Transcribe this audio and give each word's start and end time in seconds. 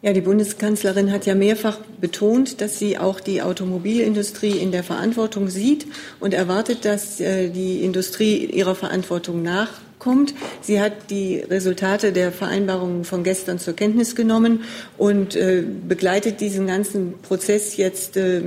Ja, 0.00 0.12
die 0.12 0.20
Bundeskanzlerin 0.20 1.10
hat 1.10 1.26
ja 1.26 1.34
mehrfach 1.34 1.78
betont, 2.00 2.60
dass 2.60 2.78
sie 2.78 2.98
auch 2.98 3.18
die 3.18 3.42
Automobilindustrie 3.42 4.52
in 4.52 4.70
der 4.70 4.84
Verantwortung 4.84 5.48
sieht 5.48 5.88
und 6.20 6.34
erwartet, 6.34 6.84
dass 6.84 7.18
äh, 7.18 7.48
die 7.50 7.82
Industrie 7.82 8.44
ihrer 8.44 8.76
Verantwortung 8.76 9.42
nach 9.42 9.70
kommt. 9.98 10.34
Sie 10.60 10.80
hat 10.80 11.10
die 11.10 11.38
Resultate 11.38 12.12
der 12.12 12.32
Vereinbarungen 12.32 13.04
von 13.04 13.24
gestern 13.24 13.58
zur 13.58 13.74
Kenntnis 13.74 14.14
genommen 14.14 14.64
und 14.96 15.34
äh, 15.34 15.62
begleitet 15.62 16.40
diesen 16.40 16.66
ganzen 16.66 17.14
Prozess 17.20 17.76
jetzt 17.76 18.16
äh, 18.16 18.40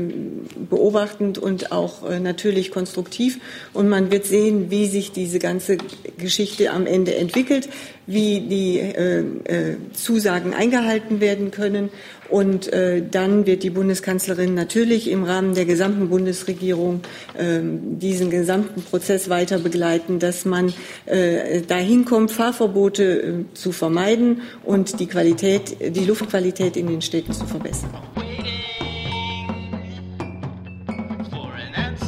beobachtend 0.70 1.38
und 1.38 1.72
auch 1.72 2.10
äh, 2.10 2.20
natürlich 2.20 2.72
konstruktiv. 2.72 3.40
Und 3.74 3.90
man 3.90 4.12
wird 4.12 4.26
sehen, 4.26 4.72
wie 4.72 4.88
sich 4.88 5.12
diese 5.12 5.40
ganze 5.40 5.78
Geschichte 6.18 6.72
am 6.72 6.88
Ende 6.88 7.16
entwickelt, 7.16 7.70
wie 8.08 8.42
die 8.42 8.80
äh, 8.80 9.20
äh, 9.20 9.78
Zusagen 9.94 10.54
eingehalten 10.54 11.20
werden 11.20 11.52
können 11.52 11.90
und 12.30 12.72
äh, 12.72 13.04
dann 13.10 13.46
wird 13.46 13.64
die 13.64 13.70
Bundeskanzlerin 13.70 14.54
natürlich 14.54 15.10
im 15.10 15.24
Rahmen 15.24 15.54
der 15.54 15.66
gesamten 15.66 16.10
Bundesregierung 16.10 17.02
äh, 17.38 17.60
diesen 17.62 18.30
gesamten 18.30 18.82
Prozess 18.84 19.30
weiter 19.30 19.60
begleiten, 19.60 20.20
dass 20.20 20.46
man 20.46 20.74
äh, 21.06 21.62
dahin 21.62 22.06
kommt, 22.06 22.32
Fahrverbote 22.32 23.04
äh, 23.04 23.54
zu 23.54 23.72
vermeiden 23.72 24.42
und 24.64 25.00
die 25.00 25.08
Qualität, 25.08 25.78
die 25.96 26.06
Luftqualität 26.06 26.78
in 26.78 26.88
den 26.88 27.02
Städten 27.02 27.34
zu 27.34 27.46
verbessern. 27.46 27.92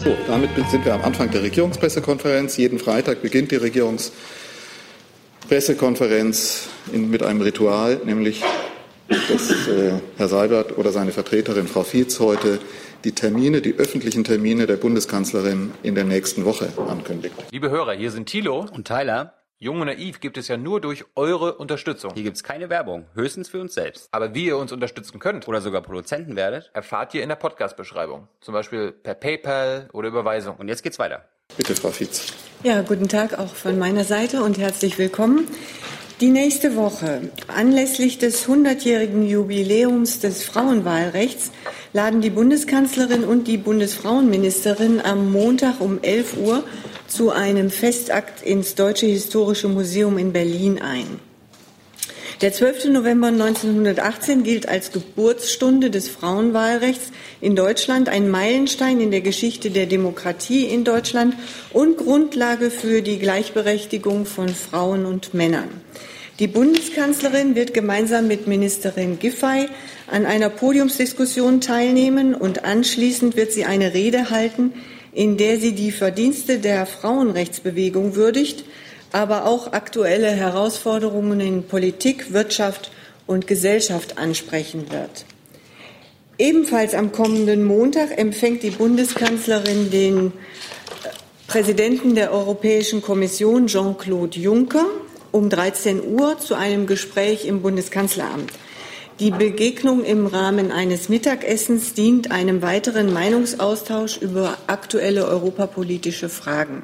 So, 0.03 0.15
damit 0.27 0.49
sind 0.69 0.83
wir 0.85 0.95
am 0.95 1.01
Anfang 1.01 1.31
der 1.31 1.43
Regierungspressekonferenz. 1.43 2.57
Jeden 2.57 2.79
Freitag 2.79 3.21
beginnt 3.21 3.51
die 3.51 3.57
Regierungspressekonferenz 3.57 4.42
mit 7.09 7.23
einem 7.23 7.41
Ritual, 7.41 8.01
nämlich 8.05 8.43
dass 9.07 9.67
äh, 9.67 9.91
Herr 10.17 10.27
Seibert 10.27 10.77
oder 10.77 10.91
seine 10.91 11.11
Vertreterin 11.11 11.67
Frau 11.67 11.83
Fietz 11.83 12.19
heute 12.19 12.59
die 13.03 13.11
Termine, 13.11 13.61
die 13.61 13.75
öffentlichen 13.75 14.23
Termine 14.23 14.65
der 14.65 14.77
Bundeskanzlerin 14.77 15.71
in 15.83 15.95
der 15.95 16.05
nächsten 16.05 16.45
Woche 16.45 16.69
ankündigt. 16.87 17.35
Liebe 17.51 17.69
Hörer, 17.69 17.93
hier 17.93 18.11
sind 18.11 18.27
Thilo 18.27 18.65
und 18.71 18.87
Tyler. 18.87 19.33
Jung 19.63 19.79
und 19.79 19.87
naiv 19.87 20.19
gibt 20.19 20.37
es 20.37 20.49
ja 20.49 20.57
nur 20.57 20.81
durch 20.81 21.05
eure 21.15 21.53
Unterstützung. 21.53 22.11
Hier 22.15 22.23
gibt 22.23 22.35
es 22.35 22.43
keine 22.43 22.69
Werbung, 22.69 23.05
höchstens 23.15 23.47
für 23.47 23.61
uns 23.61 23.73
selbst. 23.73 24.09
Aber 24.11 24.35
wie 24.35 24.47
ihr 24.47 24.57
uns 24.57 24.73
unterstützen 24.73 25.19
könnt 25.19 25.47
oder 25.47 25.61
sogar 25.61 25.81
Produzenten 25.81 26.35
werdet, 26.35 26.69
erfahrt 26.73 27.13
ihr 27.13 27.23
in 27.23 27.29
der 27.29 27.37
Podcast-Beschreibung. 27.37 28.27
Zum 28.41 28.53
Beispiel 28.53 28.91
per 28.91 29.13
PayPal 29.13 29.87
oder 29.93 30.09
Überweisung. 30.09 30.57
Und 30.57 30.67
jetzt 30.67 30.83
geht's 30.83 30.99
weiter. 30.99 31.29
Bitte, 31.55 31.77
Frau 31.77 31.91
Fietz. 31.91 32.33
Ja, 32.63 32.81
guten 32.81 33.07
Tag 33.07 33.39
auch 33.39 33.55
von 33.55 33.79
meiner 33.79 34.03
Seite 34.03 34.43
und 34.43 34.57
herzlich 34.57 34.97
willkommen. 34.97 35.47
Die 36.19 36.29
nächste 36.29 36.75
Woche, 36.75 37.31
anlässlich 37.47 38.17
des 38.17 38.45
100-jährigen 38.49 39.25
Jubiläums 39.25 40.19
des 40.19 40.43
Frauenwahlrechts, 40.43 41.51
laden 41.93 42.19
die 42.19 42.31
Bundeskanzlerin 42.31 43.23
und 43.23 43.47
die 43.47 43.57
Bundesfrauenministerin 43.57 44.99
am 44.99 45.31
Montag 45.31 45.79
um 45.79 45.99
11 46.01 46.35
Uhr 46.35 46.65
zu 47.07 47.31
einem 47.31 47.69
Festakt 47.69 48.41
ins 48.43 48.75
Deutsche 48.75 49.05
Historische 49.05 49.67
Museum 49.67 50.17
in 50.17 50.33
Berlin 50.33 50.81
ein. 50.81 51.19
Der 52.41 52.51
12. 52.51 52.85
November 52.85 53.27
1918 53.27 54.43
gilt 54.43 54.67
als 54.67 54.91
Geburtsstunde 54.91 55.89
des 55.89 56.09
Frauenwahlrechts 56.09 57.11
in 57.39 57.55
Deutschland, 57.55 58.09
ein 58.09 58.29
Meilenstein 58.29 58.99
in 58.99 59.11
der 59.11 59.21
Geschichte 59.21 59.71
der 59.71 59.85
Demokratie 59.85 60.65
in 60.65 60.83
Deutschland 60.83 61.35
und 61.71 61.97
Grundlage 61.97 62.69
für 62.69 63.01
die 63.01 63.19
Gleichberechtigung 63.19 64.25
von 64.25 64.49
Frauen 64.49 65.05
und 65.05 65.33
Männern. 65.33 65.69
Die 66.39 66.47
Bundeskanzlerin 66.47 67.55
wird 67.55 67.73
gemeinsam 67.73 68.27
mit 68.27 68.47
Ministerin 68.47 69.19
Giffey 69.19 69.69
an 70.11 70.25
einer 70.25 70.49
Podiumsdiskussion 70.49 71.61
teilnehmen 71.61 72.33
und 72.33 72.65
anschließend 72.65 73.37
wird 73.37 73.51
sie 73.51 73.65
eine 73.65 73.93
Rede 73.93 74.31
halten, 74.31 74.73
in 75.13 75.37
der 75.37 75.59
sie 75.59 75.73
die 75.73 75.91
Verdienste 75.91 76.59
der 76.59 76.85
Frauenrechtsbewegung 76.85 78.15
würdigt, 78.15 78.65
aber 79.11 79.45
auch 79.45 79.73
aktuelle 79.73 80.31
Herausforderungen 80.31 81.39
in 81.39 81.63
Politik, 81.63 82.33
Wirtschaft 82.33 82.91
und 83.27 83.47
Gesellschaft 83.47 84.17
ansprechen 84.17 84.91
wird. 84.91 85.25
Ebenfalls 86.39 86.95
am 86.95 87.11
kommenden 87.11 87.63
Montag 87.63 88.17
empfängt 88.17 88.63
die 88.63 88.71
Bundeskanzlerin 88.71 89.91
den 89.91 90.33
Präsidenten 91.47 92.15
der 92.15 92.33
Europäischen 92.33 93.03
Kommission 93.03 93.67
Jean-Claude 93.67 94.39
Juncker 94.39 94.87
um 95.31 95.49
13 95.49 96.01
Uhr 96.07 96.39
zu 96.39 96.55
einem 96.55 96.87
Gespräch 96.87 97.45
im 97.45 97.61
Bundeskanzleramt. 97.61 98.51
Die 99.19 99.29
Begegnung 99.29 100.03
im 100.03 100.25
Rahmen 100.25 100.71
eines 100.71 101.07
Mittagessens 101.07 101.93
dient 101.93 102.31
einem 102.31 102.63
weiteren 102.63 103.13
Meinungsaustausch 103.13 104.17
über 104.17 104.57
aktuelle 104.65 105.27
europapolitische 105.27 106.29
Fragen. 106.29 106.81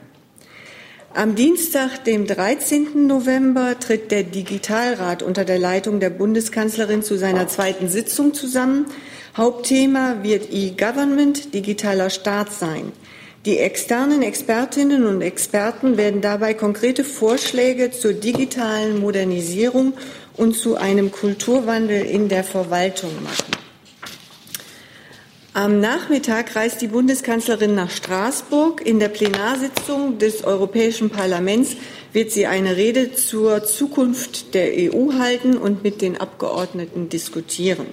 Am 1.15 1.33
Dienstag, 1.33 2.03
dem 2.03 2.27
13. 2.27 3.07
November, 3.07 3.79
tritt 3.79 4.11
der 4.11 4.21
Digitalrat 4.21 5.23
unter 5.23 5.43
der 5.43 5.57
Leitung 5.57 5.99
der 5.99 6.11
Bundeskanzlerin 6.11 7.01
zu 7.01 7.17
seiner 7.17 7.47
zweiten 7.47 7.89
Sitzung 7.89 8.35
zusammen. 8.35 8.85
Hauptthema 9.35 10.17
wird 10.21 10.53
E-Government, 10.53 11.55
digitaler 11.55 12.11
Staat 12.11 12.53
sein. 12.53 12.91
Die 13.45 13.57
externen 13.57 14.21
Expertinnen 14.21 15.05
und 15.07 15.21
Experten 15.21 15.95
werden 15.95 16.19
dabei 16.19 16.53
konkrete 16.53 17.05
Vorschläge 17.05 17.89
zur 17.89 18.11
digitalen 18.11 18.99
Modernisierung 18.99 19.93
und 20.39 20.55
zu 20.55 20.77
einem 20.77 21.11
Kulturwandel 21.11 22.05
in 22.05 22.29
der 22.29 22.43
Verwaltung 22.43 23.11
machen. 23.23 23.51
Am 25.53 25.81
Nachmittag 25.81 26.55
reist 26.55 26.81
die 26.81 26.87
Bundeskanzlerin 26.87 27.75
nach 27.75 27.89
Straßburg. 27.91 28.85
In 28.85 28.99
der 28.99 29.09
Plenarsitzung 29.09 30.17
des 30.17 30.45
Europäischen 30.45 31.09
Parlaments 31.09 31.75
wird 32.13 32.31
sie 32.31 32.45
eine 32.45 32.77
Rede 32.77 33.13
zur 33.13 33.65
Zukunft 33.65 34.53
der 34.53 34.71
EU 34.73 35.13
halten 35.19 35.57
und 35.57 35.83
mit 35.83 36.01
den 36.01 36.15
Abgeordneten 36.15 37.09
diskutieren. 37.09 37.87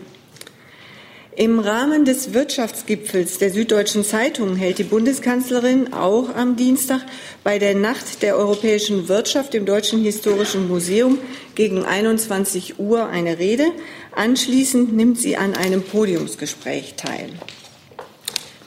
Im 1.36 1.58
Rahmen 1.58 2.06
des 2.06 2.32
Wirtschaftsgipfels 2.32 3.36
der 3.36 3.50
Süddeutschen 3.50 4.04
Zeitung 4.04 4.56
hält 4.56 4.78
die 4.78 4.84
Bundeskanzlerin 4.84 5.92
auch 5.92 6.34
am 6.34 6.56
Dienstag 6.56 7.02
bei 7.44 7.58
der 7.58 7.74
Nacht 7.74 8.22
der 8.22 8.38
europäischen 8.38 9.08
Wirtschaft 9.08 9.54
im 9.54 9.66
Deutschen 9.66 10.02
Historischen 10.02 10.66
Museum 10.66 11.18
gegen 11.54 11.84
21 11.84 12.78
Uhr 12.78 13.10
eine 13.10 13.38
Rede. 13.38 13.66
Anschließend 14.14 14.96
nimmt 14.96 15.20
sie 15.20 15.36
an 15.36 15.54
einem 15.54 15.82
Podiumsgespräch 15.82 16.94
teil. 16.94 17.28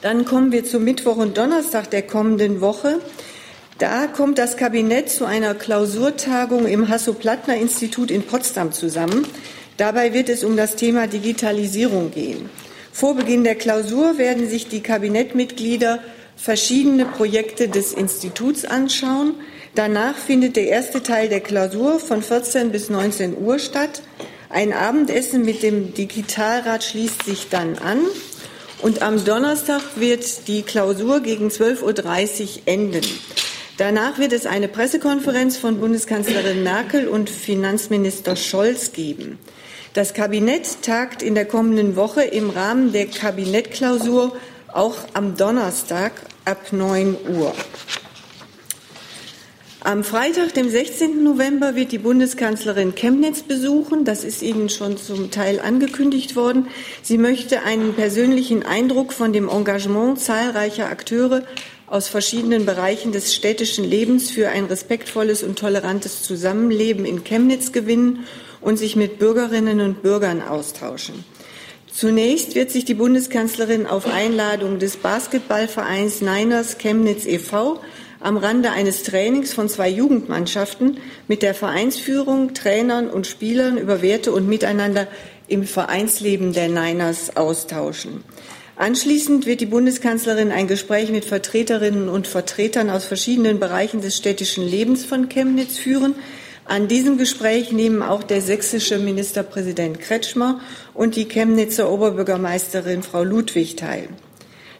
Dann 0.00 0.24
kommen 0.24 0.52
wir 0.52 0.64
zum 0.64 0.84
Mittwoch 0.84 1.16
und 1.16 1.38
Donnerstag 1.38 1.90
der 1.90 2.02
kommenden 2.02 2.60
Woche. 2.60 3.00
Da 3.78 4.06
kommt 4.06 4.38
das 4.38 4.56
Kabinett 4.56 5.10
zu 5.10 5.24
einer 5.24 5.54
Klausurtagung 5.54 6.66
im 6.66 6.88
Hasso-Plattner-Institut 6.88 8.12
in 8.12 8.22
Potsdam 8.22 8.70
zusammen. 8.70 9.26
Dabei 9.80 10.12
wird 10.12 10.28
es 10.28 10.44
um 10.44 10.58
das 10.58 10.76
Thema 10.76 11.06
Digitalisierung 11.06 12.10
gehen. 12.10 12.50
Vor 12.92 13.14
Beginn 13.14 13.44
der 13.44 13.54
Klausur 13.54 14.18
werden 14.18 14.46
sich 14.46 14.68
die 14.68 14.82
Kabinettmitglieder 14.82 16.00
verschiedene 16.36 17.06
Projekte 17.06 17.66
des 17.66 17.94
Instituts 17.94 18.66
anschauen. 18.66 19.36
Danach 19.74 20.16
findet 20.16 20.56
der 20.56 20.68
erste 20.68 21.02
Teil 21.02 21.30
der 21.30 21.40
Klausur 21.40 21.98
von 21.98 22.22
14 22.22 22.72
bis 22.72 22.90
19 22.90 23.38
Uhr 23.38 23.58
statt. 23.58 24.02
Ein 24.50 24.74
Abendessen 24.74 25.46
mit 25.46 25.62
dem 25.62 25.94
Digitalrat 25.94 26.84
schließt 26.84 27.24
sich 27.24 27.48
dann 27.48 27.78
an. 27.78 28.00
Und 28.82 29.00
am 29.00 29.24
Donnerstag 29.24 29.80
wird 29.96 30.46
die 30.46 30.60
Klausur 30.60 31.20
gegen 31.20 31.48
12.30 31.48 32.42
Uhr 32.42 32.48
enden. 32.66 33.06
Danach 33.78 34.18
wird 34.18 34.34
es 34.34 34.44
eine 34.44 34.68
Pressekonferenz 34.68 35.56
von 35.56 35.80
Bundeskanzlerin 35.80 36.62
Merkel 36.62 37.08
und 37.08 37.30
Finanzminister 37.30 38.36
Scholz 38.36 38.92
geben. 38.92 39.38
Das 39.92 40.14
Kabinett 40.14 40.82
tagt 40.82 41.20
in 41.20 41.34
der 41.34 41.46
kommenden 41.46 41.96
Woche 41.96 42.22
im 42.22 42.50
Rahmen 42.50 42.92
der 42.92 43.06
Kabinettklausur 43.06 44.36
auch 44.72 44.94
am 45.14 45.36
Donnerstag 45.36 46.12
ab 46.44 46.72
9 46.72 47.16
Uhr. 47.36 47.52
Am 49.82 50.04
Freitag, 50.04 50.54
dem 50.54 50.68
16. 50.68 51.24
November, 51.24 51.74
wird 51.74 51.90
die 51.90 51.98
Bundeskanzlerin 51.98 52.94
Chemnitz 52.94 53.42
besuchen. 53.42 54.04
Das 54.04 54.22
ist 54.22 54.42
Ihnen 54.42 54.68
schon 54.68 54.96
zum 54.96 55.32
Teil 55.32 55.58
angekündigt 55.58 56.36
worden. 56.36 56.68
Sie 57.02 57.18
möchte 57.18 57.62
einen 57.62 57.94
persönlichen 57.94 58.62
Eindruck 58.62 59.12
von 59.12 59.32
dem 59.32 59.48
Engagement 59.48 60.20
zahlreicher 60.20 60.86
Akteure 60.86 61.42
aus 61.90 62.06
verschiedenen 62.06 62.66
Bereichen 62.66 63.10
des 63.10 63.34
städtischen 63.34 63.84
Lebens 63.84 64.30
für 64.30 64.48
ein 64.48 64.66
respektvolles 64.66 65.42
und 65.42 65.58
tolerantes 65.58 66.22
Zusammenleben 66.22 67.04
in 67.04 67.24
Chemnitz 67.24 67.72
gewinnen 67.72 68.26
und 68.60 68.78
sich 68.78 68.94
mit 68.94 69.18
Bürgerinnen 69.18 69.80
und 69.80 70.00
Bürgern 70.00 70.40
austauschen. 70.40 71.24
Zunächst 71.92 72.54
wird 72.54 72.70
sich 72.70 72.84
die 72.84 72.94
Bundeskanzlerin 72.94 73.88
auf 73.88 74.06
Einladung 74.06 74.78
des 74.78 74.98
Basketballvereins 74.98 76.20
Niners 76.20 76.78
Chemnitz 76.78 77.26
e.V. 77.26 77.80
am 78.20 78.36
Rande 78.36 78.70
eines 78.70 79.02
Trainings 79.02 79.52
von 79.52 79.68
zwei 79.68 79.88
Jugendmannschaften 79.88 80.98
mit 81.26 81.42
der 81.42 81.54
Vereinsführung, 81.54 82.54
Trainern 82.54 83.10
und 83.10 83.26
Spielern 83.26 83.76
über 83.76 84.00
Werte 84.00 84.30
und 84.30 84.48
Miteinander 84.48 85.08
im 85.48 85.64
Vereinsleben 85.64 86.52
der 86.52 86.68
Niners 86.68 87.36
austauschen. 87.36 88.22
Anschließend 88.80 89.44
wird 89.44 89.60
die 89.60 89.66
Bundeskanzlerin 89.66 90.50
ein 90.50 90.66
Gespräch 90.66 91.10
mit 91.10 91.26
Vertreterinnen 91.26 92.08
und 92.08 92.26
Vertretern 92.26 92.88
aus 92.88 93.04
verschiedenen 93.04 93.60
Bereichen 93.60 94.00
des 94.00 94.16
städtischen 94.16 94.66
Lebens 94.66 95.04
von 95.04 95.28
Chemnitz 95.28 95.76
führen. 95.76 96.14
An 96.64 96.88
diesem 96.88 97.18
Gespräch 97.18 97.72
nehmen 97.72 98.00
auch 98.00 98.22
der 98.22 98.40
sächsische 98.40 98.96
Ministerpräsident 98.98 100.00
Kretschmer 100.00 100.60
und 100.94 101.14
die 101.16 101.26
Chemnitzer 101.26 101.92
Oberbürgermeisterin 101.92 103.02
Frau 103.02 103.22
Ludwig 103.22 103.76
teil. 103.76 104.08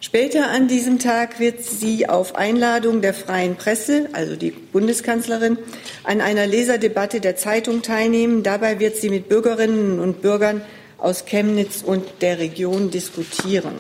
Später 0.01 0.49
an 0.49 0.67
diesem 0.67 0.99
Tag 0.99 1.39
wird 1.39 1.63
sie 1.63 2.09
auf 2.09 2.37
Einladung 2.37 3.03
der 3.03 3.13
freien 3.13 3.57
Presse, 3.57 4.09
also 4.15 4.35
die 4.35 4.53
Bundeskanzlerin, 4.53 5.59
an 6.05 6.23
einer 6.23 6.47
Leserdebatte 6.47 7.21
der 7.21 7.37
Zeitung 7.37 7.83
teilnehmen. 7.83 8.45
Dabei 8.45 8.81
wird 8.81 8.97
sie 8.97 9.11
mit 9.11 9.29
Bürgerinnen 9.29 10.01
und 10.01 10.23
Bürgern 10.23 10.63
aus 11.01 11.25
Chemnitz 11.25 11.83
und 11.83 12.05
der 12.21 12.39
Region 12.39 12.91
diskutieren. 12.91 13.75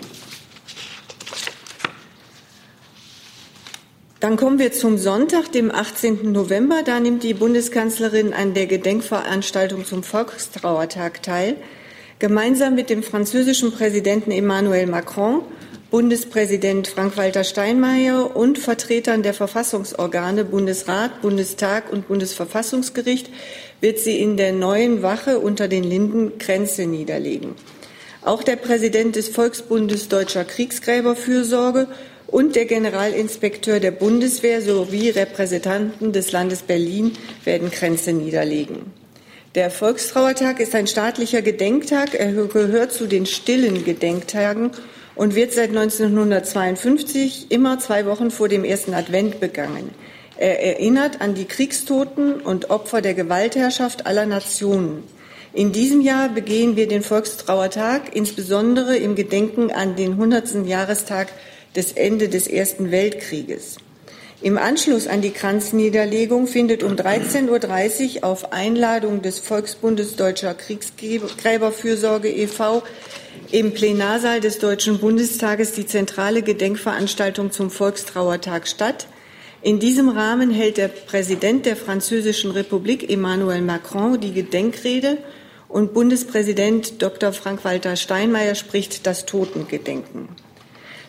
Dann 4.21 4.37
kommen 4.37 4.59
wir 4.59 4.71
zum 4.71 4.99
Sonntag, 4.99 5.51
dem 5.51 5.71
18. 5.71 6.31
November. 6.31 6.83
Da 6.85 7.01
nimmt 7.01 7.23
die 7.23 7.33
Bundeskanzlerin 7.33 8.35
an 8.35 8.53
der 8.53 8.67
Gedenkveranstaltung 8.67 9.87
zum 9.87 10.03
Volkstrauertag 10.03 11.23
teil, 11.23 11.57
gemeinsam 12.19 12.75
mit 12.75 12.91
dem 12.91 13.03
französischen 13.03 13.73
Präsidenten 13.73 14.31
Emmanuel 14.31 14.87
Macron, 14.87 15.41
Bundespräsident 15.91 16.87
Frank-Walter 16.87 17.43
Steinmeier 17.43 18.37
und 18.37 18.61
Vertretern 18.61 19.25
der 19.25 19.35
Verfassungsorgane 19.35 20.45
Bundesrat, 20.45 21.21
Bundestag 21.21 21.93
und 21.93 22.07
Bundesverfassungsgericht 22.07 23.29
wird 23.81 23.99
sie 23.99 24.21
in 24.21 24.37
der 24.37 24.53
neuen 24.53 25.03
Wache 25.03 25.41
unter 25.41 25.67
den 25.67 25.83
Linden 25.83 26.39
Grenze 26.39 26.87
niederlegen. 26.87 27.57
Auch 28.23 28.45
der 28.45 28.55
Präsident 28.55 29.17
des 29.17 29.31
Volksbundes 29.31 30.07
Deutscher 30.07 30.45
Kriegsgräberfürsorge 30.45 31.89
und 32.29 32.55
der 32.55 32.67
Generalinspekteur 32.67 33.81
der 33.81 33.91
Bundeswehr 33.91 34.63
sowie 34.63 35.11
Repräsentanten 35.11 36.13
des 36.13 36.31
Landes 36.31 36.63
Berlin 36.63 37.15
werden 37.45 37.73
Grenze 37.73 38.13
niederlegen. 38.13 38.93
Der 39.57 39.73
Volkstrauertag 39.73 40.61
ist 40.61 40.77
ein 40.77 40.87
staatlicher 40.87 41.43
Gedenktag. 41.43 42.15
Er 42.15 42.31
gehört 42.31 42.93
zu 42.93 43.09
den 43.09 43.27
stillen 43.27 43.85
Gedenktagen 43.85 44.71
und 45.15 45.35
wird 45.35 45.53
seit 45.53 45.71
1952 45.71 47.51
immer 47.51 47.79
zwei 47.79 48.07
Wochen 48.07 48.31
vor 48.31 48.49
dem 48.49 48.65
ersten 48.65 48.95
Advent 48.95 49.41
begangen. 49.41 49.91
Er 50.37 50.63
erinnert 50.63 51.21
an 51.21 51.35
die 51.35 51.45
Kriegstoten 51.45 52.41
und 52.41 52.71
Opfer 52.71 53.03
der 53.03 53.15
Gewaltherrschaft 53.15 54.07
aller 54.07 54.27
Nationen. 54.27 55.05
In 55.53 55.73
diesem 55.73 56.01
Jahr 56.01 56.29
begehen 56.29 56.77
wir 56.77 56.87
den 56.87 57.03
Volkstrauertag 57.03 58.15
insbesondere 58.15 58.97
im 58.97 59.17
Gedenken 59.17 59.71
an 59.71 59.97
den 59.97 60.13
100. 60.13 60.67
Jahrestag 60.67 61.29
des 61.75 61.93
Ende 61.93 62.29
des 62.29 62.47
Ersten 62.47 62.91
Weltkrieges. 62.91 63.77
Im 64.43 64.57
Anschluss 64.57 65.07
an 65.07 65.21
die 65.21 65.33
Kranzniederlegung 65.33 66.47
findet 66.47 66.83
um 66.83 66.93
13.30 66.93 68.17
Uhr 68.17 68.25
auf 68.25 68.55
Einladung 68.55 69.21
des 69.21 69.39
Volksbundes 69.39 70.17
Deutscher 70.17 70.55
Kriegsgräberfürsorge 70.55 72.31
e.V. 72.31 72.83
im 73.53 73.75
Plenarsaal 73.75 74.41
des 74.41 74.59
Deutschen 74.59 74.99
Bundestages 74.99 75.73
die 75.73 75.85
zentrale 75.85 76.41
Gedenkveranstaltung 76.41 77.51
zum 77.51 77.71
Volkstrauertag 77.71 78.67
statt. 78.67 79.09
In 79.61 79.79
diesem 79.79 80.09
Rahmen 80.09 80.51
hält 80.51 80.79
der 80.79 80.89
Präsident 80.89 81.67
der 81.67 81.77
Französischen 81.77 82.51
Republik 82.51 83.11
Emmanuel 83.11 83.61
Macron 83.61 84.19
die 84.19 84.33
Gedenkrede 84.33 85.19
und 85.69 85.93
Bundespräsident 85.93 87.03
Dr. 87.03 87.35
Frank-Walter 87.35 87.95
Steinmeier 87.95 88.55
spricht 88.55 89.07
das 89.07 89.27
Totengedenken. 89.27 90.31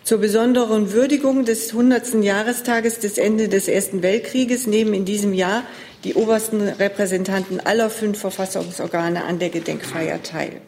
Zur 0.03 0.17
besonderen 0.17 0.93
Würdigung 0.93 1.45
des 1.45 1.69
100. 1.69 2.23
Jahrestages 2.23 2.99
des 2.99 3.19
Ende 3.19 3.47
des 3.47 3.67
Ersten 3.67 4.01
Weltkrieges 4.01 4.65
nehmen 4.65 4.95
in 4.95 5.05
diesem 5.05 5.33
Jahr 5.33 5.63
die 6.03 6.15
obersten 6.15 6.61
Repräsentanten 6.61 7.59
aller 7.59 7.91
fünf 7.91 8.19
Verfassungsorgane 8.19 9.23
an 9.23 9.37
der 9.37 9.49
Gedenkfeier 9.49 10.23
teil. 10.23 10.61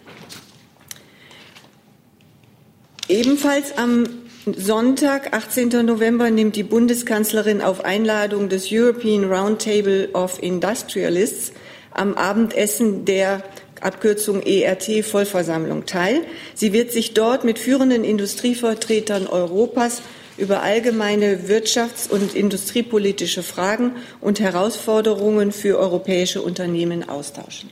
Ebenfalls 3.09 3.75
am 3.75 4.07
Sonntag, 4.45 5.33
18. 5.33 5.86
November, 5.86 6.29
nimmt 6.29 6.56
die 6.56 6.63
Bundeskanzlerin 6.63 7.62
auf 7.62 7.83
Einladung 7.83 8.50
des 8.50 8.68
European 8.71 9.24
Roundtable 9.24 10.09
of 10.13 10.41
Industrialists 10.44 11.53
am 11.91 12.13
Abendessen 12.13 13.06
der 13.06 13.44
Abkürzung 13.83 14.41
ERT 14.41 15.06
Vollversammlung 15.06 15.85
teil. 15.85 16.21
Sie 16.56 16.74
wird 16.74 16.91
sich 16.91 17.13
dort 17.13 17.44
mit 17.44 17.59
führenden 17.59 18.03
Industrievertretern 18.03 19.27
Europas 19.27 20.01
über 20.38 20.63
allgemeine 20.63 21.47
wirtschafts- 21.47 22.09
und 22.09 22.35
industriepolitische 22.35 23.44
Fragen 23.44 23.94
und 24.19 24.39
Herausforderungen 24.39 25.51
für 25.51 25.77
europäische 25.77 26.41
Unternehmen 26.41 27.07
austauschen. 27.07 27.69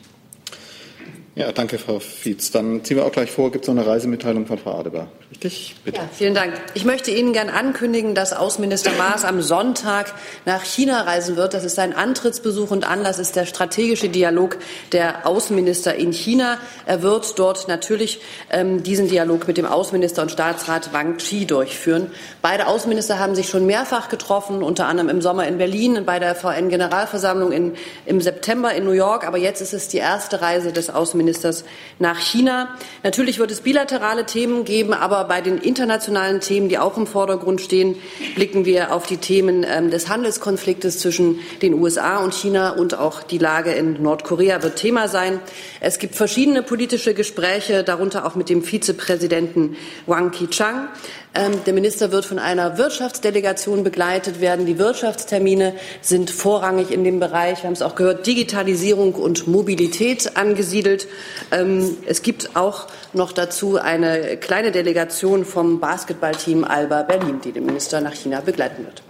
Ja, 1.34 1.54
danke, 1.54 1.78
Frau 1.78 2.00
Fietz. 2.00 2.52
Dann 2.52 2.84
ziehen 2.84 2.98
wir 2.98 3.06
auch 3.06 3.12
gleich 3.12 3.32
vor, 3.32 3.52
gibt 3.52 3.64
es 3.64 3.70
noch 3.70 3.82
eine 3.82 3.90
Reisemitteilung 3.90 4.46
von 4.46 4.58
Frau 4.58 4.78
Adebar. 4.78 5.08
Richtig? 5.32 5.78
Bitte. 5.86 6.00
Ja, 6.00 6.10
vielen 6.12 6.34
Dank. 6.34 6.54
Ich 6.74 6.84
möchte 6.84 7.10
Ihnen 7.10 7.32
gern 7.32 7.50
ankündigen, 7.50 8.16
dass 8.16 8.34
Außenminister 8.34 8.92
Maas 8.98 9.24
am 9.24 9.42
Sonntag 9.42 10.14
nach 10.46 10.66
China 10.66 11.04
reisen 11.04 11.38
wird. 11.38 11.54
Das 11.54 11.64
ist 11.64 11.76
sein 11.76 11.96
Antrittsbesuch 11.96 12.70
und 12.72 12.86
Anlass 12.86 13.18
ist 13.18 13.38
der 13.38 13.46
strategische 13.46 14.10
Dialog 14.10 14.58
der 14.92 15.26
Außenminister 15.26 15.96
in 15.96 16.12
China. 16.12 16.58
Er 16.86 17.02
wird 17.02 17.40
dort 17.40 17.70
natürlich 17.70 18.20
ähm, 18.50 18.84
diesen 18.84 19.08
Dialog 19.08 19.48
mit 19.48 19.58
dem 19.58 19.66
Außenminister 19.66 20.24
und 20.24 20.32
Staatsrat 20.32 20.92
Wang 20.92 21.16
Chi 21.16 21.46
durchführen. 21.46 22.12
Beide 22.42 22.68
Außenminister 22.68 23.20
haben 23.20 23.36
sich 23.36 23.48
schon 23.48 23.66
mehrfach 23.66 24.10
getroffen, 24.10 24.64
unter 24.64 24.88
anderem 24.88 25.08
im 25.08 25.22
Sommer 25.22 25.48
in 25.48 25.58
Berlin, 25.58 26.04
bei 26.06 26.20
der 26.20 26.36
VN-Generalversammlung 26.36 27.74
im 28.06 28.20
September 28.20 28.74
in 28.74 28.84
New 28.84 28.92
York. 28.92 29.26
Aber 29.26 29.38
jetzt 29.38 29.62
ist 29.62 29.74
es 29.74 29.88
die 29.88 30.00
erste 30.00 30.42
Reise 30.42 30.74
des 30.74 30.90
Außenministers 30.90 31.21
Außenministers 31.22 31.64
nach 32.00 32.20
China. 32.20 32.76
Natürlich 33.04 33.40
wird 33.40 33.52
es 33.52 33.62
bilaterale 33.62 34.26
Themen 34.26 34.66
geben, 34.66 34.94
aber 34.94 35.26
bei 35.26 35.42
den 35.42 35.58
internationalen 35.58 36.42
Themen, 36.42 36.70
die 36.70 36.80
auch 36.80 36.98
im 36.98 37.08
Vordergrund 37.08 37.62
stehen, 37.62 37.96
blicken 38.36 38.66
wir 38.66 38.94
auf 38.94 39.06
die 39.06 39.18
Themen 39.18 39.66
ähm, 39.68 39.92
des 39.92 40.10
Handelskonfliktes 40.10 41.00
zwischen 41.00 41.40
den 41.62 41.76
USA 41.76 42.18
und 42.18 42.34
China 42.34 42.72
und 42.72 42.98
auch 42.98 43.24
die 43.24 43.38
Lage 43.38 43.72
in 43.72 44.02
Nordkorea 44.02 44.64
wird 44.64 44.78
Thema 44.78 45.08
sein. 45.08 45.40
Es 45.80 46.00
gibt 46.00 46.16
verschiedene 46.16 46.64
politische 46.64 47.14
Gespräche, 47.14 47.84
darunter 47.84 48.26
auch 48.26 48.36
mit 48.36 48.50
dem 48.50 48.64
Vizepräsidenten 48.64 49.76
Wang 50.08 50.32
Qichang. 50.32 50.88
Ähm, 51.34 51.64
der 51.66 51.74
Minister 51.74 52.12
wird 52.12 52.26
von 52.26 52.40
einer 52.40 52.78
Wirtschaftsdelegation 52.78 53.86
begleitet 53.86 54.42
werden. 54.42 54.66
Die 54.66 54.78
Wirtschaftstermine 54.78 55.76
sind 56.02 56.30
vorrangig 56.30 56.92
in 56.92 57.06
dem 57.06 57.22
Bereich, 57.22 57.60
wir 57.60 57.68
haben 57.68 57.74
es 57.74 57.82
auch 57.82 57.96
gehört, 57.96 58.28
Digitalisierung 58.28 59.14
und 59.14 59.48
Mobilität 59.48 60.36
angesiedelt. 60.36 61.08
Ähm, 61.52 61.96
es 62.06 62.22
gibt 62.22 62.58
auch 62.58 62.88
noch 63.14 63.32
dazu 63.32 63.78
eine 63.78 64.36
kleine 64.38 64.72
Delegation 64.72 65.46
vom 65.46 65.80
Basketballteam 65.80 66.66
Alba 66.66 67.04
Berlin, 67.04 67.40
die 67.42 67.54
den 67.54 67.66
Minister 67.66 68.02
nach 68.02 68.14
China 68.14 68.42
begleiten 68.42 68.84
wird. 68.84 69.02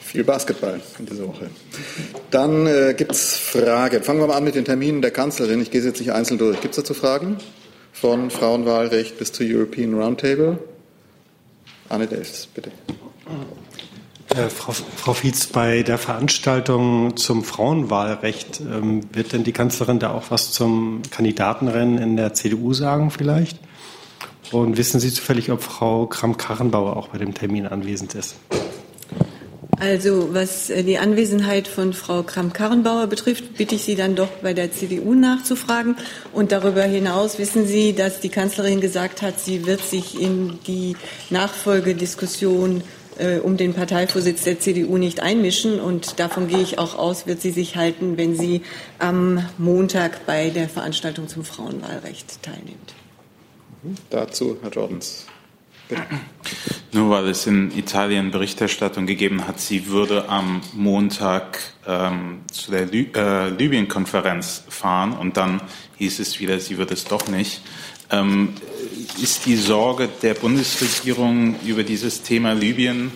Viel 0.00 0.22
Basketball 0.22 0.80
in 1.00 1.06
dieser 1.06 1.26
Woche. 1.26 1.50
Dann 2.30 2.68
äh, 2.68 2.94
gibt 2.96 3.10
es 3.12 3.36
Fragen. 3.36 4.04
Fangen 4.04 4.20
wir 4.20 4.28
mal 4.28 4.36
an 4.36 4.44
mit 4.44 4.54
den 4.54 4.64
Terminen 4.64 5.02
der 5.02 5.10
Kanzlerin. 5.10 5.60
Ich 5.60 5.72
gehe 5.72 5.82
sie 5.82 5.88
jetzt 5.88 5.98
nicht 5.98 6.12
einzeln 6.12 6.38
durch. 6.38 6.60
Gibt 6.60 6.72
es 6.72 6.76
dazu 6.76 6.94
Fragen? 6.94 7.38
Von 8.00 8.30
Frauenwahlrecht 8.30 9.18
bis 9.18 9.32
zur 9.32 9.46
European 9.46 9.94
Roundtable. 9.94 10.58
Anne 11.88 12.06
Delfs, 12.06 12.46
bitte. 12.46 12.70
Äh, 14.34 14.50
Frau, 14.50 14.72
Frau 14.72 15.14
Fietz, 15.14 15.46
bei 15.46 15.82
der 15.82 15.96
Veranstaltung 15.96 17.16
zum 17.16 17.42
Frauenwahlrecht 17.42 18.60
ähm, 18.60 19.02
wird 19.12 19.32
denn 19.32 19.44
die 19.44 19.52
Kanzlerin 19.52 19.98
da 19.98 20.12
auch 20.12 20.24
was 20.30 20.52
zum 20.52 21.00
Kandidatenrennen 21.10 21.98
in 21.98 22.16
der 22.16 22.34
CDU 22.34 22.74
sagen 22.74 23.10
vielleicht? 23.10 23.58
Und 24.52 24.76
wissen 24.76 25.00
Sie 25.00 25.10
zufällig, 25.10 25.50
ob 25.50 25.62
Frau 25.62 26.06
Kramp-Karrenbauer 26.06 26.96
auch 26.96 27.08
bei 27.08 27.18
dem 27.18 27.34
Termin 27.34 27.66
anwesend 27.66 28.14
ist? 28.14 28.36
Also 29.78 30.32
was 30.32 30.70
äh, 30.70 30.82
die 30.82 30.98
Anwesenheit 30.98 31.68
von 31.68 31.92
Frau 31.92 32.22
Kramp-Karrenbauer 32.22 33.08
betrifft, 33.08 33.54
bitte 33.56 33.74
ich 33.74 33.84
Sie 33.84 33.94
dann 33.94 34.16
doch 34.16 34.28
bei 34.42 34.54
der 34.54 34.72
CDU 34.72 35.14
nachzufragen. 35.14 35.96
Und 36.32 36.52
darüber 36.52 36.82
hinaus 36.82 37.38
wissen 37.38 37.66
Sie, 37.66 37.92
dass 37.92 38.20
die 38.20 38.30
Kanzlerin 38.30 38.80
gesagt 38.80 39.22
hat, 39.22 39.38
sie 39.38 39.66
wird 39.66 39.82
sich 39.82 40.20
in 40.20 40.58
die 40.66 40.96
Nachfolgediskussion 41.30 42.82
äh, 43.18 43.38
um 43.38 43.56
den 43.56 43.74
Parteivorsitz 43.74 44.44
der 44.44 44.60
CDU 44.60 44.96
nicht 44.96 45.20
einmischen. 45.20 45.78
Und 45.80 46.18
davon 46.20 46.48
gehe 46.48 46.62
ich 46.62 46.78
auch 46.78 46.96
aus, 46.96 47.26
wird 47.26 47.42
sie 47.42 47.50
sich 47.50 47.76
halten, 47.76 48.16
wenn 48.16 48.34
sie 48.34 48.62
am 48.98 49.44
Montag 49.58 50.26
bei 50.26 50.50
der 50.50 50.68
Veranstaltung 50.68 51.28
zum 51.28 51.44
Frauenwahlrecht 51.44 52.42
teilnimmt. 52.42 52.94
Dazu 54.10 54.56
Herr 54.62 54.70
Jordans. 54.70 55.26
Nur 56.92 57.10
weil 57.10 57.28
es 57.28 57.46
in 57.46 57.76
Italien 57.76 58.30
Berichterstattung 58.30 59.06
gegeben 59.06 59.46
hat, 59.46 59.60
sie 59.60 59.88
würde 59.88 60.28
am 60.28 60.62
Montag 60.72 61.58
ähm, 61.86 62.40
zu 62.50 62.70
der 62.70 62.86
Lü 62.86 63.06
äh, 63.14 63.50
Libyen-Konferenz 63.50 64.64
fahren 64.68 65.12
und 65.12 65.36
dann 65.36 65.60
hieß 65.98 66.18
es 66.20 66.40
wieder, 66.40 66.58
sie 66.58 66.78
wird 66.78 66.90
es 66.90 67.04
doch 67.04 67.28
nicht. 67.28 67.60
Ähm, 68.10 68.54
ist 69.20 69.46
die 69.46 69.56
Sorge 69.56 70.08
der 70.22 70.34
Bundesregierung 70.34 71.56
über 71.64 71.82
dieses 71.82 72.22
Thema 72.22 72.52
Libyen 72.52 73.10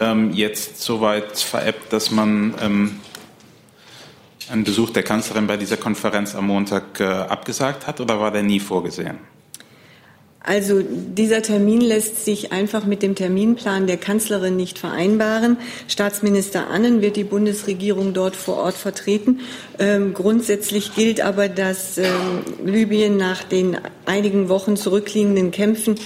ähm, 0.00 0.32
jetzt 0.32 0.80
so 0.80 1.00
weit 1.00 1.38
verebbt, 1.38 1.92
dass 1.92 2.10
man 2.10 2.54
ähm, 2.60 3.00
einen 4.50 4.64
Besuch 4.64 4.90
der 4.90 5.02
Kanzlerin 5.02 5.46
bei 5.46 5.56
dieser 5.56 5.76
Konferenz 5.76 6.34
am 6.34 6.46
Montag 6.46 6.98
äh, 7.00 7.04
abgesagt 7.04 7.86
hat 7.86 8.00
oder 8.00 8.18
war 8.20 8.30
der 8.30 8.42
nie 8.42 8.60
vorgesehen? 8.60 9.18
Also 10.42 10.80
dieser 10.82 11.42
Termin 11.42 11.82
lässt 11.82 12.24
sich 12.24 12.50
einfach 12.50 12.86
mit 12.86 13.02
dem 13.02 13.14
Terminplan 13.14 13.86
der 13.86 13.98
Kanzlerin 13.98 14.56
nicht 14.56 14.78
vereinbaren. 14.78 15.58
Staatsminister 15.86 16.68
Annen 16.68 17.02
wird 17.02 17.16
die 17.16 17.24
Bundesregierung 17.24 18.14
dort 18.14 18.36
vor 18.36 18.56
Ort 18.56 18.74
vertreten. 18.74 19.40
Ähm, 19.78 20.14
grundsätzlich 20.14 20.94
gilt 20.94 21.20
aber, 21.20 21.50
dass 21.50 21.98
ähm, 21.98 22.06
Libyen 22.64 23.18
nach 23.18 23.42
den 23.42 23.76
einigen 24.06 24.48
Wochen 24.48 24.76
zurückliegenden 24.76 25.50
Kämpfen 25.50 25.96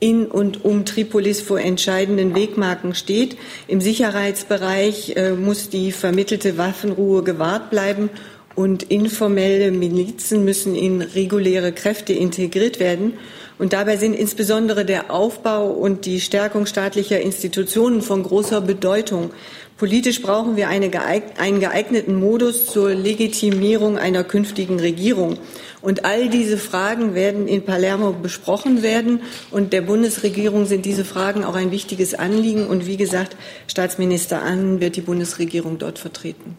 in 0.00 0.26
und 0.26 0.66
um 0.66 0.84
Tripolis 0.84 1.40
vor 1.40 1.58
entscheidenden 1.58 2.34
Wegmarken 2.34 2.94
steht. 2.94 3.38
Im 3.68 3.80
Sicherheitsbereich 3.80 5.16
äh, 5.16 5.32
muss 5.32 5.70
die 5.70 5.92
vermittelte 5.92 6.58
Waffenruhe 6.58 7.22
gewahrt 7.22 7.70
bleiben 7.70 8.10
und 8.54 8.82
informelle 8.82 9.70
Milizen 9.70 10.44
müssen 10.44 10.74
in 10.74 11.00
reguläre 11.00 11.72
Kräfte 11.72 12.12
integriert 12.12 12.80
werden. 12.80 13.14
Und 13.58 13.72
dabei 13.72 13.96
sind 13.96 14.14
insbesondere 14.14 14.84
der 14.84 15.10
Aufbau 15.10 15.70
und 15.70 16.06
die 16.06 16.20
Stärkung 16.20 16.66
staatlicher 16.66 17.20
Institutionen 17.20 18.02
von 18.02 18.22
großer 18.22 18.60
Bedeutung. 18.60 19.30
Politisch 19.76 20.22
brauchen 20.22 20.56
wir 20.56 20.68
eine 20.68 20.90
geeign 20.90 21.22
einen 21.38 21.60
geeigneten 21.60 22.14
Modus 22.14 22.66
zur 22.66 22.94
Legitimierung 22.94 23.98
einer 23.98 24.22
künftigen 24.22 24.78
Regierung. 24.78 25.38
Und 25.80 26.04
all 26.04 26.28
diese 26.28 26.58
Fragen 26.58 27.14
werden 27.14 27.46
in 27.46 27.64
Palermo 27.64 28.12
besprochen 28.12 28.82
werden. 28.82 29.20
Und 29.50 29.72
der 29.72 29.82
Bundesregierung 29.82 30.66
sind 30.66 30.84
diese 30.84 31.04
Fragen 31.04 31.44
auch 31.44 31.54
ein 31.54 31.70
wichtiges 31.70 32.14
Anliegen. 32.14 32.66
Und 32.66 32.86
wie 32.86 32.96
gesagt, 32.96 33.36
Staatsminister 33.68 34.42
Annen 34.42 34.80
wird 34.80 34.96
die 34.96 35.00
Bundesregierung 35.00 35.78
dort 35.78 35.98
vertreten. 35.98 36.56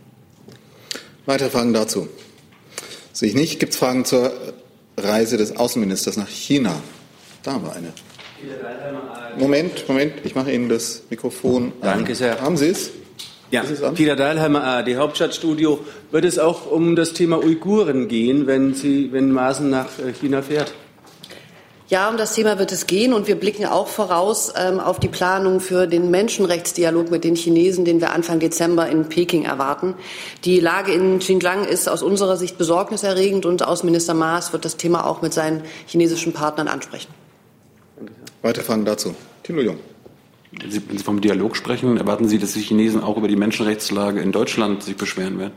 Weitere 1.25 1.50
Fragen 1.50 1.74
dazu? 1.74 2.08
Sehe 3.12 3.29
ich 3.29 3.36
nicht. 3.36 3.60
Gibt 3.60 3.74
es 3.74 3.79
Fragen 3.79 4.06
zur 4.06 4.32
Reise 5.03 5.38
des 5.38 5.58
Außenministers 5.58 6.18
nach 6.18 6.27
China. 6.27 6.75
Da 7.44 7.62
wir 7.62 7.74
eine. 7.74 7.94
Moment, 9.38 9.88
Moment, 9.88 10.13
ich 10.24 10.36
mache 10.36 10.51
Ihnen 10.51 10.70
das 10.70 11.03
Mikrofon. 11.10 11.74
Danke 11.82 12.15
sehr. 12.15 12.41
Haben 12.41 12.58
Sie 12.58 12.68
es? 12.68 12.91
Ja, 13.51 13.63
Peter 13.96 14.15
Dahlheimer, 14.15 14.63
ARD 14.63 14.96
Hauptstadtstudio. 14.96 15.79
Wird 16.12 16.25
es 16.25 16.38
auch 16.38 16.70
um 16.70 16.96
das 16.96 17.13
Thema 17.13 17.44
Uiguren 17.44 18.08
gehen, 18.08 18.46
wenn, 18.46 18.75
Sie, 18.75 19.12
wenn 19.12 19.32
Maaßen 19.32 19.70
nach 19.70 19.88
äh, 19.98 20.13
China 20.13 20.44
fährt? 20.44 20.74
Ja, 21.89 22.08
um 22.08 22.17
das 22.17 22.36
Thema 22.36 22.60
wird 22.60 22.72
es 22.72 22.86
gehen 22.86 23.13
und 23.13 23.27
wir 23.27 23.34
blicken 23.34 23.65
auch 23.65 23.88
voraus 23.88 24.53
ähm, 24.55 24.79
auf 24.79 25.00
die 25.00 25.08
Planung 25.08 25.60
für 25.60 25.88
den 25.88 26.12
Menschenrechtsdialog 26.12 27.10
mit 27.10 27.24
den 27.24 27.36
Chinesen, 27.36 27.84
den 27.84 28.00
wir 28.00 28.13
Anfang 28.13 28.39
Dezember 28.39 28.88
in 28.88 29.10
Peking 29.10 29.43
erwarten. 29.43 29.96
Die 30.46 30.60
Lage 30.60 30.93
in 30.93 31.17
Xinjiang 31.17 31.65
ist 31.65 31.89
aus 31.89 32.03
unserer 32.03 32.38
Sicht 32.38 32.60
besorgniserregend 32.60 33.48
und 33.48 33.63
Außenminister 33.63 34.13
Maas 34.13 34.53
wird 34.53 34.65
das 34.65 34.77
Thema 34.77 35.08
auch 35.08 35.24
mit 35.24 35.34
seinen 35.34 35.63
chinesischen 35.88 36.31
Partnern 36.31 36.67
ansprechen. 36.67 37.10
Weitere 38.43 38.63
Fragen 38.63 38.86
dazu. 38.86 39.15
Thilo 39.41 39.62
Jung. 39.62 39.77
Wenn 40.51 40.69
Sie 40.69 40.81
vom 41.03 41.22
Dialog 41.22 41.58
sprechen, 41.58 41.98
erwarten 41.98 42.27
Sie, 42.27 42.38
dass 42.38 42.53
die 42.53 42.62
Chinesen 42.62 43.01
auch 43.01 43.17
über 43.17 43.27
die 43.27 43.36
Menschenrechtslage 43.36 44.19
in 44.19 44.31
Deutschland 44.31 44.84
sich 44.84 44.96
beschweren 44.96 45.39
werden? 45.39 45.53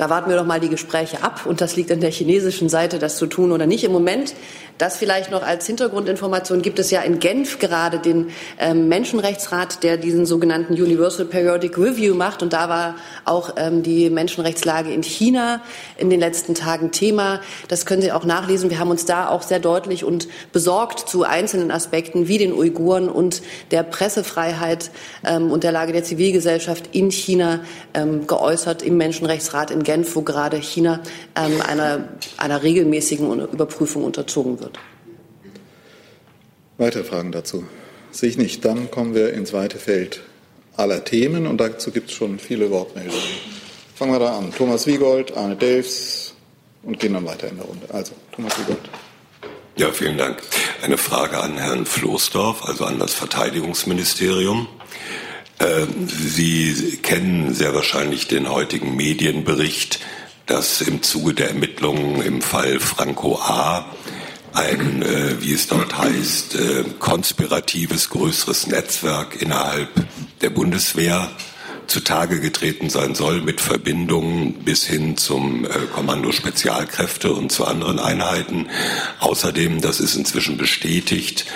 Da 0.00 0.08
warten 0.08 0.30
wir 0.30 0.38
doch 0.38 0.46
mal 0.46 0.60
die 0.60 0.70
Gespräche 0.70 1.22
ab 1.22 1.44
und 1.44 1.60
das 1.60 1.76
liegt 1.76 1.92
an 1.92 2.00
der 2.00 2.10
chinesischen 2.10 2.70
Seite, 2.70 2.98
das 2.98 3.18
zu 3.18 3.26
tun 3.26 3.52
oder 3.52 3.66
nicht. 3.66 3.84
Im 3.84 3.92
Moment 3.92 4.32
das 4.80 4.96
vielleicht 4.96 5.30
noch 5.30 5.42
als 5.42 5.66
Hintergrundinformation 5.66 6.62
gibt 6.62 6.78
es 6.78 6.90
ja 6.90 7.02
in 7.02 7.18
Genf 7.18 7.58
gerade 7.58 7.98
den 7.98 8.30
ähm, 8.58 8.88
Menschenrechtsrat, 8.88 9.82
der 9.82 9.98
diesen 9.98 10.24
sogenannten 10.24 10.72
Universal 10.72 11.26
Periodic 11.26 11.76
Review 11.76 12.14
macht. 12.14 12.42
Und 12.42 12.54
da 12.54 12.70
war 12.70 12.94
auch 13.26 13.56
ähm, 13.58 13.82
die 13.82 14.08
Menschenrechtslage 14.08 14.90
in 14.90 15.02
China 15.02 15.60
in 15.98 16.08
den 16.08 16.18
letzten 16.18 16.54
Tagen 16.54 16.92
Thema. 16.92 17.40
Das 17.68 17.84
können 17.84 18.00
Sie 18.00 18.10
auch 18.10 18.24
nachlesen. 18.24 18.70
Wir 18.70 18.78
haben 18.78 18.90
uns 18.90 19.04
da 19.04 19.28
auch 19.28 19.42
sehr 19.42 19.58
deutlich 19.58 20.02
und 20.02 20.28
besorgt 20.50 21.10
zu 21.10 21.24
einzelnen 21.24 21.70
Aspekten 21.70 22.26
wie 22.26 22.38
den 22.38 22.54
Uiguren 22.54 23.10
und 23.10 23.42
der 23.72 23.82
Pressefreiheit 23.82 24.90
ähm, 25.26 25.50
und 25.50 25.62
der 25.62 25.72
Lage 25.72 25.92
der 25.92 26.04
Zivilgesellschaft 26.04 26.88
in 26.92 27.10
China 27.10 27.60
ähm, 27.92 28.26
geäußert 28.26 28.82
im 28.82 28.96
Menschenrechtsrat 28.96 29.70
in 29.70 29.82
Genf, 29.82 29.89
wo 30.14 30.22
gerade 30.22 30.58
China 30.58 31.02
ähm, 31.36 31.60
einer, 31.60 32.08
einer 32.36 32.62
regelmäßigen 32.62 33.28
Überprüfung 33.50 34.04
unterzogen 34.04 34.60
wird. 34.60 34.78
Weitere 36.78 37.04
Fragen 37.04 37.32
dazu? 37.32 37.64
Sehe 38.10 38.30
ich 38.30 38.38
nicht. 38.38 38.64
Dann 38.64 38.90
kommen 38.90 39.14
wir 39.14 39.32
ins 39.32 39.52
weite 39.52 39.78
Feld 39.78 40.22
aller 40.76 41.04
Themen 41.04 41.46
und 41.46 41.58
dazu 41.58 41.90
gibt 41.90 42.10
es 42.10 42.16
schon 42.16 42.38
viele 42.38 42.70
Wortmeldungen. 42.70 43.20
Fangen 43.94 44.12
wir 44.12 44.18
da 44.18 44.38
an. 44.38 44.52
Thomas 44.56 44.86
Wiegold, 44.86 45.36
Arne 45.36 45.56
Delfs 45.56 46.34
und 46.82 46.98
gehen 46.98 47.12
dann 47.12 47.26
weiter 47.26 47.48
in 47.48 47.56
der 47.56 47.66
Runde. 47.66 47.86
Also, 47.92 48.12
Thomas 48.32 48.58
Wiegold. 48.58 48.88
Ja, 49.76 49.90
vielen 49.92 50.18
Dank. 50.18 50.42
Eine 50.82 50.96
Frage 50.96 51.38
an 51.38 51.58
Herrn 51.58 51.86
Floßdorf, 51.86 52.64
also 52.64 52.84
an 52.84 52.98
das 52.98 53.14
Verteidigungsministerium. 53.14 54.68
Äh, 55.60 55.86
Sie 56.08 56.98
kennen 57.02 57.54
sehr 57.54 57.74
wahrscheinlich 57.74 58.26
den 58.26 58.48
heutigen 58.48 58.96
Medienbericht, 58.96 60.00
dass 60.46 60.80
im 60.80 61.02
Zuge 61.02 61.34
der 61.34 61.50
Ermittlungen 61.50 62.22
im 62.22 62.42
Fall 62.42 62.80
Franco 62.80 63.36
A. 63.36 63.84
ein, 64.52 65.02
äh, 65.02 65.40
wie 65.40 65.52
es 65.52 65.68
dort 65.68 65.96
heißt, 65.96 66.56
äh, 66.56 66.84
konspiratives 66.98 68.10
größeres 68.10 68.66
Netzwerk 68.66 69.40
innerhalb 69.40 69.90
der 70.40 70.50
Bundeswehr 70.50 71.30
zutage 71.90 72.40
getreten 72.40 72.88
sein 72.88 73.14
soll 73.14 73.42
mit 73.42 73.60
Verbindungen 73.60 74.54
bis 74.64 74.86
hin 74.86 75.16
zum 75.16 75.64
äh, 75.64 75.68
Kommando 75.92 76.32
Spezialkräfte 76.32 77.32
und 77.32 77.50
zu 77.50 77.66
anderen 77.66 77.98
Einheiten. 77.98 78.68
Außerdem, 79.18 79.80
das 79.80 80.00
ist 80.00 80.14
inzwischen 80.14 80.56
bestätigt, 80.56 81.46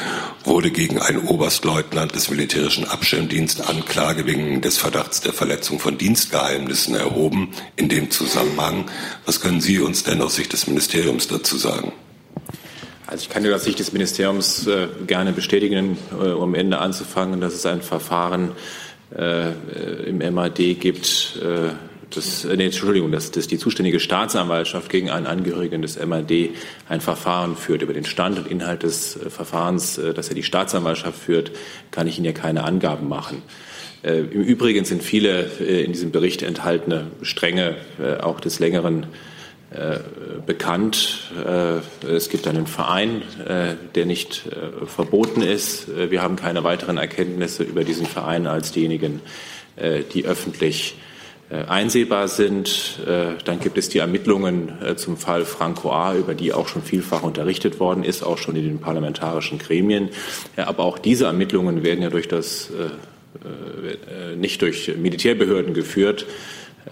wurde 0.45 0.71
gegen 0.71 1.01
einen 1.01 1.27
Oberstleutnant 1.27 2.15
des 2.15 2.31
militärischen 2.31 2.87
Abschirmdienstes 2.87 3.67
Anklage 3.67 4.27
wegen 4.27 4.61
des 4.61 4.77
Verdachts 4.77 5.21
der 5.21 5.33
Verletzung 5.33 5.79
von 5.79 5.97
Dienstgeheimnissen 5.97 6.97
erhoben. 6.97 7.53
In 7.77 7.89
dem 7.89 8.11
Zusammenhang, 8.11 8.91
was 9.25 9.41
können 9.41 9.61
Sie 9.61 9.79
uns 9.79 10.03
denn 10.03 10.21
aus 10.21 10.35
Sicht 10.35 10.53
des 10.53 10.67
Ministeriums 10.67 11.29
dazu 11.29 11.57
sagen? 11.57 11.93
Also 13.07 13.23
ich 13.23 13.29
kann 13.29 13.47
aus 13.53 13.65
Sicht 13.65 13.79
des 13.79 13.93
Ministeriums 13.93 14.67
äh, 14.67 14.89
gerne 15.07 15.33
bestätigen, 15.33 15.99
äh, 16.11 16.31
um 16.31 16.55
Ende 16.55 16.79
anzufangen, 16.79 17.41
dass 17.41 17.55
es 17.55 17.67
ein 17.67 17.83
Verfahren 17.83 18.53
im 19.15 20.19
MAD 20.35 20.81
gibt, 20.81 21.39
äh, 21.43 21.71
das, 22.11 22.45
äh, 22.45 22.57
nee, 22.57 22.67
Entschuldigung, 22.67 23.11
dass, 23.11 23.31
dass 23.31 23.47
die 23.47 23.59
zuständige 23.59 24.01
Staatsanwaltschaft 24.01 24.91
gegen 24.91 25.11
einen 25.11 25.27
Angehörigen 25.27 25.83
des 25.83 25.99
MAD 26.05 26.51
ein 26.89 27.01
Verfahren 27.01 27.57
führt. 27.57 27.83
Über 27.83 27.93
den 27.93 28.05
Stand 28.05 28.39
und 28.39 28.49
Inhalt 28.49 28.83
des 28.83 29.17
äh, 29.17 29.31
Verfahrens, 29.31 29.99
äh, 29.99 30.15
das 30.15 30.29
ja 30.29 30.35
die 30.35 30.43
Staatsanwaltschaft 30.43 31.19
führt, 31.19 31.53
kann 31.91 32.07
ich 32.07 32.19
Ihnen 32.19 32.27
ja 32.27 32.33
keine 32.33 32.65
Angaben 32.65 33.09
machen. 33.09 33.43
Äh, 34.03 34.21
Im 34.21 34.43
Übrigen 34.43 34.85
sind 34.85 35.03
viele 35.03 35.43
in 35.43 35.93
diesem 35.93 36.11
Bericht 36.11 36.43
enthaltene 36.43 37.09
Stränge 37.23 37.77
auch 38.21 38.41
des 38.41 38.59
längeren 38.59 39.05
äh, 39.05 39.07
bekannt. 40.47 41.33
Äh, 41.45 42.07
es 42.07 42.29
gibt 42.29 42.47
einen 42.47 42.67
Verein, 42.67 43.23
äh, 43.47 43.75
der 43.95 44.07
nicht 44.07 44.43
verboten 44.87 45.43
ist. 45.43 45.89
Wir 46.11 46.23
haben 46.23 46.37
keine 46.37 46.65
weiteren 46.65 46.99
Erkenntnisse 46.99 47.63
über 47.65 47.85
diesen 47.85 48.07
Verein 48.07 48.47
als 48.47 48.73
diejenigen, 48.73 49.21
die 50.13 50.25
öffentlich 50.25 50.97
einsehbar 51.51 52.29
sind. 52.29 53.01
Dann 53.07 53.61
gibt 53.61 53.79
es 53.79 53.89
die 53.89 53.99
Ermittlungen 53.99 54.73
zum 54.97 55.17
Fall 55.17 55.45
Franco 55.45 55.91
A., 55.91 56.15
über 56.15 56.35
die 56.35 56.53
auch 56.53 56.69
schon 56.69 56.83
vielfach 56.83 57.23
unterrichtet 57.23 57.81
worden 57.81 58.05
ist, 58.05 58.23
auch 58.23 58.39
schon 58.39 58.57
in 58.57 58.65
den 58.65 58.79
parlamentarischen 58.79 59.59
Gremien. 59.59 60.11
Aber 60.57 60.85
auch 60.85 60.99
diese 60.99 61.25
Ermittlungen 61.25 61.83
werden 61.83 62.03
ja 62.03 62.11
durch 62.11 62.29
das, 62.29 62.71
nicht 64.37 64.63
durch 64.63 64.93
Militärbehörden 64.97 65.75
geführt, 65.75 66.27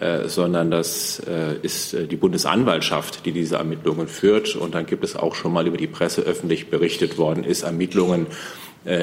äh, 0.00 0.28
sondern 0.28 0.70
das 0.70 1.20
äh, 1.20 1.56
ist 1.62 1.94
äh, 1.94 2.06
die 2.06 2.16
Bundesanwaltschaft, 2.16 3.26
die 3.26 3.32
diese 3.32 3.56
Ermittlungen 3.56 4.08
führt. 4.08 4.56
Und 4.56 4.75
dann 4.75 4.87
gibt 4.87 5.04
es 5.04 5.16
auch 5.16 5.34
schon 5.34 5.52
mal 5.52 5.66
über 5.66 5.76
die 5.76 5.87
Presse 5.87 6.22
öffentlich 6.22 6.70
berichtet 6.70 7.18
worden, 7.18 7.44
ist 7.44 7.62
Ermittlungen 7.62 8.26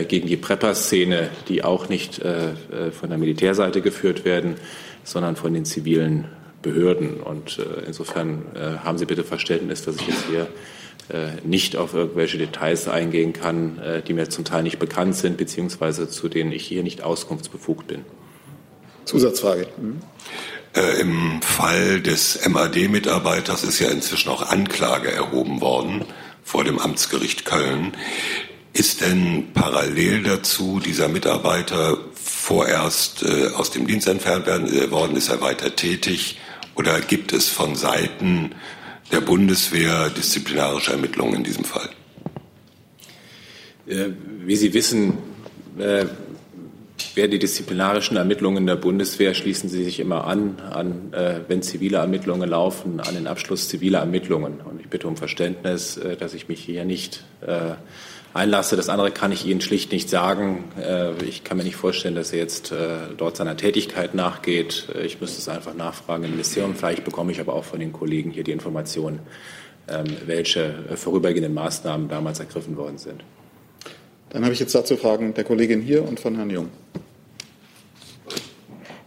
gegen 0.10 0.28
die 0.28 0.36
Prepper-Szene, 0.36 1.30
die 1.48 1.64
auch 1.64 1.88
nicht 1.88 2.16
von 2.22 3.10
der 3.10 3.18
Militärseite 3.18 3.80
geführt 3.80 4.26
werden, 4.26 4.56
sondern 5.06 5.38
von 5.38 5.54
den 5.54 5.64
zivilen 5.64 6.26
Behörden. 6.62 7.22
Und 7.22 7.62
insofern 7.88 8.44
haben 8.84 8.98
Sie 8.98 9.06
bitte 9.06 9.24
Verständnis, 9.24 9.86
dass 9.86 9.96
ich 9.96 10.08
jetzt 10.08 10.26
hier 10.30 10.50
äh, 11.10 11.42
nicht 11.44 11.76
auf 11.76 11.96
irgendwelche 11.96 12.38
Details 12.38 12.88
eingehen 12.88 13.34
kann, 13.34 13.80
äh, 13.80 14.02
die 14.04 14.14
mir 14.14 14.30
zum 14.30 14.46
Teil 14.46 14.62
nicht 14.62 14.78
bekannt 14.78 15.16
sind, 15.16 15.38
beziehungsweise 15.38 16.08
zu 16.08 16.30
denen 16.30 16.52
ich 16.52 16.64
hier 16.64 16.84
nicht 16.84 17.02
auskunftsbefugt 17.02 17.88
bin. 17.88 18.06
Zusatzfrage. 19.06 19.68
Mhm. 19.82 20.02
Äh, 20.76 21.02
Im 21.02 21.42
Fall 21.42 22.02
des 22.02 22.48
MAD-Mitarbeiters 22.48 23.64
ist 23.64 23.80
ja 23.80 23.90
inzwischen 23.90 24.30
auch 24.30 24.48
Anklage 24.50 25.12
erhoben 25.12 25.62
worden 25.62 26.06
vor 26.44 26.64
dem 26.64 26.80
Amtsgericht 26.80 27.46
Köln. 27.46 27.94
Ist 28.72 29.02
denn 29.02 29.48
parallel 29.54 30.24
dazu 30.24 30.80
dieser 30.80 31.08
Mitarbeiter 31.08 31.98
vorerst 32.14 33.24
äh, 33.24 33.48
aus 33.56 33.72
dem 33.72 33.88
Dienst 33.88 34.08
entfernt 34.08 34.46
werden, 34.46 34.68
äh, 34.72 34.92
worden? 34.92 35.18
Ist 35.18 35.30
er 35.30 35.42
weiter 35.42 35.76
tätig? 35.76 36.38
Oder 36.76 37.02
gibt 37.02 37.34
es 37.34 37.50
von 37.50 37.76
Seiten 37.76 38.52
der 39.12 39.22
Bundeswehr 39.22 40.12
disziplinarische 40.12 40.92
Ermittlungen 40.92 41.38
in 41.38 41.44
diesem 41.44 41.64
Fall? 41.64 41.90
Äh, 43.88 44.10
wie 44.46 44.56
Sie 44.56 44.74
wissen, 44.74 45.18
die 47.16 47.40
disziplinarischen 47.40 48.18
Ermittlungen 48.18 48.66
der 48.66 48.76
Bundeswehr 48.76 49.34
schließen 49.34 49.70
sie 49.70 49.84
sich 49.84 50.00
immer 50.00 50.26
an, 50.26 50.58
an 50.72 51.14
äh, 51.14 51.42
wenn 51.48 51.62
zivile 51.62 51.98
Ermittlungen 51.98 52.50
laufen, 52.50 53.00
an 53.00 53.16
den 53.16 53.28
Abschluss 53.28 53.70
ziviler 53.70 54.00
Ermittlungen. 54.00 54.62
Und 54.62 54.80
ich 54.80 54.90
bitte 54.90 55.08
um 55.08 55.18
Verständnis, 55.18 55.98
äh, 55.98 56.16
dass 56.16 56.34
ich 56.34 56.48
mich 56.48 56.60
hier 56.60 56.86
nicht 56.86 57.24
äh, 57.42 57.76
einlasse. 58.34 58.76
Das 58.76 58.90
andere 58.90 59.12
kann 59.12 59.32
ich 59.32 59.46
Ihnen 59.46 59.62
schlicht 59.62 59.92
nicht 59.92 60.10
sagen. 60.10 60.66
Äh, 60.80 61.14
ich 61.24 61.44
kann 61.44 61.58
mir 61.58 61.64
nicht 61.64 61.76
vorstellen, 61.76 62.16
dass 62.16 62.32
er 62.32 62.40
jetzt 62.40 62.72
äh, 62.72 63.14
dort 63.18 63.38
seiner 63.38 63.58
Tätigkeit 63.58 64.14
nachgeht. 64.14 64.88
Äh, 64.96 65.06
ich 65.06 65.20
müsste 65.20 65.40
es 65.40 65.50
einfach 65.50 65.74
nachfragen 65.74 66.24
im 66.24 66.32
Ministerium. 66.32 66.76
Vielleicht 66.76 67.04
bekomme 67.04 67.32
ich 67.32 67.40
aber 67.40 67.54
auch 67.54 67.64
von 67.64 67.80
den 67.80 67.94
Kollegen 67.94 68.32
hier 68.32 68.44
die 68.44 68.52
Information, 68.52 69.20
ähm, 69.88 70.06
welche 70.26 70.74
vorübergehenden 70.96 71.54
Maßnahmen 71.54 72.10
damals 72.10 72.40
ergriffen 72.40 72.78
worden 72.78 72.98
sind. 72.98 73.24
Dann 74.30 74.44
habe 74.44 74.54
ich 74.54 74.60
jetzt 74.60 74.76
dazu 74.76 74.96
Fragen 74.96 75.34
der 75.34 75.44
Kollegin 75.44 75.82
hier 75.82 76.08
und 76.08 76.20
von 76.20 76.36
Herrn 76.36 76.52
Jung. 76.52 76.70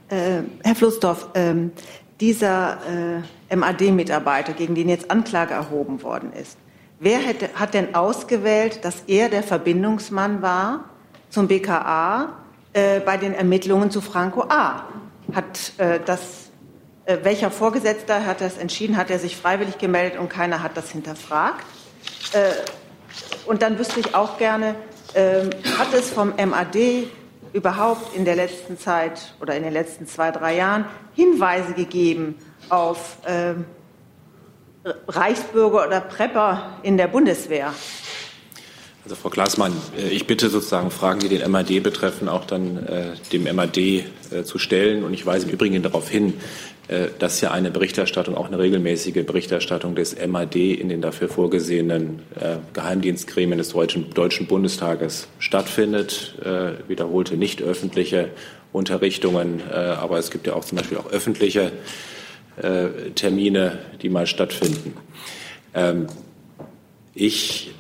Äh, 0.09 0.43
Herr 0.65 0.75
Flussdorf, 0.75 1.29
äh, 1.35 1.55
dieser 2.21 2.79
äh, 3.49 3.57
MAD-Mitarbeiter, 3.57 4.53
gegen 4.53 4.75
den 4.75 4.89
jetzt 4.89 5.11
Anklage 5.11 5.55
erhoben 5.55 6.03
worden 6.03 6.33
ist, 6.33 6.59
wer 6.99 7.21
hat 7.55 7.75
denn 7.75 7.95
ausgewählt, 7.95 8.85
dass 8.85 9.05
er 9.07 9.29
der 9.29 9.43
Verbindungsmann 9.43 10.43
war 10.43 10.87
zum 11.31 11.47
BKA 11.47 12.37
äh, 12.73 13.01
bei 13.01 13.17
den 13.17 13.33
Ermittlungen 13.33 13.91
zu 13.91 14.01
Franco 14.01 14.43
A? 14.49 14.89
Hat 15.33 15.73
das, 16.05 16.51
welcher 17.07 17.51
Vorgesetzter 17.51 18.27
hat 18.27 18.41
das 18.43 18.59
entschieden? 18.59 18.99
Hat 18.99 19.09
er 19.09 19.19
sich 19.19 19.37
freiwillig 19.37 19.79
gemeldet 19.79 20.19
und 20.19 20.29
keiner 20.29 20.63
hat 20.63 20.77
das 20.77 20.91
hinterfragt? 20.91 21.65
und 23.47 23.63
dann 23.63 23.79
wüsste 23.79 24.01
ich 24.01 24.15
auch 24.15 24.37
gerne, 24.37 24.75
ähm, 25.15 25.51
hat 25.79 25.93
es 25.95 26.11
vom 26.11 26.33
MAD 26.37 27.09
überhaupt 27.53 28.17
in 28.17 28.25
der 28.25 28.37
letzten 28.37 28.79
Zeit 28.79 29.35
oder 29.41 29.57
in 29.57 29.63
den 29.63 29.73
letzten 29.73 30.07
zwei, 30.07 30.31
drei 30.31 30.57
Jahren 30.57 30.87
Hinweise 31.15 31.75
gegeben 31.75 32.37
auf 32.69 33.19
ähm, 33.27 33.67
Reichsbürger 35.09 35.87
oder 35.87 36.01
Prepper 36.01 36.79
in 36.83 36.97
der 36.97 37.09
Bundeswehr? 37.09 37.73
Also 39.05 39.17
Frau 39.17 39.31
Glasmann, 39.31 39.73
äh, 39.99 40.09
ich 40.09 40.27
bitte 40.27 40.49
sozusagen 40.49 40.91
Fragen, 40.91 41.21
die 41.21 41.29
den 41.29 41.51
MAD 41.51 41.83
betreffen, 41.83 42.29
auch 42.29 42.45
dann 42.45 42.87
äh, 42.87 43.15
dem 43.33 43.45
MAD 43.55 43.77
äh, 43.77 44.05
zu 44.45 44.59
stellen. 44.59 45.05
Und 45.05 45.13
ich 45.13 45.27
weise 45.27 45.47
im 45.47 45.53
Übrigen 45.53 45.83
darauf 45.83 46.09
hin, 46.09 46.35
dass 47.19 47.41
ja 47.41 47.51
eine 47.51 47.71
Berichterstattung, 47.71 48.37
auch 48.37 48.47
eine 48.47 48.59
regelmäßige 48.59 49.25
Berichterstattung 49.25 49.95
des 49.95 50.17
MAD 50.27 50.57
in 50.57 50.89
den 50.89 51.01
dafür 51.01 51.29
vorgesehenen 51.29 52.21
äh, 52.39 52.57
Geheimdienstgremien 52.73 53.59
des 53.59 53.71
Deutschen, 53.71 54.11
Deutschen 54.11 54.47
Bundestages 54.47 55.29
stattfindet. 55.39 56.35
Äh, 56.45 56.89
wiederholte 56.89 57.37
nicht 57.37 57.63
öffentliche 57.63 58.31
Unterrichtungen, 58.73 59.61
aber 59.71 60.19
es 60.19 60.31
gibt 60.31 60.47
ja 60.47 60.55
auch 60.55 60.65
zum 60.65 60.79
Beispiel 60.79 60.97
auch 60.97 61.13
öffentliche 61.13 61.73
Termine, 63.15 63.79
die 64.01 64.09
mal 64.09 64.27
stattfinden. 64.27 64.95
Ähm, 65.75 66.07
ich 67.15 67.71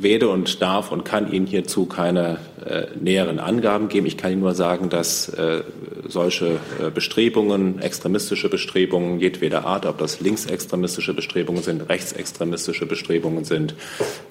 werde 0.00 0.28
und 0.28 0.60
darf 0.62 0.92
und 0.92 1.04
kann 1.04 1.32
Ihnen 1.32 1.46
hierzu 1.46 1.86
keine 1.86 2.38
äh, 2.64 2.86
näheren 3.00 3.38
Angaben 3.38 3.88
geben. 3.88 4.06
Ich 4.06 4.16
kann 4.16 4.32
Ihnen 4.32 4.40
nur 4.40 4.54
sagen, 4.54 4.88
dass 4.88 5.28
äh, 5.28 5.62
solche 6.06 6.58
äh, 6.80 6.90
Bestrebungen, 6.92 7.80
extremistische 7.80 8.48
Bestrebungen 8.48 9.20
jedweder 9.20 9.64
Art, 9.64 9.86
ob 9.86 9.98
das 9.98 10.20
linksextremistische 10.20 11.14
Bestrebungen 11.14 11.62
sind, 11.62 11.88
rechtsextremistische 11.88 12.86
Bestrebungen 12.86 13.44
sind, 13.44 13.74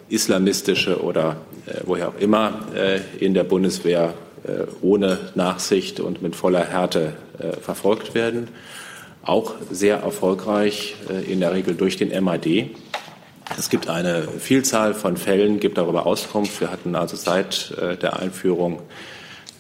islamistische 0.10 1.02
oder 1.02 1.38
äh, 1.66 1.82
woher 1.86 2.10
auch 2.10 2.20
immer 2.20 2.68
äh, 2.76 3.00
in 3.24 3.34
der 3.34 3.44
Bundeswehr 3.44 4.14
äh, 4.44 4.66
ohne 4.82 5.20
Nachsicht 5.36 6.00
und 6.00 6.22
mit 6.22 6.36
voller 6.36 6.66
Härte 6.66 7.14
verfolgt 7.62 8.16
werden. 8.16 8.50
Auch 9.24 9.54
sehr 9.72 10.00
erfolgreich 10.00 10.96
in 11.26 11.40
der 11.40 11.54
Regel 11.54 11.74
durch 11.74 11.96
den 11.96 12.12
MAD. 12.22 12.72
Es 13.58 13.70
gibt 13.70 13.90
eine 13.90 14.28
Vielzahl 14.40 14.94
von 14.94 15.18
Fällen, 15.18 15.60
gibt 15.60 15.78
darüber 15.78 16.06
Auskunft. 16.06 16.62
Wir 16.62 16.72
hatten 16.72 16.96
also 16.96 17.16
seit 17.16 17.72
äh, 17.72 17.98
der 17.98 18.20
Einführung, 18.20 18.82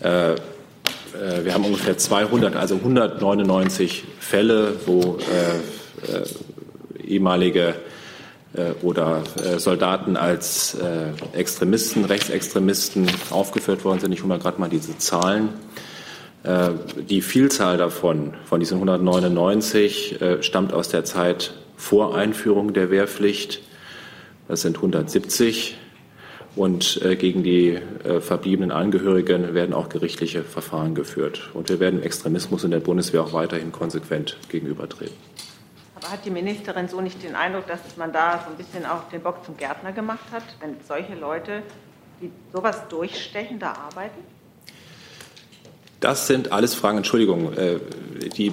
äh, 0.02 0.34
äh, 0.34 0.38
wir 1.44 1.54
haben 1.54 1.66
ungefähr 1.66 1.98
200, 1.98 2.56
also 2.56 2.76
199 2.76 4.04
Fälle, 4.20 4.76
wo 4.86 5.18
äh, 5.18 6.18
äh, 6.18 6.26
ehemalige 7.06 7.76
äh, 8.54 8.72
oder 8.84 9.24
Soldaten 9.58 10.18
als 10.18 10.78
Extremisten, 11.34 12.06
Rechtsextremisten 12.06 13.10
aufgeführt 13.30 13.84
worden 13.84 14.00
sind. 14.00 14.12
Ich 14.12 14.20
hole 14.20 14.30
mal 14.30 14.40
gerade 14.40 14.60
mal 14.60 14.70
diese 14.70 14.98
Zahlen. 14.98 15.50
Die 17.10 17.22
Vielzahl 17.22 17.78
davon, 17.78 18.34
von 18.46 18.62
diesen 18.62 18.76
199, 18.76 20.20
stammt 20.40 20.72
aus 20.72 20.88
der 20.88 21.04
Zeit 21.04 21.54
vor 21.76 22.16
Einführung 22.16 22.72
der 22.72 22.90
Wehrpflicht. 22.90 23.62
Das 24.50 24.62
sind 24.62 24.78
170. 24.78 25.78
Und 26.56 27.02
äh, 27.04 27.16
gegen 27.16 27.44
die 27.44 27.76
äh, 27.76 28.20
verbliebenen 28.20 28.72
Angehörigen 28.72 29.54
werden 29.54 29.74
auch 29.74 29.90
gerichtliche 29.90 30.44
Verfahren 30.44 30.96
geführt. 30.96 31.52
Und 31.54 31.70
wir 31.70 31.80
werden 31.80 32.02
Extremismus 32.02 32.64
in 32.64 32.72
der 32.72 32.80
Bundeswehr 32.80 33.22
auch 33.22 33.32
weiterhin 33.32 33.72
konsequent 33.72 34.38
gegenübertreten. 34.50 35.16
Aber 35.96 36.12
hat 36.12 36.26
die 36.26 36.32
Ministerin 36.32 36.88
so 36.88 37.00
nicht 37.00 37.22
den 37.22 37.36
Eindruck, 37.36 37.68
dass 37.68 37.80
man 37.96 38.12
da 38.12 38.44
so 38.44 38.52
ein 38.52 38.58
bisschen 38.58 38.88
auch 38.88 39.08
den 39.10 39.22
Bock 39.22 39.46
zum 39.46 39.56
Gärtner 39.56 39.92
gemacht 39.92 40.26
hat, 40.32 40.44
wenn 40.62 40.76
solche 40.86 41.14
Leute, 41.14 41.62
die 42.20 42.32
sowas 42.52 42.88
durchstechen, 42.90 43.60
da 43.60 43.74
arbeiten? 43.74 44.20
Das 46.00 46.26
sind 46.26 46.52
alles 46.52 46.74
Fragen, 46.74 46.98
Entschuldigung, 46.98 47.54
äh, 47.54 47.78
die 48.36 48.52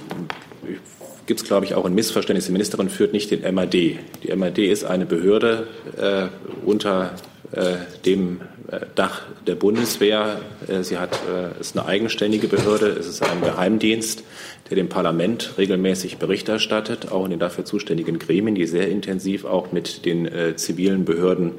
gibt 1.27 1.41
es, 1.41 1.45
glaube 1.45 1.65
ich, 1.65 1.75
auch 1.75 1.85
ein 1.85 1.93
Missverständnis. 1.93 2.45
Die 2.45 2.51
Ministerin 2.51 2.89
führt 2.89 3.13
nicht 3.13 3.29
den 3.29 3.53
MAD. 3.53 3.73
Die 3.73 4.35
MAD 4.35 4.57
ist 4.59 4.85
eine 4.85 5.05
Behörde 5.05 5.67
äh, 5.97 6.27
unter 6.65 7.13
äh, 7.51 7.75
dem 8.05 8.41
äh, 8.71 8.79
Dach 8.95 9.23
der 9.45 9.55
Bundeswehr. 9.55 10.39
Äh, 10.67 10.83
sie 10.83 10.97
hat, 10.97 11.19
äh, 11.29 11.59
ist 11.59 11.77
eine 11.77 11.85
eigenständige 11.85 12.47
Behörde. 12.47 12.87
Es 12.87 13.07
ist 13.07 13.21
ein 13.21 13.41
Geheimdienst, 13.41 14.23
der 14.69 14.75
dem 14.75 14.89
Parlament 14.89 15.53
regelmäßig 15.57 16.17
Bericht 16.17 16.47
erstattet, 16.49 17.11
auch 17.11 17.25
in 17.25 17.31
den 17.31 17.39
dafür 17.39 17.65
zuständigen 17.65 18.19
Gremien, 18.19 18.55
die 18.55 18.65
sehr 18.65 18.89
intensiv 18.89 19.45
auch 19.45 19.71
mit 19.71 20.05
den 20.05 20.29
zivilen 20.55 21.05
Behörden 21.05 21.53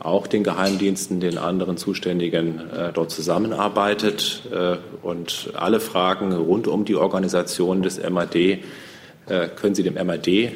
auch 0.00 0.26
den 0.26 0.42
Geheimdiensten, 0.42 1.20
den 1.20 1.38
anderen 1.38 1.76
Zuständigen 1.76 2.60
äh, 2.70 2.92
dort 2.92 3.10
zusammenarbeitet 3.10 4.42
äh, 4.50 4.76
und 5.02 5.50
alle 5.54 5.78
Fragen 5.78 6.32
rund 6.32 6.66
um 6.66 6.84
die 6.84 6.96
Organisation 6.96 7.82
des 7.82 8.00
MAD 8.08 8.60
können 9.26 9.74
Sie 9.74 9.82
dem 9.82 9.94
MAD 9.94 10.52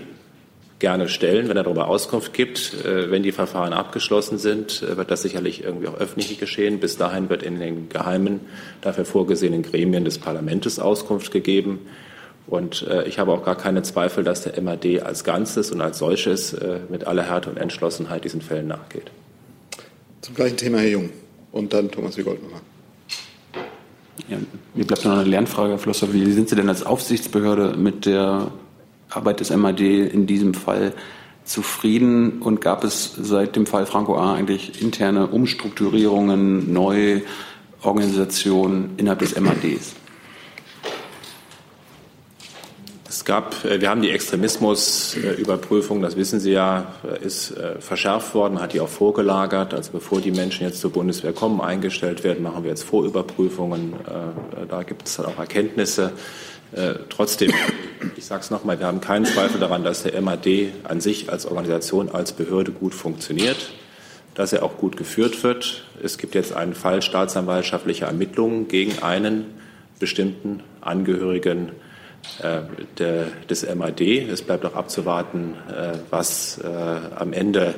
gerne 0.84 1.08
stellen, 1.08 1.48
wenn 1.48 1.56
er 1.56 1.62
darüber 1.62 1.88
Auskunft 1.88 2.34
gibt. 2.34 2.74
Äh, 2.84 3.10
wenn 3.10 3.22
die 3.22 3.32
Verfahren 3.32 3.72
abgeschlossen 3.72 4.36
sind, 4.36 4.82
äh, 4.82 4.98
wird 4.98 5.10
das 5.10 5.22
sicherlich 5.22 5.64
irgendwie 5.64 5.88
auch 5.88 5.98
öffentlich 5.98 6.38
geschehen. 6.38 6.78
Bis 6.78 6.98
dahin 6.98 7.30
wird 7.30 7.42
in 7.42 7.58
den 7.58 7.88
geheimen, 7.88 8.40
dafür 8.82 9.06
vorgesehenen 9.06 9.62
Gremien 9.62 10.04
des 10.04 10.18
Parlaments 10.18 10.78
Auskunft 10.78 11.32
gegeben. 11.32 11.86
Und 12.46 12.86
ich 13.06 13.18
habe 13.18 13.32
auch 13.32 13.42
gar 13.42 13.56
keine 13.56 13.82
Zweifel, 13.82 14.22
dass 14.22 14.42
der 14.42 14.60
MAD 14.60 15.00
als 15.02 15.24
Ganzes 15.24 15.70
und 15.70 15.80
als 15.80 15.98
solches 15.98 16.54
mit 16.90 17.06
aller 17.06 17.22
Härte 17.22 17.48
und 17.48 17.56
Entschlossenheit 17.56 18.22
diesen 18.24 18.42
Fällen 18.42 18.66
nachgeht. 18.66 19.10
Zum 20.20 20.34
gleichen 20.34 20.58
Thema, 20.58 20.78
Herr 20.78 20.88
Jung. 20.88 21.10
Und 21.52 21.72
dann 21.72 21.90
Thomas 21.90 22.18
Wiegold 22.18 22.42
nochmal. 22.42 22.60
Ja, 24.28 24.38
mir 24.74 24.86
bleibt 24.86 25.04
noch 25.04 25.12
eine 25.12 25.24
Lernfrage, 25.24 25.72
Herr 25.72 25.78
Flosser. 25.78 26.14
Wie 26.14 26.32
sind 26.32 26.48
Sie 26.48 26.56
denn 26.56 26.70
als 26.70 26.82
Aufsichtsbehörde 26.84 27.76
mit 27.76 28.06
der 28.06 28.50
Arbeit 29.10 29.40
des 29.40 29.54
MAD 29.54 29.80
in 29.80 30.26
diesem 30.26 30.54
Fall 30.54 30.94
zufrieden? 31.44 32.40
Und 32.40 32.62
gab 32.62 32.84
es 32.84 33.12
seit 33.20 33.54
dem 33.54 33.66
Fall 33.66 33.84
Franco 33.84 34.16
A. 34.16 34.34
eigentlich 34.34 34.80
interne 34.80 35.26
Umstrukturierungen, 35.26 36.72
Neuorganisationen 36.72 38.92
innerhalb 38.96 39.18
des 39.18 39.38
MADs? 39.38 39.94
Es 43.14 43.24
gab, 43.24 43.64
äh, 43.64 43.80
wir 43.80 43.90
haben 43.90 44.02
die 44.02 44.10
Extremismusüberprüfung, 44.10 46.02
das 46.02 46.16
wissen 46.16 46.40
Sie 46.40 46.50
ja, 46.50 46.94
äh, 47.04 47.24
ist 47.24 47.52
äh, 47.52 47.80
verschärft 47.80 48.34
worden, 48.34 48.60
hat 48.60 48.72
die 48.72 48.80
auch 48.80 48.88
vorgelagert. 48.88 49.72
Also 49.72 49.92
bevor 49.92 50.20
die 50.20 50.32
Menschen 50.32 50.66
jetzt 50.66 50.80
zur 50.80 50.90
Bundeswehr 50.90 51.32
kommen, 51.32 51.60
eingestellt 51.60 52.24
werden, 52.24 52.42
machen 52.42 52.64
wir 52.64 52.70
jetzt 52.70 52.82
Vorüberprüfungen. 52.82 53.92
Da 54.68 54.82
gibt 54.82 55.06
es 55.06 55.16
dann 55.16 55.26
auch 55.26 55.38
Erkenntnisse. 55.38 56.10
Trotzdem, 57.08 57.52
ich 58.16 58.24
sage 58.24 58.40
es 58.40 58.50
nochmal, 58.50 58.80
wir 58.80 58.88
haben 58.88 59.00
keinen 59.00 59.26
Zweifel 59.26 59.60
daran, 59.60 59.84
dass 59.84 60.02
der 60.02 60.20
MAD 60.20 60.72
an 60.82 61.00
sich 61.00 61.30
als 61.30 61.46
Organisation, 61.46 62.08
als 62.08 62.32
Behörde 62.32 62.72
gut 62.72 62.94
funktioniert, 62.94 63.70
dass 64.34 64.52
er 64.52 64.64
auch 64.64 64.76
gut 64.76 64.96
geführt 64.96 65.44
wird. 65.44 65.84
Es 66.02 66.18
gibt 66.18 66.34
jetzt 66.34 66.52
einen 66.52 66.74
Fall 66.74 67.00
staatsanwaltschaftlicher 67.00 68.06
Ermittlungen 68.06 68.66
gegen 68.66 69.00
einen 69.04 69.46
bestimmten 70.00 70.64
Angehörigen 70.80 71.70
der, 72.98 73.26
des 73.48 73.74
MAD. 73.74 74.00
Es 74.00 74.42
bleibt 74.42 74.64
auch 74.64 74.74
abzuwarten, 74.74 75.54
äh, 75.68 75.98
was 76.10 76.58
äh, 76.58 76.66
am 76.66 77.32
Ende 77.32 77.74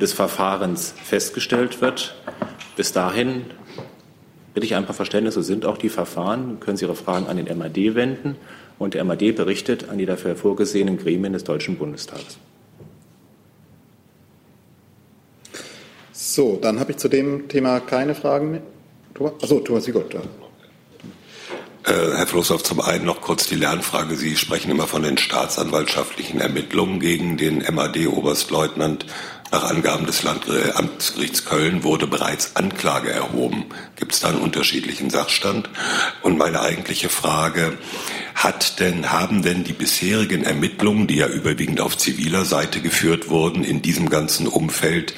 des 0.00 0.12
Verfahrens 0.12 0.94
festgestellt 1.02 1.80
wird. 1.80 2.14
Bis 2.76 2.92
dahin 2.92 3.46
bitte 4.54 4.66
ich 4.66 4.76
ein 4.76 4.86
paar 4.86 4.94
Verständnis, 4.94 5.34
so 5.34 5.42
sind 5.42 5.66
auch 5.66 5.78
die 5.78 5.88
Verfahren. 5.88 6.60
Können 6.60 6.76
Sie 6.76 6.84
Ihre 6.84 6.94
Fragen 6.94 7.26
an 7.26 7.36
den 7.36 7.58
MAD 7.58 7.96
wenden 7.96 8.36
und 8.78 8.94
der 8.94 9.04
MAD 9.04 9.34
berichtet 9.34 9.88
an 9.88 9.98
die 9.98 10.06
dafür 10.06 10.36
vorgesehenen 10.36 10.96
Gremien 10.96 11.32
des 11.32 11.44
Deutschen 11.44 11.76
Bundestages. 11.76 12.38
So, 16.12 16.58
dann 16.60 16.78
habe 16.80 16.92
ich 16.92 16.98
zu 16.98 17.08
dem 17.08 17.48
Thema 17.48 17.80
keine 17.80 18.14
Fragen 18.14 18.50
mehr. 18.52 18.62
Achso, 19.42 19.60
Thomas 19.60 19.84
Sigott. 19.84 20.16
Äh, 21.88 22.16
Herr 22.16 22.26
Flosshoff, 22.26 22.62
zum 22.62 22.82
einen 22.82 23.06
noch 23.06 23.22
kurz 23.22 23.46
die 23.46 23.54
Lernfrage. 23.54 24.14
Sie 24.16 24.36
sprechen 24.36 24.70
immer 24.70 24.86
von 24.86 25.02
den 25.02 25.16
staatsanwaltschaftlichen 25.16 26.38
Ermittlungen 26.38 27.00
gegen 27.00 27.38
den 27.38 27.60
MAD-Oberstleutnant. 27.60 29.06
Nach 29.50 29.64
Angaben 29.64 30.04
des 30.04 30.22
Landamtsgerichts 30.22 31.46
Köln 31.46 31.84
wurde 31.84 32.06
bereits 32.06 32.56
Anklage 32.56 33.10
erhoben. 33.10 33.64
Gibt 33.96 34.12
es 34.12 34.20
da 34.20 34.28
einen 34.28 34.40
unterschiedlichen 34.40 35.08
Sachstand? 35.08 35.70
Und 36.20 36.36
meine 36.36 36.60
eigentliche 36.60 37.08
Frage, 37.08 37.78
hat 38.34 38.78
denn, 38.80 39.10
haben 39.10 39.42
denn 39.42 39.64
die 39.64 39.72
bisherigen 39.72 40.44
Ermittlungen, 40.44 41.06
die 41.06 41.16
ja 41.16 41.26
überwiegend 41.26 41.80
auf 41.80 41.96
ziviler 41.96 42.44
Seite 42.44 42.82
geführt 42.82 43.30
wurden, 43.30 43.64
in 43.64 43.80
diesem 43.80 44.10
ganzen 44.10 44.46
Umfeld 44.46 45.14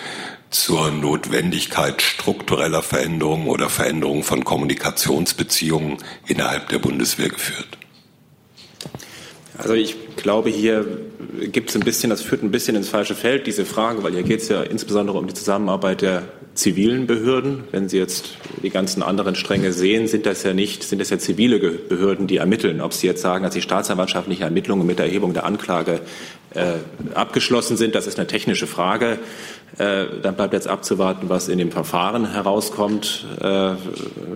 zur 0.50 0.90
Notwendigkeit 0.90 2.02
struktureller 2.02 2.82
Veränderungen 2.82 3.46
oder 3.46 3.68
Veränderungen 3.68 4.24
von 4.24 4.44
Kommunikationsbeziehungen 4.44 5.98
innerhalb 6.26 6.68
der 6.68 6.78
Bundeswehr 6.78 7.28
geführt? 7.28 7.78
Also 9.56 9.74
ich 9.74 10.16
glaube, 10.16 10.48
hier 10.48 10.86
gibt 11.52 11.70
es 11.70 11.76
ein 11.76 11.82
bisschen, 11.82 12.10
das 12.10 12.22
führt 12.22 12.42
ein 12.42 12.50
bisschen 12.50 12.76
ins 12.76 12.88
falsche 12.88 13.14
Feld, 13.14 13.46
diese 13.46 13.64
Frage, 13.64 14.02
weil 14.02 14.12
hier 14.12 14.22
geht 14.22 14.40
es 14.40 14.48
ja 14.48 14.62
insbesondere 14.62 15.18
um 15.18 15.26
die 15.26 15.34
Zusammenarbeit 15.34 16.00
der 16.00 16.22
zivilen 16.54 17.06
Behörden. 17.06 17.64
Wenn 17.70 17.88
Sie 17.88 17.98
jetzt 17.98 18.36
die 18.62 18.70
ganzen 18.70 19.02
anderen 19.02 19.34
Stränge 19.34 19.72
sehen, 19.72 20.08
sind 20.08 20.26
das 20.26 20.42
ja 20.42 20.52
nicht, 20.52 20.82
sind 20.82 20.98
das 20.98 21.10
ja 21.10 21.18
zivile 21.18 21.58
Behörden, 21.58 22.26
die 22.26 22.38
ermitteln. 22.38 22.80
Ob 22.80 22.92
Sie 22.92 23.06
jetzt 23.06 23.22
sagen, 23.22 23.44
dass 23.44 23.54
die 23.54 23.62
staatsanwaltschaftlichen 23.62 24.42
Ermittlungen 24.42 24.86
mit 24.86 24.98
der 24.98 25.06
Erhebung 25.06 25.32
der 25.32 25.44
Anklage 25.44 26.00
äh, 26.54 26.74
abgeschlossen 27.14 27.76
sind, 27.76 27.94
das 27.94 28.06
ist 28.06 28.18
eine 28.18 28.26
technische 28.26 28.66
Frage. 28.66 29.18
Äh, 29.78 30.06
dann 30.22 30.34
bleibt 30.34 30.52
jetzt 30.52 30.66
abzuwarten, 30.66 31.28
was 31.28 31.48
in 31.48 31.58
dem 31.58 31.70
Verfahren 31.70 32.32
herauskommt. 32.32 33.26
Äh, 33.40 33.74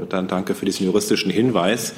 dann 0.08 0.28
danke 0.28 0.54
für 0.54 0.64
diesen 0.64 0.86
juristischen 0.86 1.30
Hinweis. 1.30 1.94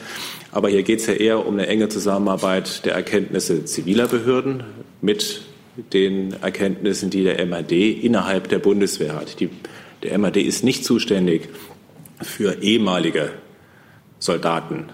Aber 0.53 0.69
hier 0.69 0.83
geht 0.83 1.01
es 1.01 1.07
ja 1.07 1.15
eher 1.15 1.47
um 1.47 1.55
eine 1.55 1.67
enge 1.67 1.89
Zusammenarbeit 1.89 2.85
der 2.85 2.95
Erkenntnisse 2.95 3.65
ziviler 3.65 4.09
Behörden 4.09 4.65
mit 5.01 5.43
den 5.93 6.35
Erkenntnissen, 6.43 7.11
die 7.11 7.25
der 7.25 7.45
MAD 7.47 7.73
innerhalb 7.73 8.49
der 8.49 8.59
Bundeswehr 8.59 9.15
hat. 9.15 9.41
Die, 9.41 9.51
der 10.03 10.19
MAD 10.19 10.39
ist 10.39 10.65
nicht 10.65 10.85
zuständig 10.85 11.49
für 12.23 12.63
ehemalige 12.63 13.31
Soldaten, 14.19 14.87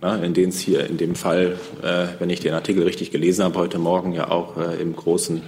ne, 0.00 0.24
in 0.24 0.32
denen 0.32 0.48
es 0.48 0.60
hier 0.60 0.86
in 0.86 0.96
dem 0.96 1.14
Fall, 1.14 1.58
äh, 1.82 2.06
wenn 2.18 2.30
ich 2.30 2.40
den 2.40 2.54
Artikel 2.54 2.84
richtig 2.84 3.10
gelesen 3.10 3.44
habe, 3.44 3.58
heute 3.58 3.78
Morgen 3.78 4.12
ja 4.12 4.30
auch 4.30 4.56
äh, 4.56 4.80
im 4.80 4.96
Großen 4.96 5.42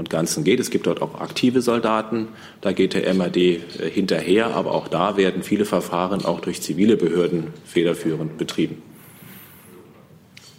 und 0.00 0.10
Ganzen 0.10 0.42
geht. 0.42 0.58
Es 0.58 0.70
gibt 0.70 0.86
dort 0.86 1.00
auch 1.02 1.20
aktive 1.20 1.62
Soldaten, 1.62 2.28
da 2.62 2.72
geht 2.72 2.94
der 2.94 3.14
MAD 3.14 3.36
äh, 3.36 3.60
hinterher, 3.88 4.48
aber 4.54 4.72
auch 4.72 4.88
da 4.88 5.16
werden 5.16 5.44
viele 5.44 5.66
Verfahren 5.66 6.24
auch 6.24 6.40
durch 6.40 6.62
zivile 6.62 6.96
Behörden 6.96 7.48
federführend 7.64 8.38
betrieben. 8.38 8.82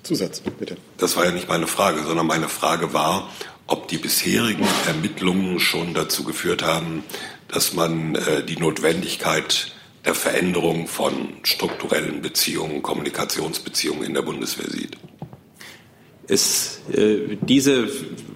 Zusatz, 0.04 0.42
bitte. 0.42 0.78
Das 0.98 1.18
war 1.18 1.26
ja 1.26 1.32
nicht 1.32 1.50
meine 1.50 1.68
Frage, 1.68 2.04
sondern 2.04 2.28
meine 2.28 2.50
Frage 2.50 2.94
war, 2.94 3.30
ob 3.68 3.88
die 3.88 3.98
bisherigen 3.98 4.68
Ermittlungen 4.88 5.60
schon 5.60 5.94
dazu 5.94 6.24
geführt 6.24 6.64
haben, 6.64 7.04
dass 7.48 7.74
man 7.74 8.16
äh, 8.16 8.44
die 8.44 8.58
Notwendigkeit 8.58 9.72
der 10.06 10.14
Veränderung 10.14 10.88
von 10.88 11.14
strukturellen 11.44 12.22
Beziehungen, 12.22 12.82
Kommunikationsbeziehungen 12.82 14.04
in 14.04 14.14
der 14.14 14.22
Bundeswehr 14.22 14.70
sieht. 14.70 14.98
Ist 16.28 16.82
äh, 16.94 17.38
diese, 17.42 17.90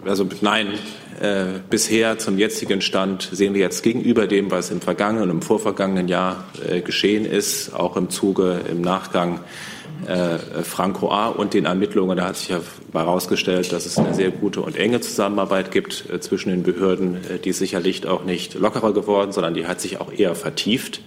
also 0.06 0.28
nein, 0.42 0.74
äh, 1.20 1.60
bisher 1.70 2.18
zum 2.18 2.38
jetzigen 2.38 2.82
Stand 2.82 3.30
sehen 3.32 3.54
wir 3.54 3.62
jetzt 3.62 3.84
gegenüber 3.84 4.28
dem, 4.28 4.52
was 4.52 4.72
im 4.72 4.82
vergangenen 4.82 5.30
und 5.30 5.38
im 5.38 5.42
vorvergangenen 5.42 6.08
Jahr 6.08 6.46
äh, 6.68 6.82
geschehen 6.82 7.26
ist, 7.26 7.74
auch 7.74 7.98
im 7.98 8.10
Zuge, 8.10 8.62
im 8.70 8.82
Nachgang 8.82 9.40
äh, 10.08 10.38
Franco 10.64 11.10
A. 11.10 11.30
und 11.30 11.54
den 11.54 11.66
Ermittlungen, 11.66 12.18
da 12.18 12.28
hat 12.28 12.38
sich 12.38 12.50
ja 12.50 12.60
herausgestellt, 12.94 13.72
dass 13.72 13.86
es 13.86 13.98
eine 13.98 14.14
sehr 14.14 14.30
gute 14.30 14.62
und 14.62 14.76
enge 14.76 15.02
Zusammenarbeit 15.02 15.72
gibt 15.72 16.06
äh, 16.12 16.20
zwischen 16.20 16.50
den 16.50 16.64
Behörden. 16.64 17.16
Äh, 17.16 17.40
die 17.40 17.50
ist 17.50 17.60
sicherlich 17.60 18.06
auch 18.06 18.24
nicht 18.24 18.54
lockerer 18.56 18.94
geworden, 18.94 19.32
sondern 19.32 19.54
die 19.54 19.66
hat 19.66 19.82
sich 19.82 20.00
auch 20.00 20.12
eher 20.12 20.36
vertieft 20.36 21.02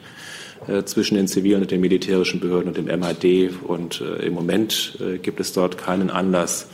äh, 0.67 0.85
zwischen 0.85 1.17
den 1.17 1.29
zivilen 1.29 1.63
und 1.63 1.71
den 1.71 1.81
militärischen 1.81 2.41
Behörden 2.41 2.69
und 2.69 2.77
dem 2.77 2.87
MHD. 2.87 3.53
Und 3.63 4.01
im 4.01 4.35
Moment 4.35 4.99
gibt 5.23 5.39
es 5.39 5.53
dort 5.53 5.79
keinen 5.79 6.11
Anlass, 6.11 6.67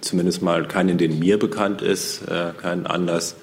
zumindest 0.00 0.42
mal 0.42 0.66
keinen, 0.66 0.98
den 0.98 1.18
mir 1.18 1.38
bekannt 1.38 1.82
ist, 1.82 2.22
keinen 2.26 2.86
Anlass, 2.86 3.36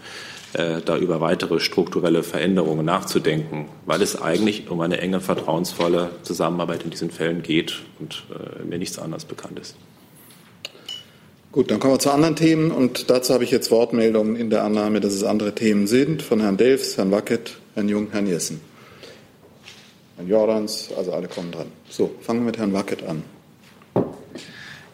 äh, 0.53 0.81
da 0.85 0.97
über 0.97 1.19
weitere 1.19 1.59
strukturelle 1.59 2.21
Veränderungen 2.21 2.85
nachzudenken, 2.85 3.69
weil 3.87 4.03
es 4.03 4.21
eigentlich 4.21 4.69
um 4.69 4.81
eine 4.81 4.99
enge, 4.99 5.19
vertrauensvolle 5.19 6.11
Zusammenarbeit 6.21 6.83
in 6.83 6.91
diesen 6.91 7.09
Fällen 7.09 7.41
geht 7.41 7.81
und 7.99 8.23
äh, 8.29 8.63
mir 8.63 8.77
nichts 8.77 8.99
anderes 8.99 9.25
bekannt 9.25 9.57
ist. 9.59 9.75
Gut, 11.51 11.71
dann 11.71 11.79
kommen 11.79 11.95
wir 11.95 11.99
zu 11.99 12.11
anderen 12.11 12.35
Themen 12.35 12.69
und 12.69 13.09
dazu 13.09 13.33
habe 13.33 13.43
ich 13.43 13.49
jetzt 13.49 13.71
Wortmeldungen 13.71 14.35
in 14.35 14.51
der 14.51 14.63
Annahme, 14.63 14.99
dass 15.01 15.13
es 15.13 15.23
andere 15.23 15.55
Themen 15.55 15.87
sind, 15.87 16.21
von 16.21 16.39
Herrn 16.39 16.57
Delfs, 16.57 16.97
Herrn 16.97 17.09
Wackett, 17.09 17.57
Herrn 17.73 17.89
Jung, 17.89 18.09
Herrn 18.11 18.27
Jessen. 18.27 18.61
Herrn 20.17 20.27
Jordans, 20.27 20.89
also 20.95 21.13
alle 21.13 21.27
kommen 21.27 21.51
dran. 21.51 21.71
So, 21.89 22.11
fangen 22.21 22.41
wir 22.41 22.45
mit 22.45 22.57
Herrn 22.59 22.73
Wackett 22.73 23.03
an. 23.03 23.23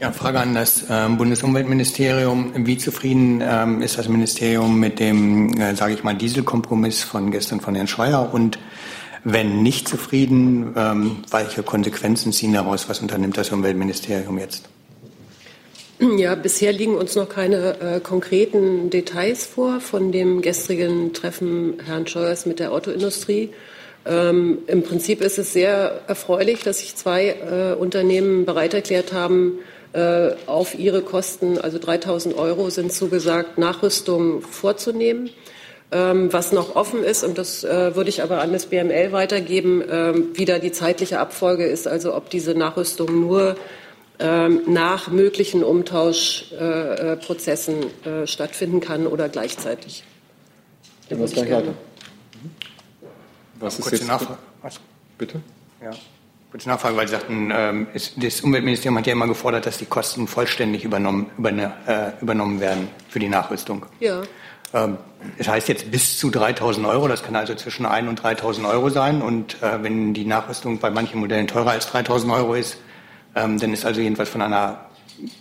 Ja, 0.02 0.14
Frage 0.14 0.40
an 0.40 0.56
das 0.56 0.86
ähm, 0.90 1.18
Bundesumweltministerium. 1.18 2.54
Wie 2.66 2.78
zufrieden 2.78 3.44
ähm, 3.46 3.82
ist 3.82 3.98
das 3.98 4.08
Ministerium 4.08 4.80
mit 4.80 4.98
dem, 4.98 5.54
äh, 5.60 5.76
sage 5.76 5.94
ich 5.94 6.06
mal, 6.06 6.16
Dieselkompromiss 6.16 7.04
von 7.04 7.32
gestern 7.32 7.60
von 7.60 7.76
Herrn 7.76 7.88
Scheuer? 7.88 8.30
Und 8.32 8.60
wenn 9.26 9.62
nicht 9.62 9.90
zufrieden, 9.90 10.74
ähm, 10.78 11.18
welche 11.32 11.64
Konsequenzen 11.64 12.32
ziehen 12.32 12.54
daraus? 12.54 12.88
Was 12.88 13.02
unternimmt 13.02 13.38
das 13.38 13.52
Umweltministerium 13.52 14.40
jetzt? 14.40 14.70
Ja, 16.00 16.36
bisher 16.36 16.72
liegen 16.72 16.96
uns 16.96 17.18
noch 17.18 17.28
keine 17.28 17.82
äh, 17.82 18.00
konkreten 18.00 18.90
Details 18.90 19.46
vor 19.46 19.82
von 19.82 20.14
dem 20.14 20.42
gestrigen 20.42 21.12
Treffen 21.12 21.74
Herrn 21.86 22.08
Scheuers 22.08 22.46
mit 22.46 22.60
der 22.60 22.72
Autoindustrie. 22.72 23.50
Ähm, 24.06 24.60
Im 24.68 24.84
Prinzip 24.84 25.20
ist 25.20 25.38
es 25.38 25.52
sehr 25.52 26.04
erfreulich, 26.08 26.64
dass 26.64 26.80
sich 26.80 26.96
zwei 26.96 27.32
äh, 27.32 27.76
Unternehmen 27.78 28.46
bereit 28.46 28.74
erklärt 28.74 29.12
haben, 29.12 29.60
auf 30.46 30.78
ihre 30.78 31.02
Kosten, 31.02 31.58
also 31.58 31.80
3000 31.80 32.38
Euro 32.38 32.70
sind 32.70 32.94
zugesagt, 32.94 33.58
Nachrüstung 33.58 34.42
vorzunehmen. 34.42 35.32
Ähm, 35.92 36.32
was 36.32 36.52
noch 36.52 36.76
offen 36.76 37.04
ist, 37.04 37.24
und 37.24 37.40
das 37.40 37.64
äh, 37.64 37.96
würde 37.96 38.12
ich 38.12 38.22
aber 38.22 38.42
an 38.42 38.54
das 38.54 38.68
BML 38.68 39.12
weitergeben, 39.12 39.84
ähm, 39.90 40.28
wie 40.36 40.46
da 40.46 40.60
die 40.60 40.72
zeitliche 40.72 41.20
Abfolge 41.20 41.66
ist, 41.66 41.88
also 41.88 42.14
ob 42.14 42.30
diese 42.30 42.54
Nachrüstung 42.54 43.22
nur 43.22 43.58
ähm, 44.20 44.62
nach 44.68 45.08
möglichen 45.08 45.64
Umtauschprozessen 45.64 47.86
äh, 48.06 48.28
stattfinden 48.28 48.82
kann 48.82 49.08
oder 49.08 49.30
gleichzeitig. 49.30 50.04
Was, 53.60 53.80
was 53.80 53.88
ist 53.88 53.94
jetzt? 53.94 54.08
Nachfrage. 54.08 54.38
Bitte? 55.18 55.42
Ja. 55.82 55.90
Kurze 56.52 56.68
Nachfrage, 56.68 56.98
weil 56.98 57.08
Sie 57.08 57.12
sagten, 57.12 57.52
ähm, 57.54 57.88
das 57.94 58.42
Umweltministerium 58.42 58.98
hat 58.98 59.06
ja 59.06 59.14
immer 59.14 59.28
gefordert, 59.28 59.68
dass 59.68 59.78
die 59.78 59.86
Kosten 59.86 60.28
vollständig 60.28 60.84
übernommen, 60.84 61.30
überne, 61.38 61.74
äh, 61.86 62.22
übernommen 62.24 62.60
werden 62.60 62.88
für 63.08 63.20
die 63.20 63.30
Nachrüstung. 63.30 63.86
Ja. 64.00 64.24
Ähm, 64.74 64.98
das 65.38 65.48
heißt 65.48 65.68
jetzt 65.68 65.92
bis 65.92 66.18
zu 66.18 66.30
3.000 66.30 66.90
Euro, 66.90 67.08
das 67.08 67.22
kann 67.22 67.36
also 67.36 67.54
zwischen 67.54 67.86
1.000 67.86 68.10
und 68.10 68.22
3.000 68.24 68.68
Euro 68.68 68.90
sein. 68.90 69.22
Und 69.22 69.62
äh, 69.62 69.84
wenn 69.84 70.16
die 70.16 70.26
Nachrüstung 70.26 70.80
bei 70.80 70.90
manchen 70.90 71.20
Modellen 71.20 71.46
teurer 71.46 71.72
als 71.72 71.88
3.000 71.94 72.34
Euro 72.34 72.56
ist, 72.56 72.78
ähm, 73.36 73.60
dann 73.60 73.72
ist 73.72 73.86
also 73.86 74.02
jedenfalls 74.02 74.30
von 74.30 74.42
einer 74.42 74.89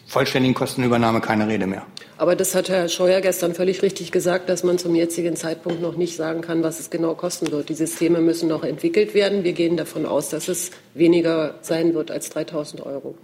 vollständigen 0.07 0.55
Kostenübernahme 0.55 1.21
keine 1.21 1.49
Rede 1.49 1.67
mehr. 1.67 1.87
Aber 2.17 2.35
das 2.35 2.55
hat 2.55 2.69
Herr 2.69 2.89
Scheuer 2.89 3.21
gestern 3.21 3.55
völlig 3.55 3.83
richtig 3.83 4.11
gesagt, 4.11 4.49
dass 4.49 4.65
man 4.65 4.77
zum 4.79 4.95
jetzigen 4.95 5.37
Zeitpunkt 5.37 5.81
noch 5.81 5.97
nicht 5.97 6.17
sagen 6.17 6.41
kann, 6.41 6.65
was 6.65 6.81
es 6.81 6.91
genau 6.91 7.15
kosten 7.15 7.53
wird. 7.53 7.69
Die 7.69 7.75
Systeme 7.75 8.21
müssen 8.21 8.49
noch 8.49 8.65
entwickelt 8.65 9.15
werden. 9.15 9.45
Wir 9.45 9.53
gehen 9.53 9.77
davon 9.77 10.05
aus, 10.05 10.29
dass 10.29 10.49
es 10.49 10.73
weniger 10.95 11.55
sein 11.63 11.95
wird 11.95 12.11
als 12.11 12.31
3000 12.31 12.85
Euro. 12.85 13.15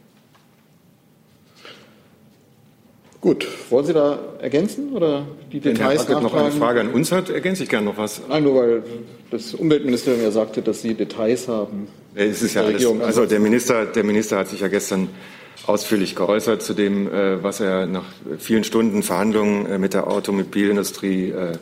Gut, 3.25 3.49
wollen 3.71 3.87
Sie 3.87 3.95
da 3.95 4.19
ergänzen 4.39 4.93
oder 4.93 5.27
die 5.51 5.59
Details 5.59 6.07
Wenn 6.07 6.17
Herr 6.17 6.21
noch 6.21 6.35
eine 6.35 6.51
Frage 6.53 6.81
an 6.81 6.91
uns 6.91 7.11
hat, 7.11 7.31
ergänze 7.31 7.63
ich 7.63 7.71
gerne 7.71 7.87
noch 7.87 7.97
was. 7.97 8.21
Nein, 8.29 8.45
nur 8.45 8.55
weil 8.55 8.83
das 9.31 9.55
Umweltministerium 9.55 10.23
ja 10.23 10.31
sagte, 10.31 10.61
dass 10.61 10.83
Sie 10.83 10.93
Details 10.93 11.49
haben. 11.49 11.89
Es 12.15 12.43
ist 12.43 12.55
ja 12.55 12.63
alles, 12.63 12.85
also 13.01 13.25
der 13.25 13.41
Minister, 13.41 13.87
der 13.87 14.05
Minister 14.05 14.37
hat 14.37 14.49
sich 14.49 14.61
ja 14.61 14.69
gestern 14.69 15.09
ausführlich 15.67 16.15
geäußert 16.15 16.63
zu 16.63 16.75
dem, 16.75 17.09
äh, 17.09 17.43
was 17.43 17.61
er 17.61 17.87
nach 17.87 18.05
vielen 18.39 18.65
Stunden 18.65 19.03
Verhandlungen 19.03 19.67
äh, 19.67 19.79
mit 19.79 19.95
der 19.95 20.09
Automobilindustrie 20.09 21.31
äh, 21.31 21.59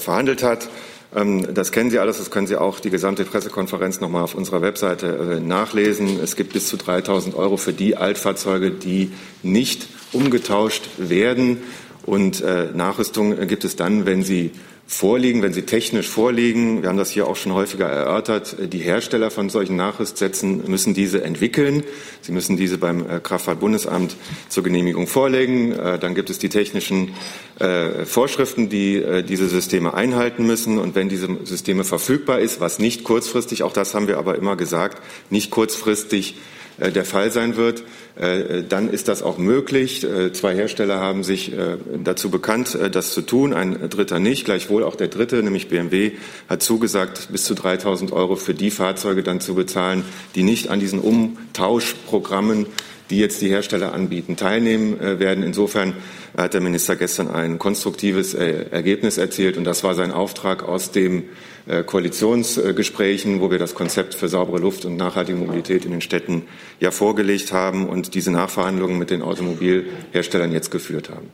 verhandelt 0.00 0.42
hat. 0.42 0.68
Ähm, 1.14 1.54
das 1.54 1.70
kennen 1.70 1.90
Sie 1.90 1.98
alles, 1.98 2.18
das 2.18 2.30
können 2.30 2.46
Sie 2.46 2.56
auch 2.56 2.80
die 2.80 2.90
gesamte 2.90 3.24
Pressekonferenz 3.24 4.00
noch 4.00 4.08
mal 4.08 4.22
auf 4.22 4.34
unserer 4.34 4.62
Webseite 4.62 5.40
nachlesen. 5.42 6.18
Es 6.20 6.34
gibt 6.36 6.52
bis 6.52 6.68
zu 6.68 6.76
3.000 6.76 7.34
Euro 7.34 7.56
für 7.56 7.72
die 7.72 7.96
Altfahrzeuge, 7.96 8.72
die 8.72 9.12
nicht 9.42 9.86
umgetauscht 10.12 10.88
werden. 10.96 11.62
Und 12.04 12.44
Nachrüstung 12.74 13.48
gibt 13.48 13.64
es 13.64 13.74
dann, 13.74 14.06
wenn 14.06 14.22
sie 14.22 14.52
vorliegen, 14.86 15.42
wenn 15.42 15.52
sie 15.52 15.62
technisch 15.62 16.08
vorliegen. 16.08 16.82
Wir 16.82 16.88
haben 16.88 16.96
das 16.96 17.10
hier 17.10 17.26
auch 17.26 17.34
schon 17.34 17.52
häufiger 17.52 17.86
erörtert. 17.86 18.56
Die 18.72 18.78
Hersteller 18.78 19.30
von 19.32 19.50
solchen 19.50 19.74
Nachrüstsätzen 19.74 20.70
müssen 20.70 20.94
diese 20.94 21.24
entwickeln. 21.24 21.82
Sie 22.22 22.32
müssen 22.32 22.56
diese 22.56 22.78
beim 22.78 23.08
äh, 23.08 23.20
Kraftfahrtbundesamt 23.20 24.16
zur 24.48 24.62
Genehmigung 24.62 25.08
vorlegen. 25.08 25.72
Äh, 25.72 25.98
dann 25.98 26.14
gibt 26.14 26.30
es 26.30 26.38
die 26.38 26.48
technischen 26.48 27.14
äh, 27.58 28.04
Vorschriften, 28.04 28.68
die 28.68 29.22
diese 29.28 29.48
Systeme 29.48 29.94
einhalten 29.94 30.46
müssen. 30.46 30.78
Und 30.78 30.94
wenn 30.94 31.08
diese 31.08 31.28
Systeme 31.44 31.84
verfügbar 31.84 32.38
ist, 32.38 32.60
was 32.60 32.78
nicht 32.78 33.02
kurzfristig, 33.02 33.62
auch 33.62 33.72
das 33.72 33.94
haben 33.94 34.06
wir 34.06 34.18
aber 34.18 34.36
immer 34.36 34.56
gesagt, 34.56 35.02
nicht 35.30 35.50
kurzfristig 35.50 36.36
der 36.78 37.04
Fall 37.04 37.30
sein 37.30 37.56
wird, 37.56 37.84
äh, 38.16 38.62
dann 38.68 38.90
ist 38.90 39.08
das 39.08 39.22
auch 39.22 39.38
möglich. 39.38 40.04
Äh, 40.04 40.32
zwei 40.32 40.54
Hersteller 40.54 41.00
haben 41.00 41.22
sich 41.22 41.52
äh, 41.52 41.76
dazu 42.02 42.30
bekannt, 42.30 42.76
das 42.92 43.12
zu 43.12 43.22
tun, 43.22 43.52
ein 43.52 43.90
dritter 43.90 44.18
nicht. 44.18 44.44
Gleichwohl 44.44 44.84
auch 44.84 44.96
der 44.96 45.08
dritte, 45.08 45.42
nämlich 45.42 45.68
BMW, 45.68 46.12
hat 46.48 46.62
zugesagt, 46.62 47.28
bis 47.30 47.44
zu 47.44 47.54
3000 47.54 48.12
Euro 48.12 48.36
für 48.36 48.54
die 48.54 48.70
Fahrzeuge 48.70 49.22
dann 49.22 49.40
zu 49.40 49.54
bezahlen, 49.54 50.04
die 50.34 50.42
nicht 50.42 50.68
an 50.68 50.80
diesen 50.80 51.00
Umtauschprogrammen 51.00 52.66
die 53.10 53.18
jetzt 53.18 53.40
die 53.40 53.48
Hersteller 53.48 53.92
anbieten, 53.92 54.36
teilnehmen 54.36 54.98
werden. 55.00 55.44
Insofern 55.44 55.94
hat 56.36 56.54
der 56.54 56.60
Minister 56.60 56.96
gestern 56.96 57.28
ein 57.28 57.58
konstruktives 57.58 58.34
Ergebnis 58.34 59.16
erzielt 59.16 59.56
und 59.56 59.64
das 59.64 59.84
war 59.84 59.94
sein 59.94 60.12
Auftrag 60.12 60.62
aus 60.62 60.90
dem 60.90 61.24
äh, 61.66 61.82
Koalitionsgesprächen, 61.82 63.40
wo 63.40 63.50
wir 63.50 63.58
das 63.58 63.74
Konzept 63.74 64.14
für 64.14 64.28
saubere 64.28 64.58
Luft 64.58 64.84
und 64.84 64.96
nachhaltige 64.96 65.36
Mobilität 65.36 65.84
in 65.84 65.90
den 65.90 66.00
Städten 66.00 66.46
ja 66.78 66.92
vorgelegt 66.92 67.52
haben 67.52 67.88
und 67.88 68.14
diese 68.14 68.30
Nachverhandlungen 68.30 68.98
mit 68.98 69.10
den 69.10 69.20
Automobilherstellern 69.20 70.52
jetzt 70.52 70.70
geführt 70.70 71.10
haben. 71.10 71.28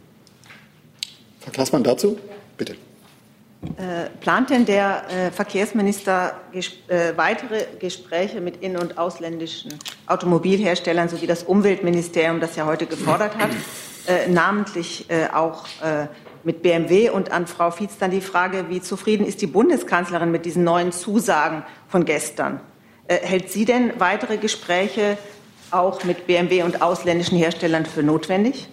Frau 1.41 1.51
Klaßmann 1.51 1.85
dazu? 1.85 2.19
Bitte. 2.57 2.77
Äh, 3.77 4.09
plant 4.21 4.49
denn 4.51 4.65
der 4.65 5.05
äh, 5.09 5.31
Verkehrsminister 5.31 6.41
äh, 6.53 7.13
weitere 7.17 7.67
Gespräche 7.79 8.41
mit 8.41 8.57
in- 8.63 8.79
und 8.79 8.97
ausländischen 8.97 9.75
Automobilherstellern 10.13 11.09
sowie 11.09 11.27
das 11.27 11.43
Umweltministerium, 11.43 12.41
das 12.41 12.57
ja 12.57 12.67
heute 12.67 12.87
gefordert 12.87 13.37
hat, 13.37 13.51
äh, 14.07 14.29
namentlich 14.29 15.11
äh, 15.11 15.29
auch 15.33 15.65
mit 16.45 16.63
BMW 16.63 17.11
und 17.11 17.31
an 17.31 17.47
Frau 17.47 17.71
Fietz 17.71 17.99
dann 17.99 18.11
die 18.11 18.21
Frage, 18.21 18.67
wie 18.69 18.81
zufrieden 18.81 19.27
ist 19.27 19.43
die 19.43 19.47
Bundeskanzlerin 19.47 20.31
mit 20.31 20.45
diesen 20.45 20.65
neuen 20.65 20.93
Zusagen 20.93 21.63
von 21.89 22.05
gestern? 22.05 22.61
Äh, 23.07 23.19
hält 23.19 23.51
sie 23.51 23.65
denn 23.65 23.93
weitere 23.99 24.37
Gespräche 24.37 25.19
auch 25.71 26.05
mit 26.05 26.27
BMW 26.27 26.63
und 26.63 26.83
ausländischen 26.83 27.39
Herstellern 27.39 27.87
für 27.87 28.03
notwendig? 28.03 28.69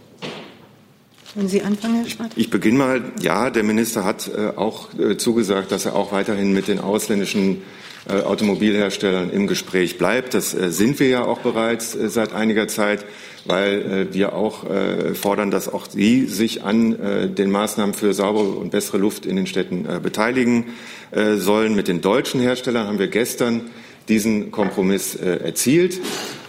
Wenn 1.36 1.48
Sie 1.48 1.62
anfangen, 1.62 2.02
Herr 2.02 2.10
Schwarz. 2.10 2.32
Ich, 2.36 2.46
ich 2.46 2.50
beginne 2.50 2.78
mal. 2.80 3.04
Ja, 3.22 3.52
der 3.52 3.64
Minister 3.64 4.04
hat 4.04 4.30
äh, 4.36 4.58
auch 4.58 4.94
äh, 4.98 5.16
zugesagt, 5.16 5.72
dass 5.72 5.86
er 5.86 5.96
auch 5.96 6.12
weiterhin 6.12 6.54
mit 6.54 6.68
den 6.68 6.80
ausländischen 6.80 7.58
äh, 7.58 7.89
Automobilherstellern 8.08 9.30
im 9.30 9.48
Gespräch 9.48 9.98
bleibt. 9.98 10.34
Das 10.34 10.54
äh, 10.54 10.72
sind 10.72 11.00
wir 11.00 11.08
ja 11.08 11.26
auch 11.26 11.40
bereits 11.40 11.96
äh, 11.96 12.10
seit 12.10 12.34
einiger 12.34 12.68
Zeit 12.68 13.06
weil 13.46 14.08
äh, 14.10 14.14
wir 14.14 14.34
auch 14.34 14.70
äh, 14.70 15.14
fordern, 15.16 15.52
dass 15.52 15.72
auch 15.72 15.88
sie 15.90 16.26
sich 16.26 16.64
an 16.64 17.00
äh, 17.00 17.30
den 17.30 17.52
Maßnahmen 17.52 17.94
für 17.94 18.14
saubere 18.14 18.52
und 18.52 18.72
bessere 18.72 18.98
Luft 18.98 19.26
in 19.26 19.36
den 19.36 19.48
Städten 19.48 19.86
äh, 19.86 20.00
beteiligen 20.00 20.68
äh, 21.12 21.36
sollen. 21.36 21.76
Mit 21.76 21.88
den 21.88 22.02
deutschen 22.02 22.42
Herstellern 22.42 22.88
haben 22.88 23.00
wir 23.00 23.08
gestern 23.08 23.70
diesen 24.08 24.52
Kompromiss 24.52 25.16
äh, 25.16 25.38
erzielt, 25.44 26.00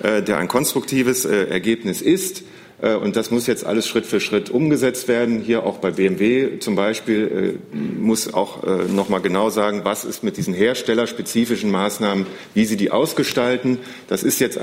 äh, 0.02 0.22
der 0.22 0.38
ein 0.38 0.48
konstruktives 0.48 1.24
äh, 1.24 1.44
Ergebnis 1.44 2.02
ist. 2.02 2.42
Äh, 2.82 2.94
und 2.94 3.16
das 3.16 3.30
muss 3.30 3.46
jetzt 3.46 3.64
alles 3.64 3.86
Schritt 3.86 4.06
für 4.06 4.20
Schritt 4.20 4.50
umgesetzt 4.50 5.08
werden. 5.08 5.40
Hier 5.40 5.64
auch 5.64 5.78
bei 5.78 5.92
BMW 5.92 6.58
zum 6.58 6.76
Beispiel 6.76 7.58
äh, 7.72 7.76
muss 7.76 8.32
auch 8.32 8.64
äh, 8.64 8.84
noch 8.92 9.08
mal 9.08 9.18
genau 9.18 9.50
sagen, 9.50 9.82
was 9.84 10.04
ist 10.04 10.22
mit 10.22 10.36
diesen 10.36 10.54
herstellerspezifischen 10.54 11.70
Maßnahmen, 11.70 12.26
wie 12.54 12.64
sie 12.64 12.76
die 12.76 12.90
ausgestalten. 12.90 13.78
Das 14.08 14.22
ist 14.22 14.40
jetzt 14.40 14.58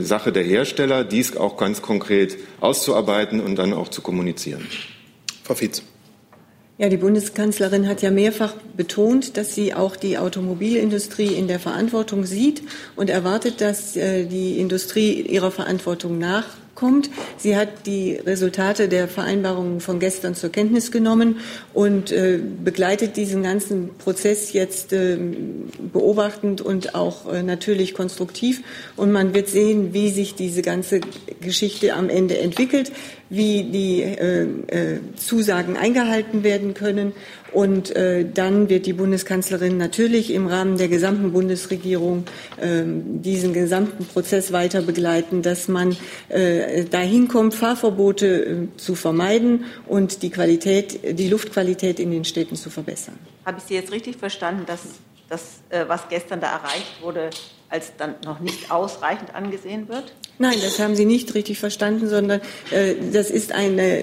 Sache 0.00 0.32
der 0.32 0.42
Hersteller, 0.42 1.04
dies 1.04 1.36
auch 1.36 1.56
ganz 1.56 1.82
konkret 1.82 2.36
auszuarbeiten 2.60 3.40
und 3.40 3.56
dann 3.56 3.72
auch 3.72 3.88
zu 3.88 4.02
kommunizieren. 4.02 4.66
Frau 5.42 5.54
Fietz. 5.54 5.82
Ja, 6.78 6.88
die 6.88 6.96
Bundeskanzlerin 6.96 7.88
hat 7.88 8.02
ja 8.02 8.10
mehrfach 8.10 8.54
betont, 8.76 9.36
dass 9.36 9.54
sie 9.54 9.74
auch 9.74 9.96
die 9.96 10.18
Automobilindustrie 10.18 11.34
in 11.34 11.48
der 11.48 11.60
Verantwortung 11.60 12.24
sieht 12.24 12.62
und 12.96 13.10
erwartet, 13.10 13.60
dass 13.60 13.92
die 13.92 14.58
Industrie 14.58 15.20
ihrer 15.22 15.50
Verantwortung 15.50 16.18
nach 16.18 16.44
kommt. 16.82 17.10
Sie 17.36 17.56
hat 17.56 17.86
die 17.86 18.16
Resultate 18.16 18.88
der 18.88 19.06
Vereinbarungen 19.06 19.80
von 19.80 20.00
gestern 20.00 20.34
zur 20.34 20.50
Kenntnis 20.50 20.90
genommen 20.90 21.36
und 21.72 22.10
äh, 22.10 22.40
begleitet 22.64 23.16
diesen 23.16 23.44
ganzen 23.44 23.90
Prozess 23.98 24.52
jetzt 24.52 24.92
äh, 24.92 25.16
beobachtend 25.92 26.60
und 26.60 26.96
auch 26.96 27.32
äh, 27.32 27.44
natürlich 27.44 27.94
konstruktiv. 27.94 28.62
Und 28.96 29.12
man 29.12 29.32
wird 29.32 29.48
sehen, 29.48 29.94
wie 29.94 30.10
sich 30.10 30.34
diese 30.34 30.62
ganze 30.62 31.00
Geschichte 31.40 31.94
am 31.94 32.08
Ende 32.08 32.38
entwickelt, 32.38 32.90
wie 33.32 33.64
die 33.64 34.02
äh, 34.02 34.42
äh, 34.42 35.00
Zusagen 35.16 35.78
eingehalten 35.78 36.44
werden 36.44 36.74
können 36.74 37.12
und 37.50 37.94
äh, 37.96 38.24
dann 38.24 38.68
wird 38.68 38.84
die 38.84 38.92
Bundeskanzlerin 38.92 39.78
natürlich 39.78 40.32
im 40.32 40.46
Rahmen 40.46 40.76
der 40.76 40.88
gesamten 40.88 41.32
Bundesregierung 41.32 42.24
äh, 42.58 42.82
diesen 42.84 43.54
gesamten 43.54 44.04
Prozess 44.04 44.52
weiter 44.52 44.82
begleiten, 44.82 45.40
dass 45.40 45.68
man 45.68 45.96
äh, 46.28 46.84
dahin 46.84 47.28
kommt, 47.28 47.54
Fahrverbote 47.54 48.26
äh, 48.26 48.76
zu 48.76 48.94
vermeiden 48.94 49.64
und 49.86 50.22
die 50.22 50.30
Qualität, 50.30 51.18
die 51.18 51.28
Luftqualität 51.28 52.00
in 52.00 52.10
den 52.10 52.24
Städten 52.24 52.56
zu 52.56 52.68
verbessern. 52.68 53.18
Habe 53.46 53.58
ich 53.58 53.64
Sie 53.64 53.74
jetzt 53.74 53.92
richtig 53.92 54.16
verstanden, 54.16 54.64
dass 54.66 54.80
das, 55.30 55.60
äh, 55.70 55.84
was 55.88 56.08
gestern 56.10 56.40
da 56.40 56.52
erreicht 56.52 57.00
wurde, 57.00 57.30
als 57.72 57.92
dann 57.96 58.14
noch 58.24 58.40
nicht 58.40 58.70
ausreichend 58.70 59.34
angesehen 59.34 59.88
wird? 59.88 60.12
Nein, 60.38 60.56
das 60.62 60.78
haben 60.78 60.96
Sie 60.96 61.04
nicht 61.04 61.34
richtig 61.34 61.58
verstanden, 61.58 62.08
sondern 62.08 62.40
äh, 62.70 62.94
das 63.12 63.30
ist 63.30 63.52
eine, 63.52 64.02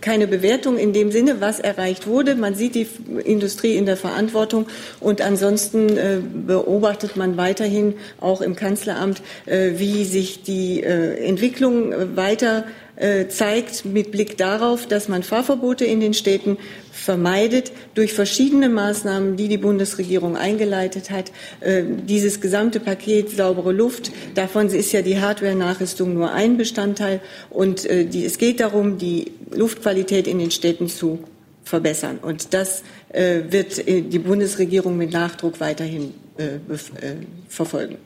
keine 0.00 0.26
Bewertung 0.26 0.78
in 0.78 0.92
dem 0.92 1.10
Sinne, 1.10 1.40
was 1.40 1.58
erreicht 1.58 2.06
wurde. 2.06 2.34
Man 2.34 2.54
sieht 2.54 2.74
die 2.74 2.86
Industrie 3.24 3.76
in 3.76 3.86
der 3.86 3.96
Verantwortung 3.96 4.66
und 5.00 5.20
ansonsten 5.20 5.96
äh, 5.96 6.18
beobachtet 6.20 7.16
man 7.16 7.36
weiterhin 7.36 7.94
auch 8.20 8.40
im 8.40 8.56
Kanzleramt, 8.56 9.20
äh, 9.46 9.72
wie 9.76 10.04
sich 10.04 10.42
die 10.42 10.82
äh, 10.82 11.26
Entwicklung 11.26 12.16
weiter 12.16 12.64
zeigt 13.28 13.84
mit 13.84 14.10
Blick 14.10 14.38
darauf, 14.38 14.86
dass 14.86 15.08
man 15.08 15.22
Fahrverbote 15.22 15.84
in 15.84 16.00
den 16.00 16.14
Städten 16.14 16.56
vermeidet 16.90 17.72
durch 17.94 18.14
verschiedene 18.14 18.68
Maßnahmen, 18.68 19.36
die 19.36 19.48
die 19.48 19.58
Bundesregierung 19.58 20.36
eingeleitet 20.36 21.10
hat. 21.10 21.30
Äh, 21.60 21.82
dieses 21.84 22.40
gesamte 22.40 22.80
Paket 22.80 23.30
saubere 23.30 23.72
Luft, 23.72 24.10
davon 24.34 24.68
ist 24.68 24.92
ja 24.92 25.02
die 25.02 25.20
Hardware-Nachrüstung 25.20 26.14
nur 26.14 26.32
ein 26.32 26.56
Bestandteil. 26.56 27.20
Und 27.50 27.84
äh, 27.84 28.08
es 28.08 28.38
geht 28.38 28.60
darum, 28.60 28.98
die 28.98 29.32
Luftqualität 29.50 30.26
in 30.26 30.38
den 30.38 30.50
Städten 30.50 30.88
zu 30.88 31.20
verbessern. 31.64 32.18
Und 32.22 32.54
das 32.54 32.82
wird 33.12 33.86
die 33.88 34.18
Bundesregierung 34.18 34.96
mit 34.96 35.12
Nachdruck 35.12 35.58
weiterhin 35.58 36.12
verfolgen. 37.48 37.96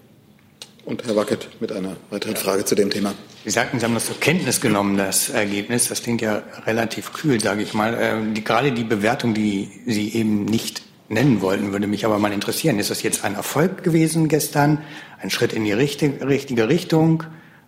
Und 0.84 1.04
Herr 1.04 1.14
Wackett 1.14 1.48
mit 1.60 1.72
einer 1.72 1.96
weiteren 2.08 2.36
Frage 2.36 2.64
zu 2.64 2.74
dem 2.74 2.90
Thema. 2.90 3.14
Sie 3.44 3.50
sagten, 3.50 3.78
Sie 3.78 3.84
haben 3.84 3.94
das 3.94 4.06
zur 4.06 4.18
Kenntnis 4.18 4.60
genommen, 4.60 4.96
das 4.96 5.28
Ergebnis. 5.28 5.88
Das 5.88 6.02
klingt 6.02 6.22
ja 6.22 6.42
relativ 6.66 7.12
kühl, 7.12 7.40
sage 7.40 7.62
ich 7.62 7.74
mal. 7.74 7.96
Ähm, 8.00 8.34
die, 8.34 8.42
gerade 8.42 8.72
die 8.72 8.84
Bewertung, 8.84 9.34
die 9.34 9.68
Sie 9.86 10.14
eben 10.14 10.46
nicht 10.46 10.82
nennen 11.08 11.42
wollten, 11.42 11.72
würde 11.72 11.86
mich 11.86 12.06
aber 12.06 12.18
mal 12.18 12.32
interessieren. 12.32 12.78
Ist 12.78 12.90
das 12.90 13.02
jetzt 13.02 13.24
ein 13.24 13.34
Erfolg 13.34 13.82
gewesen 13.82 14.28
gestern? 14.28 14.82
Ein 15.20 15.30
Schritt 15.30 15.52
in 15.52 15.64
die 15.64 15.72
richtige, 15.72 16.26
richtige 16.26 16.68
Richtung? 16.68 17.24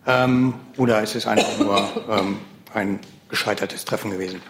Ähm, 0.07 0.55
oder 0.77 1.03
ist 1.03 1.15
es 1.15 1.27
einfach 1.27 1.59
nur 1.59 2.05
ähm, 2.09 2.37
ein 2.73 2.99
gescheitertes 3.29 3.85
Treffen 3.85 4.11
gewesen? 4.11 4.41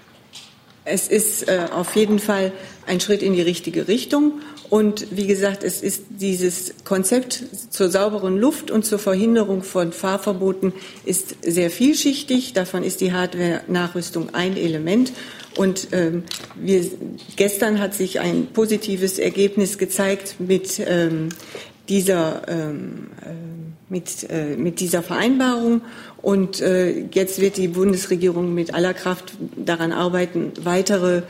Es 0.86 1.08
ist 1.08 1.48
äh, 1.48 1.68
auf 1.72 1.96
jeden 1.96 2.20
Fall 2.20 2.52
ein 2.88 3.00
Schritt 3.00 3.24
in 3.24 3.34
die 3.34 3.42
richtige 3.42 3.88
Richtung. 3.88 4.42
Und 4.74 5.16
wie 5.16 5.28
gesagt, 5.28 5.64
es 5.64 5.84
ist 5.84 6.06
dieses 6.10 6.74
Konzept 6.84 7.44
zur 7.70 7.92
sauberen 7.92 8.40
Luft 8.40 8.72
und 8.72 8.84
zur 8.84 8.98
Verhinderung 8.98 9.62
von 9.62 9.92
Fahrverboten 9.92 10.74
ist 11.06 11.36
sehr 11.44 11.70
vielschichtig. 11.70 12.54
Davon 12.54 12.82
ist 12.82 13.00
die 13.00 13.14
Hardware-Nachrüstung 13.14 14.34
ein 14.34 14.58
Element. 14.58 15.14
Und 15.56 15.90
ähm, 15.92 16.24
wir, 16.56 16.84
gestern 17.36 17.80
hat 17.80 17.94
sich 17.94 18.20
ein 18.20 18.48
positives 18.48 19.20
Ergebnis 19.20 19.78
gezeigt 19.78 20.38
mit 20.40 20.82
ähm, 20.84 21.30
dieser, 21.88 22.42
ähm, 22.48 23.12
äh, 23.22 23.94
mit, 23.94 24.28
äh, 24.28 24.56
mit 24.58 24.80
dieser 24.80 25.04
Vereinbarung. 25.04 25.82
Und 26.24 26.62
äh, 26.62 27.06
jetzt 27.12 27.40
wird 27.40 27.58
die 27.58 27.68
Bundesregierung 27.68 28.56
mit 28.56 28.74
aller 28.74 28.96
Kraft 28.96 29.34
daran 29.56 29.92
arbeiten, 29.92 30.52
weitere 30.64 31.22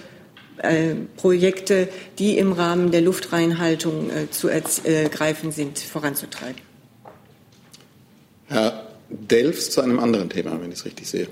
äh, 0.64 0.96
Projekte, 1.18 1.90
die 2.20 2.38
im 2.38 2.52
Rahmen 2.54 2.92
der 2.92 3.02
Luftreinhaltung 3.02 4.10
äh, 4.10 4.30
zu 4.30 4.48
ergreifen 4.48 5.52
sind, 5.52 5.80
voranzutreiben. 5.80 6.62
Herr 8.48 8.88
Delfs 9.10 9.72
zu 9.72 9.82
einem 9.82 10.00
anderen 10.00 10.30
Thema, 10.30 10.60
wenn 10.62 10.72
ich 10.72 10.80
es 10.80 10.86
richtig 10.86 11.08
sehe. 11.08 11.28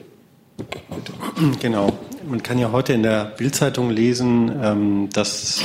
Bitte. 0.57 1.13
Genau. 1.59 1.97
Man 2.27 2.43
kann 2.43 2.59
ja 2.59 2.71
heute 2.71 2.93
in 2.93 3.03
der 3.03 3.25
Bildzeitung 3.37 3.89
lesen, 3.89 4.51
ähm, 4.61 5.09
dass 5.11 5.61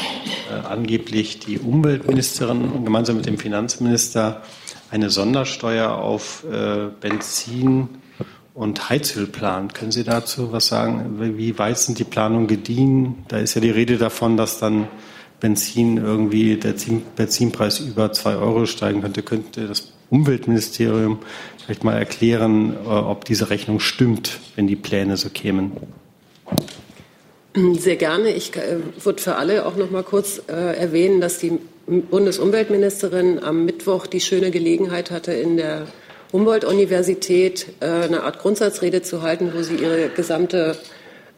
äh, 0.51 0.55
angeblich 0.67 1.41
die 1.41 1.59
Umweltministerin 1.59 2.85
gemeinsam 2.85 3.17
mit 3.17 3.27
dem 3.27 3.39
Finanzminister 3.39 4.43
eine 4.91 5.11
Sondersteuer 5.11 5.93
auf 5.93 6.45
äh, 6.45 6.89
Benzin 7.01 7.89
und 8.57 8.89
Heizöl 8.89 9.27
plant. 9.27 9.75
Können 9.75 9.93
Sie 9.93 10.03
dazu 10.03 10.51
was 10.51 10.67
sagen? 10.69 11.37
Wie 11.37 11.59
weit 11.59 11.79
sind 11.79 11.99
die 11.99 12.05
Planungen 12.05 12.47
gediehen? 12.47 13.17
Da 13.29 13.39
ist 13.39 13.55
ja 13.55 13.61
die 13.61 13.71
Rede 13.71 13.99
davon, 13.99 14.39
dass 14.39 14.59
dann 14.59 14.89
Benzin 15.41 15.99
irgendwie 15.99 16.57
der 16.57 16.75
Benzinpreis 17.17 17.81
über 17.81 18.13
zwei 18.13 18.37
Euro 18.37 18.65
steigen 18.65 19.03
könnte. 19.03 19.23
Könnte 19.23 19.67
das 19.67 19.93
Umweltministerium 20.09 21.19
vielleicht 21.63 21.85
mal 21.85 21.99
erklären, 21.99 22.73
äh, 22.73 22.89
ob 22.89 23.27
diese 23.27 23.51
Rechnung 23.51 23.79
stimmt, 23.79 24.41
wenn 24.57 24.67
die 24.67 24.77
Pläne 24.77 25.19
so 25.19 25.29
kämen? 25.29 25.73
Sehr 27.79 27.97
gerne. 27.97 28.31
Ich 28.31 28.57
äh, 28.57 28.79
würde 29.03 29.21
für 29.21 29.37
alle 29.37 29.67
auch 29.67 29.77
noch 29.77 29.91
mal 29.91 30.03
kurz 30.03 30.41
äh, 30.49 30.53
erwähnen, 30.53 31.21
dass 31.21 31.39
die 31.39 31.59
Bundesumweltministerin 31.87 33.39
am 33.39 33.67
Mittwoch 33.67 34.07
die 34.07 34.21
schöne 34.21 34.51
Gelegenheit 34.51 35.11
hatte, 35.11 35.33
in 35.33 35.59
der 35.59 35.87
Humboldt-Universität 36.37 37.67
äh, 37.81 37.87
eine 37.87 38.25
Art 38.25 38.41
Grundsatzrede 38.41 39.01
zu 39.01 39.23
halten, 39.23 39.53
wo 39.55 39.63
sie 39.63 39.77
ihre 39.77 40.11
gesamte 40.11 40.77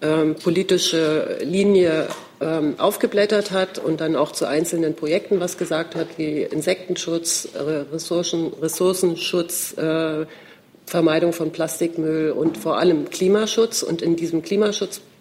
ähm, 0.03 0.35
politische 0.35 1.39
Linie 1.41 2.09
ähm, 2.41 2.75
aufgeblättert 2.79 3.53
hat 3.53 3.79
und 3.79 4.01
dann 4.01 4.17
auch 4.17 4.33
zu 4.33 4.47
einzelnen 4.47 4.97
Projekten 4.97 5.39
was 5.39 5.57
gesagt 5.57 5.95
hat, 5.95 6.09
wie 6.17 6.43
Insektenschutz, 6.43 7.49
Ressourcen, 7.93 8.53
Ressourcenschutz, 8.61 9.79
äh, 9.79 10.27
Vermeidung 10.85 11.33
von 11.33 11.53
Plastikmüll 11.53 12.33
und 12.33 12.59
vor 12.59 12.79
allem 12.79 13.09
Klimaschutz. 13.09 13.85
Und 13.85 14.03
in 14.03 14.17
diesem 14.17 14.43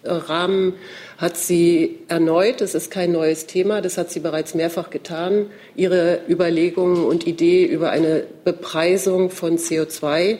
Klimaschutzrahmen 0.02 0.74
hat 1.18 1.36
sie 1.36 1.98
erneut, 2.08 2.60
das 2.60 2.74
ist 2.74 2.90
kein 2.90 3.12
neues 3.12 3.46
Thema, 3.46 3.80
das 3.80 3.98
hat 3.98 4.10
sie 4.10 4.20
bereits 4.20 4.54
mehrfach 4.54 4.90
getan, 4.90 5.46
ihre 5.74 6.20
Überlegungen 6.28 7.04
und 7.04 7.26
Idee 7.26 7.64
über 7.64 7.90
eine 7.90 8.24
Bepreisung 8.44 9.30
von 9.30 9.58
CO2 9.58 10.38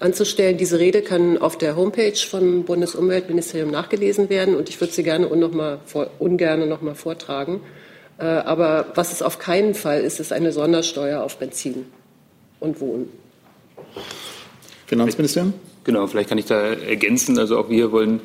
anzustellen. 0.00 0.56
Diese 0.58 0.78
Rede 0.78 1.02
kann 1.02 1.38
auf 1.38 1.56
der 1.56 1.76
Homepage 1.76 2.16
vom 2.16 2.64
Bundesumweltministerium 2.64 3.70
nachgelesen 3.70 4.28
werden 4.28 4.56
und 4.56 4.68
ich 4.68 4.80
würde 4.80 4.92
sie 4.92 5.02
gerne 5.02 5.28
und 5.28 5.38
noch 5.38 5.52
mal 5.52 5.80
vor, 5.86 6.10
ungern 6.18 6.68
noch 6.68 6.82
mal 6.82 6.94
vortragen. 6.94 7.60
Äh, 8.18 8.24
aber 8.24 8.86
was 8.94 9.12
es 9.12 9.22
auf 9.22 9.38
keinen 9.38 9.74
Fall 9.74 10.00
ist, 10.00 10.20
ist 10.20 10.32
eine 10.32 10.52
Sondersteuer 10.52 11.22
auf 11.22 11.38
Benzin 11.38 11.86
und 12.60 12.80
Wohnen. 12.80 13.10
Finanzministerium? 14.86 15.52
Genau, 15.84 16.06
vielleicht 16.06 16.28
kann 16.28 16.38
ich 16.38 16.46
da 16.46 16.72
ergänzen. 16.72 17.38
Also 17.38 17.58
auch 17.58 17.68
wir 17.68 17.92
wollen 17.92 18.18
äh, 18.18 18.22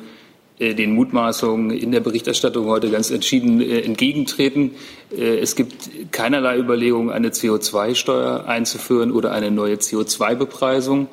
den 0.60 0.94
Mutmaßungen 0.94 1.70
in 1.70 1.92
der 1.92 2.00
Berichterstattung 2.00 2.66
heute 2.66 2.90
ganz 2.90 3.10
entschieden 3.10 3.60
äh, 3.60 3.80
entgegentreten. 3.80 4.72
Äh, 5.10 5.38
es 5.38 5.56
gibt 5.56 6.12
keinerlei 6.12 6.58
Überlegungen, 6.58 7.10
eine 7.10 7.30
CO2-Steuer 7.30 8.44
einzuführen 8.46 9.10
oder 9.10 9.32
eine 9.32 9.50
neue 9.50 9.76
CO2-Bepreisung 9.76 11.08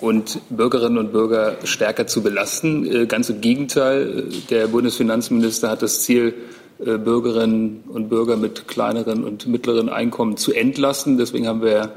und 0.00 0.40
Bürgerinnen 0.50 0.98
und 0.98 1.12
Bürger 1.12 1.56
stärker 1.64 2.06
zu 2.06 2.22
belasten. 2.22 3.08
Ganz 3.08 3.30
im 3.30 3.40
Gegenteil, 3.40 4.26
der 4.48 4.68
Bundesfinanzminister 4.68 5.70
hat 5.70 5.82
das 5.82 6.02
Ziel, 6.02 6.34
Bürgerinnen 6.78 7.82
und 7.88 8.08
Bürger 8.08 8.36
mit 8.36 8.68
kleineren 8.68 9.24
und 9.24 9.48
mittleren 9.48 9.88
Einkommen 9.88 10.36
zu 10.36 10.52
entlasten. 10.52 11.18
Deswegen 11.18 11.48
haben 11.48 11.62
wir 11.62 11.94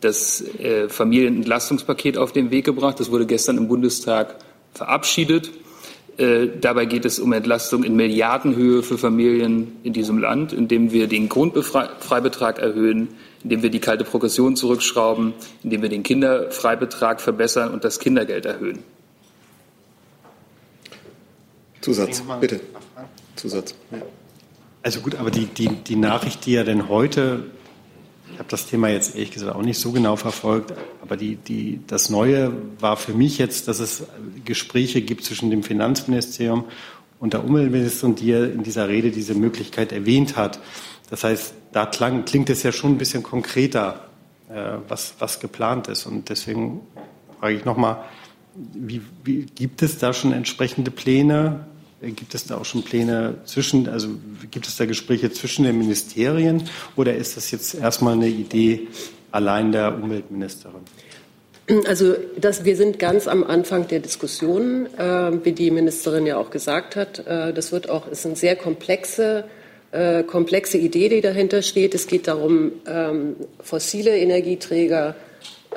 das 0.00 0.42
Familienentlastungspaket 0.88 2.18
auf 2.18 2.32
den 2.32 2.50
Weg 2.50 2.64
gebracht. 2.64 2.98
Das 2.98 3.12
wurde 3.12 3.24
gestern 3.24 3.56
im 3.56 3.68
Bundestag 3.68 4.34
verabschiedet. 4.72 5.52
Äh, 6.16 6.48
dabei 6.60 6.84
geht 6.84 7.04
es 7.04 7.18
um 7.18 7.32
Entlastung 7.32 7.82
in 7.82 7.96
Milliardenhöhe 7.96 8.82
für 8.82 8.98
Familien 8.98 9.76
in 9.82 9.92
diesem 9.92 10.18
Land, 10.18 10.52
indem 10.52 10.92
wir 10.92 11.08
den 11.08 11.28
Grundfreibetrag 11.28 12.60
erhöhen, 12.60 13.08
indem 13.42 13.62
wir 13.62 13.70
die 13.70 13.80
kalte 13.80 14.04
Progression 14.04 14.54
zurückschrauben, 14.54 15.34
indem 15.64 15.82
wir 15.82 15.88
den 15.88 16.04
Kinderfreibetrag 16.04 17.20
verbessern 17.20 17.72
und 17.72 17.84
das 17.84 17.98
Kindergeld 17.98 18.46
erhöhen. 18.46 18.78
Zusatz, 21.80 22.22
bitte. 22.40 22.60
Zusatz. 23.34 23.74
Ja. 23.90 23.98
Also 24.82 25.00
gut, 25.00 25.16
aber 25.16 25.30
die, 25.30 25.46
die, 25.46 25.68
die 25.68 25.96
Nachricht, 25.96 26.46
die 26.46 26.52
ja 26.52 26.62
denn 26.62 26.88
heute 26.88 27.44
ich 28.34 28.40
habe 28.40 28.48
das 28.48 28.66
Thema 28.66 28.88
jetzt 28.88 29.14
ehrlich 29.14 29.30
gesagt 29.30 29.54
auch 29.54 29.62
nicht 29.62 29.78
so 29.78 29.92
genau 29.92 30.16
verfolgt, 30.16 30.74
aber 31.00 31.16
die, 31.16 31.36
die, 31.36 31.78
das 31.86 32.10
Neue 32.10 32.52
war 32.80 32.96
für 32.96 33.14
mich 33.14 33.38
jetzt, 33.38 33.68
dass 33.68 33.78
es 33.78 34.02
Gespräche 34.44 35.02
gibt 35.02 35.24
zwischen 35.24 35.50
dem 35.50 35.62
Finanzministerium 35.62 36.64
und 37.20 37.32
der 37.32 37.44
Umweltministerin, 37.44 38.16
die 38.16 38.26
ja 38.26 38.44
in 38.44 38.64
dieser 38.64 38.88
Rede 38.88 39.12
diese 39.12 39.36
Möglichkeit 39.36 39.92
erwähnt 39.92 40.36
hat. 40.36 40.58
Das 41.10 41.22
heißt, 41.22 41.54
da 41.70 41.86
klang, 41.86 42.24
klingt 42.24 42.50
es 42.50 42.64
ja 42.64 42.72
schon 42.72 42.94
ein 42.94 42.98
bisschen 42.98 43.22
konkreter, 43.22 44.08
äh, 44.48 44.78
was, 44.88 45.14
was 45.20 45.38
geplant 45.38 45.86
ist. 45.86 46.04
Und 46.04 46.28
deswegen 46.28 46.80
frage 47.38 47.54
ich 47.54 47.64
nochmal, 47.64 48.04
wie, 48.56 49.00
wie, 49.22 49.46
gibt 49.46 49.80
es 49.82 49.98
da 49.98 50.12
schon 50.12 50.32
entsprechende 50.32 50.90
Pläne? 50.90 51.68
Gibt 52.12 52.34
es 52.34 52.46
da 52.46 52.56
auch 52.56 52.64
schon 52.64 52.82
Pläne 52.82 53.36
zwischen, 53.44 53.88
also 53.88 54.08
gibt 54.50 54.66
es 54.66 54.76
da 54.76 54.84
Gespräche 54.84 55.32
zwischen 55.32 55.64
den 55.64 55.78
Ministerien 55.78 56.68
oder 56.96 57.14
ist 57.14 57.36
das 57.36 57.50
jetzt 57.50 57.74
erstmal 57.74 58.14
eine 58.14 58.28
Idee 58.28 58.88
allein 59.30 59.72
der 59.72 59.94
Umweltministerin? 59.94 60.80
Also 61.86 62.14
das, 62.36 62.64
wir 62.64 62.76
sind 62.76 62.98
ganz 62.98 63.26
am 63.26 63.42
Anfang 63.42 63.88
der 63.88 64.00
Diskussion, 64.00 64.86
äh, 64.98 65.32
wie 65.44 65.52
die 65.52 65.70
Ministerin 65.70 66.26
ja 66.26 66.36
auch 66.36 66.50
gesagt 66.50 66.94
hat. 66.94 67.26
Äh, 67.26 67.54
das 67.54 67.72
wird 67.72 67.88
auch, 67.88 68.06
ist 68.08 68.26
eine 68.26 68.36
sehr 68.36 68.54
komplexe, 68.54 69.44
äh, 69.90 70.24
komplexe 70.24 70.76
Idee, 70.76 71.08
die 71.08 71.22
dahinter 71.22 71.62
steht. 71.62 71.94
Es 71.94 72.06
geht 72.06 72.28
darum, 72.28 72.72
ähm, 72.86 73.36
fossile 73.62 74.14
Energieträger 74.14 75.16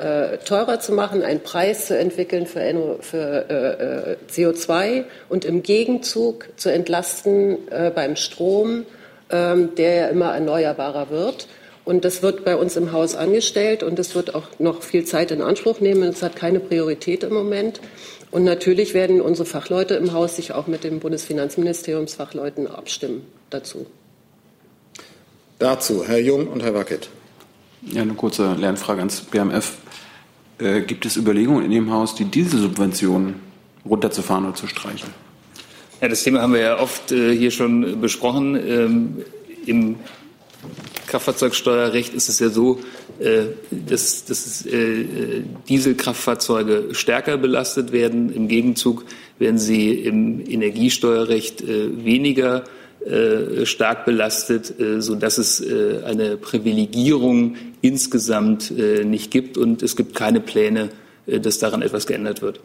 äh, 0.00 0.38
teurer 0.38 0.80
zu 0.80 0.92
machen, 0.92 1.22
einen 1.22 1.40
Preis 1.40 1.86
zu 1.86 1.96
entwickeln 1.96 2.46
für, 2.46 2.98
für 3.00 3.46
äh, 3.48 4.12
äh 4.12 4.16
CO2 4.30 5.04
und 5.28 5.44
im 5.44 5.62
Gegenzug 5.62 6.48
zu 6.56 6.70
entlasten 6.70 7.68
äh, 7.70 7.90
beim 7.94 8.16
Strom, 8.16 8.84
ähm, 9.30 9.74
der 9.76 9.94
ja 9.94 10.08
immer 10.08 10.32
erneuerbarer 10.32 11.10
wird. 11.10 11.48
Und 11.84 12.04
das 12.04 12.22
wird 12.22 12.44
bei 12.44 12.54
uns 12.54 12.76
im 12.76 12.92
Haus 12.92 13.16
angestellt 13.16 13.82
und 13.82 13.98
das 13.98 14.14
wird 14.14 14.34
auch 14.34 14.44
noch 14.58 14.82
viel 14.82 15.04
Zeit 15.04 15.30
in 15.30 15.40
Anspruch 15.40 15.80
nehmen. 15.80 16.02
Es 16.02 16.22
hat 16.22 16.36
keine 16.36 16.60
Priorität 16.60 17.24
im 17.24 17.32
Moment. 17.32 17.80
Und 18.30 18.44
natürlich 18.44 18.92
werden 18.92 19.22
unsere 19.22 19.46
Fachleute 19.46 19.94
im 19.94 20.12
Haus 20.12 20.36
sich 20.36 20.52
auch 20.52 20.66
mit 20.66 20.84
dem 20.84 21.00
Bundesfinanzministeriumsfachleuten 21.00 22.66
abstimmen 22.66 23.26
dazu. 23.48 23.86
Dazu 25.58 26.04
Herr 26.06 26.18
Jung 26.18 26.48
und 26.48 26.62
Herr 26.62 26.74
Wackett. 26.74 27.08
Ja, 27.82 28.02
eine 28.02 28.14
kurze 28.14 28.54
Lernfrage 28.54 28.98
ans 28.98 29.22
BMF. 29.22 29.78
Äh, 30.58 30.82
gibt 30.82 31.06
es 31.06 31.16
Überlegungen 31.16 31.64
in 31.64 31.72
Ihrem 31.72 31.90
Haus, 31.92 32.14
die 32.14 32.24
Dieselsubventionen 32.24 33.36
runterzufahren 33.84 34.44
oder 34.44 34.54
zu 34.54 34.66
streichen? 34.66 35.10
Ja, 36.00 36.08
das 36.08 36.22
Thema 36.22 36.42
haben 36.42 36.52
wir 36.52 36.60
ja 36.60 36.80
oft 36.80 37.12
äh, 37.12 37.36
hier 37.36 37.50
schon 37.50 38.00
besprochen. 38.00 38.54
Ähm, 38.56 39.16
Im 39.66 39.96
Kraftfahrzeugsteuerrecht 41.06 42.12
ist 42.14 42.28
es 42.28 42.38
ja 42.38 42.48
so, 42.50 42.80
äh, 43.18 43.46
dass, 43.70 44.24
dass 44.24 44.66
äh, 44.66 45.42
Dieselkraftfahrzeuge 45.68 46.88
stärker 46.92 47.36
belastet 47.36 47.92
werden. 47.92 48.32
Im 48.32 48.48
Gegenzug 48.48 49.04
werden 49.38 49.58
sie 49.58 49.92
im 49.92 50.40
Energiesteuerrecht 50.40 51.62
äh, 51.62 52.04
weniger 52.04 52.62
äh, 52.62 52.77
stark 53.64 54.04
belastet, 54.04 54.78
äh, 54.80 55.00
sodass 55.00 55.38
es 55.38 55.60
äh, 55.60 56.02
eine 56.04 56.36
Privilegierung 56.36 57.56
insgesamt 57.80 58.72
nicht 58.72 59.30
gibt. 59.30 59.56
Und 59.56 59.82
es 59.82 59.94
gibt 59.94 60.16
keine 60.16 60.40
Pläne, 60.40 60.90
dass 61.26 61.58
daran 61.58 61.82
etwas 61.82 62.06
geändert 62.06 62.42
wird. 62.42 62.60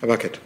Herr 0.00 0.08
Wackett. 0.08 0.40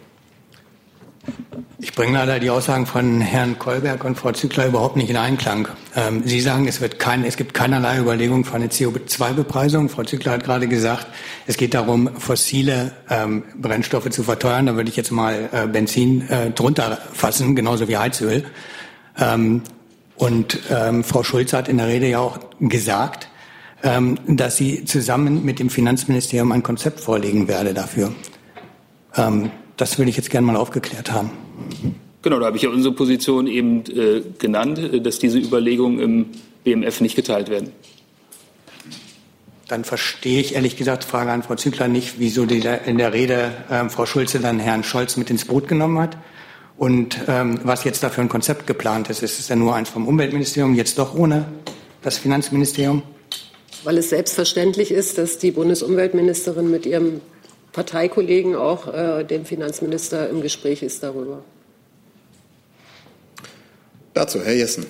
Ich 1.78 1.94
bringe 1.94 2.12
leider 2.12 2.38
die 2.38 2.50
Aussagen 2.50 2.84
von 2.84 3.20
Herrn 3.20 3.58
Kolberg 3.58 4.04
und 4.04 4.16
Frau 4.16 4.32
Zückler 4.32 4.66
überhaupt 4.66 4.96
nicht 4.96 5.08
in 5.08 5.16
Einklang. 5.16 5.68
Ähm, 5.96 6.22
Sie 6.26 6.40
sagen, 6.40 6.68
es, 6.68 6.80
wird 6.80 6.98
kein, 6.98 7.24
es 7.24 7.36
gibt 7.36 7.54
keinerlei 7.54 7.98
Überlegung 7.98 8.44
für 8.44 8.54
eine 8.54 8.66
CO2-Bepreisung. 8.66 9.88
Frau 9.88 10.02
Zückler 10.02 10.32
hat 10.32 10.44
gerade 10.44 10.68
gesagt, 10.68 11.06
es 11.46 11.56
geht 11.56 11.72
darum, 11.72 12.10
fossile 12.18 12.92
ähm, 13.08 13.44
Brennstoffe 13.56 14.10
zu 14.10 14.22
verteuern. 14.22 14.66
Da 14.66 14.76
würde 14.76 14.90
ich 14.90 14.96
jetzt 14.96 15.10
mal 15.10 15.48
äh, 15.52 15.66
Benzin 15.66 16.28
äh, 16.28 16.50
drunter 16.50 16.98
fassen, 17.12 17.56
genauso 17.56 17.88
wie 17.88 17.96
Heizöl. 17.96 18.44
Ähm, 19.18 19.62
und 20.16 20.58
ähm, 20.70 21.02
Frau 21.02 21.22
Schulz 21.22 21.54
hat 21.54 21.68
in 21.68 21.78
der 21.78 21.86
Rede 21.86 22.08
ja 22.08 22.18
auch 22.18 22.38
gesagt, 22.60 23.28
ähm, 23.82 24.18
dass 24.26 24.58
sie 24.58 24.84
zusammen 24.84 25.44
mit 25.46 25.58
dem 25.58 25.70
Finanzministerium 25.70 26.52
ein 26.52 26.62
Konzept 26.62 27.00
vorlegen 27.00 27.48
werde 27.48 27.72
dafür. 27.72 28.12
Ähm, 29.16 29.50
das 29.80 29.98
würde 29.98 30.10
ich 30.10 30.16
jetzt 30.16 30.30
gerne 30.30 30.46
mal 30.46 30.56
aufgeklärt 30.56 31.10
haben. 31.10 31.30
Genau, 32.22 32.38
da 32.38 32.46
habe 32.46 32.56
ich 32.56 32.64
ja 32.64 32.68
unsere 32.68 32.94
Position 32.94 33.46
eben 33.46 33.82
äh, 33.86 34.22
genannt, 34.38 34.78
äh, 34.78 35.00
dass 35.00 35.18
diese 35.18 35.38
Überlegungen 35.38 36.00
im 36.00 36.26
BMF 36.64 37.00
nicht 37.00 37.16
geteilt 37.16 37.48
werden. 37.48 37.72
Dann 39.68 39.84
verstehe 39.84 40.40
ich 40.40 40.54
ehrlich 40.54 40.76
gesagt, 40.76 41.04
Frage 41.04 41.30
an 41.30 41.42
Frau 41.42 41.54
Zügler 41.54 41.88
nicht, 41.88 42.16
wieso 42.18 42.44
die 42.44 42.62
in 42.84 42.98
der 42.98 43.12
Rede 43.14 43.52
äh, 43.70 43.88
Frau 43.88 44.04
Schulze 44.04 44.40
dann 44.40 44.58
Herrn 44.58 44.84
Scholz 44.84 45.16
mit 45.16 45.30
ins 45.30 45.46
Boot 45.46 45.66
genommen 45.66 45.98
hat 45.98 46.18
und 46.76 47.18
ähm, 47.28 47.60
was 47.62 47.84
jetzt 47.84 48.02
da 48.02 48.10
für 48.10 48.20
ein 48.20 48.28
Konzept 48.28 48.66
geplant 48.66 49.08
ist. 49.08 49.22
Ist 49.22 49.38
es 49.38 49.46
denn 49.46 49.60
nur 49.60 49.74
eins 49.74 49.88
vom 49.88 50.06
Umweltministerium, 50.06 50.74
jetzt 50.74 50.98
doch 50.98 51.14
ohne 51.14 51.46
das 52.02 52.18
Finanzministerium? 52.18 53.02
Weil 53.84 53.96
es 53.96 54.10
selbstverständlich 54.10 54.90
ist, 54.90 55.16
dass 55.16 55.38
die 55.38 55.52
Bundesumweltministerin 55.52 56.70
mit 56.70 56.84
ihrem 56.84 57.22
Parteikollegen 57.72 58.56
auch 58.56 58.92
äh, 58.92 59.24
dem 59.24 59.44
Finanzminister 59.44 60.28
im 60.28 60.42
Gespräch 60.42 60.82
ist 60.82 61.02
darüber. 61.02 61.42
Dazu 64.14 64.40
Herr 64.42 64.54
Jessen. 64.54 64.86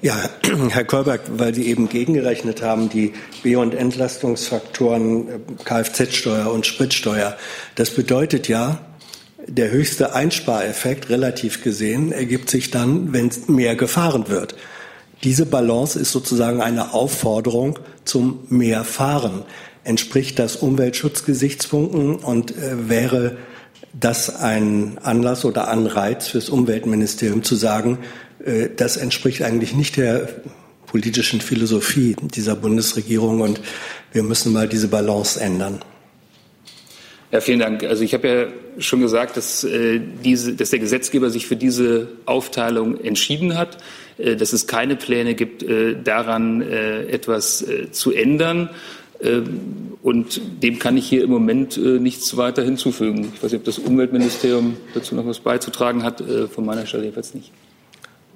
Ja, 0.00 0.16
Herr 0.70 0.84
Kolberg, 0.84 1.22
weil 1.38 1.54
Sie 1.54 1.66
eben 1.68 1.88
gegengerechnet 1.88 2.62
haben, 2.62 2.88
die 2.88 3.12
B- 3.42 3.56
und 3.56 3.74
Entlastungsfaktoren 3.74 5.28
äh, 5.28 5.38
Kfz-Steuer 5.64 6.52
und 6.52 6.66
Spritsteuer. 6.66 7.36
Das 7.74 7.90
bedeutet 7.90 8.48
ja, 8.48 8.80
der 9.46 9.70
höchste 9.70 10.14
Einspareffekt 10.14 11.08
relativ 11.08 11.62
gesehen 11.62 12.12
ergibt 12.12 12.50
sich 12.50 12.70
dann, 12.70 13.12
wenn 13.12 13.30
mehr 13.46 13.76
gefahren 13.76 14.28
wird. 14.28 14.54
Diese 15.24 15.46
Balance 15.46 15.98
ist 15.98 16.12
sozusagen 16.12 16.60
eine 16.60 16.92
Aufforderung 16.94 17.78
zum 18.04 18.40
Mehrfahren 18.50 19.42
entspricht 19.88 20.38
das 20.38 20.56
Umweltschutzgesichtspunkten 20.56 22.16
und 22.16 22.52
äh, 22.52 22.88
wäre 22.88 23.38
das 23.98 24.36
ein 24.36 24.98
Anlass 25.02 25.44
oder 25.44 25.68
Anreiz 25.68 26.28
fürs 26.28 26.50
Umweltministerium 26.50 27.42
zu 27.42 27.56
sagen, 27.56 27.98
äh, 28.44 28.68
das 28.76 28.98
entspricht 28.98 29.42
eigentlich 29.42 29.74
nicht 29.74 29.96
der 29.96 30.28
politischen 30.86 31.40
Philosophie 31.40 32.16
dieser 32.34 32.54
Bundesregierung 32.54 33.40
und 33.40 33.60
wir 34.12 34.22
müssen 34.22 34.52
mal 34.52 34.68
diese 34.68 34.88
Balance 34.88 35.40
ändern. 35.40 35.80
Ja, 37.30 37.40
vielen 37.40 37.58
Dank. 37.58 37.84
Also 37.84 38.04
ich 38.04 38.14
habe 38.14 38.28
ja 38.28 38.46
schon 38.80 39.00
gesagt, 39.00 39.36
dass, 39.36 39.62
äh, 39.64 40.00
diese, 40.24 40.54
dass 40.54 40.70
der 40.70 40.78
Gesetzgeber 40.78 41.28
sich 41.28 41.46
für 41.46 41.56
diese 41.56 42.08
Aufteilung 42.24 42.98
entschieden 43.02 43.56
hat, 43.56 43.78
äh, 44.16 44.34
dass 44.34 44.54
es 44.54 44.66
keine 44.66 44.96
Pläne 44.96 45.34
gibt, 45.34 45.62
äh, 45.62 45.96
daran 46.02 46.62
äh, 46.62 47.02
etwas 47.02 47.60
äh, 47.60 47.90
zu 47.90 48.12
ändern. 48.12 48.70
Ähm, 49.22 49.60
und 50.02 50.40
dem 50.62 50.78
kann 50.78 50.96
ich 50.96 51.08
hier 51.08 51.24
im 51.24 51.30
Moment 51.30 51.76
äh, 51.76 51.98
nichts 51.98 52.36
weiter 52.36 52.62
hinzufügen. 52.62 53.32
Ich 53.34 53.42
weiß 53.42 53.52
nicht, 53.52 53.60
ob 53.60 53.64
das 53.64 53.78
Umweltministerium 53.78 54.76
dazu 54.94 55.14
noch 55.14 55.26
was 55.26 55.40
beizutragen 55.40 56.02
hat. 56.02 56.20
Äh, 56.20 56.46
von 56.46 56.64
meiner 56.64 56.86
Stelle 56.86 57.04
jedenfalls 57.04 57.34
nicht. 57.34 57.50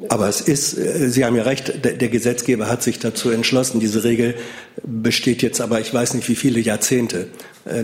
Aber 0.09 0.28
es 0.28 0.41
ist, 0.41 0.76
äh, 0.76 1.09
Sie 1.09 1.24
haben 1.24 1.37
ja 1.37 1.45
recht, 1.45 1.85
der 1.85 2.09
Gesetzgeber 2.09 2.68
hat 2.68 2.83
sich 2.83 2.99
dazu 2.99 3.30
entschlossen. 3.30 3.78
Diese 3.78 4.03
Regel 4.03 4.35
besteht 4.83 5.43
jetzt 5.43 5.61
aber, 5.61 5.80
ich 5.80 5.95
weiß 5.95 6.14
nicht 6.14 6.28
wie 6.28 6.35
viele 6.35 6.61
Jahrzehnte. 6.61 7.28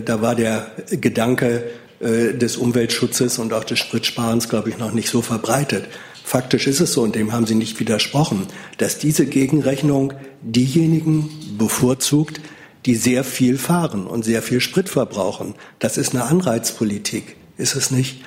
Da 0.04 0.20
war 0.20 0.34
der 0.34 0.72
Gedanke 0.90 1.62
des 2.00 2.56
Umweltschutzes 2.56 3.38
und 3.38 3.52
auch 3.52 3.62
des 3.62 3.78
Spritsparens, 3.78 4.48
glaube 4.48 4.70
ich, 4.70 4.78
noch 4.78 4.92
nicht 4.92 5.08
so 5.08 5.22
verbreitet. 5.22 5.84
Faktisch 6.24 6.66
ist 6.66 6.80
es 6.80 6.92
so, 6.92 7.02
und 7.02 7.14
dem 7.14 7.32
haben 7.32 7.46
Sie 7.46 7.54
nicht 7.54 7.78
widersprochen, 7.78 8.48
dass 8.76 8.98
diese 8.98 9.24
Gegenrechnung 9.24 10.12
diejenigen 10.42 11.30
bevorzugt, 11.56 12.40
die 12.88 12.94
sehr 12.94 13.22
viel 13.22 13.58
fahren 13.58 14.06
und 14.06 14.24
sehr 14.24 14.40
viel 14.40 14.60
Sprit 14.60 14.88
verbrauchen. 14.88 15.54
Das 15.78 15.98
ist 15.98 16.14
eine 16.14 16.24
Anreizpolitik. 16.24 17.36
Ist 17.58 17.74
es 17.74 17.90
nicht 17.90 18.24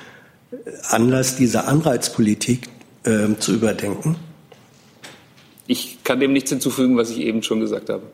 Anlass, 0.84 1.34
diese 1.34 1.64
Anreizpolitik 1.64 2.68
äh, 3.02 3.34
zu 3.40 3.54
überdenken? 3.54 4.14
Ich 5.66 6.04
kann 6.04 6.20
dem 6.20 6.32
nichts 6.32 6.50
hinzufügen, 6.50 6.96
was 6.96 7.10
ich 7.10 7.18
eben 7.18 7.42
schon 7.42 7.58
gesagt 7.58 7.90
habe. 7.90 8.04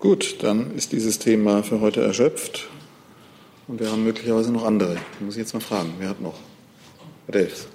Gut, 0.00 0.42
dann 0.42 0.74
ist 0.74 0.90
dieses 0.90 1.20
Thema 1.20 1.62
für 1.62 1.80
heute 1.80 2.02
erschöpft. 2.02 2.66
Und 3.68 3.78
wir 3.78 3.92
haben 3.92 4.02
möglicherweise 4.02 4.50
noch 4.50 4.64
andere. 4.64 4.96
Ich 4.96 5.20
muss 5.24 5.34
ich 5.36 5.42
jetzt 5.42 5.54
mal 5.54 5.60
fragen, 5.60 5.94
wer 6.00 6.08
hat 6.08 6.20
noch? 6.20 6.40
Herr 7.26 7.32
Delfs. 7.34 7.68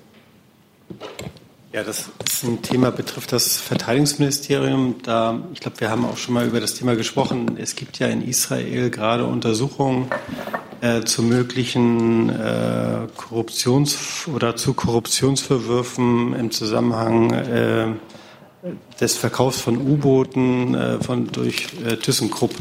Ja, 1.72 1.84
das 1.84 2.09
ist 2.26 2.43
ein 2.43 2.63
Thema, 2.63 2.89
betrifft 2.89 3.32
das 3.32 3.57
Verteidigungsministerium. 3.57 4.95
Da, 5.03 5.43
ich 5.53 5.59
glaube, 5.59 5.80
wir 5.80 5.91
haben 5.91 6.03
auch 6.03 6.17
schon 6.17 6.34
mal 6.34 6.47
über 6.47 6.59
das 6.59 6.74
Thema 6.74 6.95
gesprochen. 6.95 7.57
Es 7.59 7.76
gibt 7.76 7.99
ja 7.99 8.07
in 8.07 8.28
Israel 8.28 8.89
gerade 8.89 9.26
Untersuchungen 9.26 10.09
äh, 10.82 11.01
zu 11.01 11.22
möglichen 11.22 12.30
äh, 12.30 13.05
Korruptions- 13.15 14.28
oder 14.34 14.55
zu 14.55 14.74
Korruptionsverwürfen 14.74 16.34
im 16.34 16.49
Zusammenhang 16.49 17.34
äh, 17.34 17.88
des 18.99 19.17
Verkaufs 19.17 19.61
von 19.61 19.78
U-Booten 19.78 20.74
äh, 20.74 20.99
von 21.03 21.28
durch 21.32 21.67
äh, 21.86 21.97
ThyssenKrupp. 21.97 22.55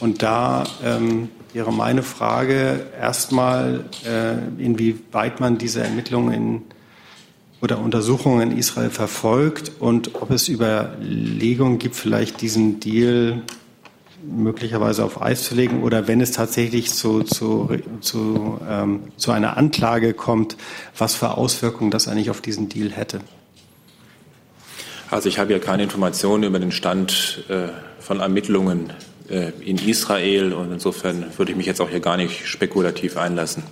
Und 0.00 0.22
da 0.22 0.64
ähm, 0.82 1.28
wäre 1.52 1.70
meine 1.70 2.02
Frage 2.02 2.86
erstmal, 2.98 3.84
äh, 4.06 4.38
inwieweit 4.56 5.38
man 5.38 5.58
diese 5.58 5.82
Ermittlungen 5.82 6.32
in 6.32 6.62
oder 7.62 7.78
Untersuchungen 7.78 8.50
in 8.50 8.58
Israel 8.58 8.90
verfolgt 8.90 9.72
und 9.78 10.16
ob 10.20 10.30
es 10.32 10.48
Überlegungen 10.48 11.78
gibt, 11.78 11.94
vielleicht 11.94 12.40
diesen 12.40 12.80
Deal 12.80 13.40
möglicherweise 14.24 15.04
auf 15.04 15.22
Eis 15.22 15.44
zu 15.44 15.54
legen 15.54 15.82
oder 15.82 16.08
wenn 16.08 16.20
es 16.20 16.32
tatsächlich 16.32 16.92
zu, 16.92 17.22
zu, 17.22 17.70
zu, 18.00 18.60
ähm, 18.68 19.04
zu 19.16 19.30
einer 19.30 19.56
Anklage 19.56 20.12
kommt, 20.12 20.56
was 20.98 21.14
für 21.14 21.36
Auswirkungen 21.36 21.92
das 21.92 22.08
eigentlich 22.08 22.30
auf 22.30 22.40
diesen 22.40 22.68
Deal 22.68 22.90
hätte. 22.90 23.20
Also 25.10 25.28
ich 25.28 25.38
habe 25.38 25.52
ja 25.52 25.58
keine 25.58 25.84
Informationen 25.84 26.42
über 26.44 26.58
den 26.58 26.72
Stand 26.72 27.44
äh, 27.48 27.68
von 28.00 28.20
Ermittlungen 28.20 28.92
äh, 29.28 29.50
in 29.64 29.78
Israel 29.78 30.52
und 30.52 30.72
insofern 30.72 31.26
würde 31.36 31.52
ich 31.52 31.56
mich 31.56 31.66
jetzt 31.66 31.80
auch 31.80 31.90
hier 31.90 32.00
gar 32.00 32.16
nicht 32.16 32.46
spekulativ 32.46 33.16
einlassen. 33.16 33.62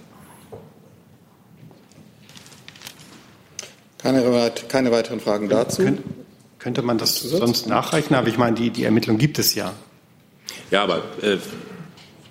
Keine, 4.02 4.52
keine 4.68 4.90
weiteren 4.90 5.20
Fragen 5.20 5.48
dazu. 5.48 5.82
Kön 5.82 5.98
könnte 6.60 6.82
man 6.82 6.98
das 6.98 7.20
sonst 7.20 7.66
nachreichen? 7.66 8.14
Aber 8.14 8.28
ich 8.28 8.38
meine, 8.38 8.54
die, 8.54 8.70
die 8.70 8.84
Ermittlung 8.84 9.18
gibt 9.18 9.38
es 9.38 9.54
ja. 9.54 9.72
Ja, 10.70 10.82
aber 10.82 10.98
äh, 11.22 11.38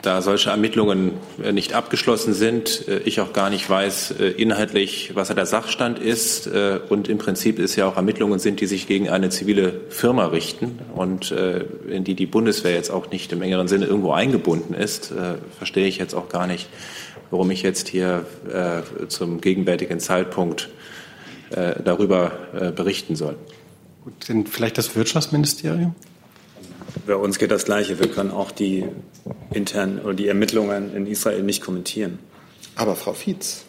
da 0.02 0.22
solche 0.22 0.52
Ermittlungen 0.52 1.14
äh, 1.44 1.52
nicht 1.52 1.74
abgeschlossen 1.74 2.34
sind, 2.34 2.88
äh, 2.88 3.00
ich 3.00 3.20
auch 3.22 3.34
gar 3.34 3.50
nicht 3.50 3.70
weiß 3.70 4.12
äh, 4.20 4.28
inhaltlich, 4.28 5.12
was 5.16 5.30
der 5.30 5.46
Sachstand 5.46 6.00
ist 6.00 6.48
äh, 6.48 6.80
und 6.90 7.10
im 7.10 7.18
Prinzip 7.18 7.60
ist 7.60 7.76
ja 7.76 7.88
auch 7.88 7.98
Ermittlungen 7.98 8.40
sind, 8.40 8.62
die 8.62 8.68
sich 8.68 8.88
gegen 8.88 9.10
eine 9.10 9.30
zivile 9.30 9.82
Firma 9.90 10.28
richten 10.28 10.80
und 10.96 11.32
äh, 11.32 11.66
in 11.90 12.04
die 12.04 12.14
die 12.14 12.28
Bundeswehr 12.28 12.74
jetzt 12.74 12.92
auch 12.92 13.10
nicht 13.10 13.32
im 13.32 13.42
engeren 13.42 13.68
Sinne 13.68 13.88
irgendwo 13.88 14.12
eingebunden 14.12 14.74
ist, 14.74 15.12
verstehe 15.58 15.88
ich 15.88 15.98
jetzt 15.98 16.14
auch 16.14 16.30
gar 16.30 16.46
nicht, 16.46 16.70
warum 17.32 17.50
ich 17.52 17.64
jetzt 17.64 17.88
hier 17.88 18.26
zum 19.08 19.42
gegenwärtigen 19.42 20.00
Zeitpunkt 20.00 20.70
äh, 20.70 20.79
darüber 21.84 22.32
äh, 22.54 22.72
berichten 22.72 23.16
soll. 23.16 23.36
Gut, 24.04 24.30
denn 24.30 24.46
vielleicht 24.48 24.78
das 24.78 24.96
Wirtschaftsministerium? 24.96 25.96
Bei 27.06 27.16
uns 27.16 27.38
geht 27.40 27.52
das 27.52 27.66
Gleiche. 27.66 28.00
Wir 28.00 28.08
können 28.08 28.32
auch 28.32 28.52
die 28.52 28.86
internen 29.54 30.00
oder 30.00 30.14
die 30.14 30.28
Ermittlungen 30.28 30.96
in 30.96 31.08
Israel 31.08 31.44
nicht 31.44 31.62
kommentieren. 31.62 32.20
Aber 32.76 32.96
Frau 32.96 33.14
Fietz, 33.14 33.64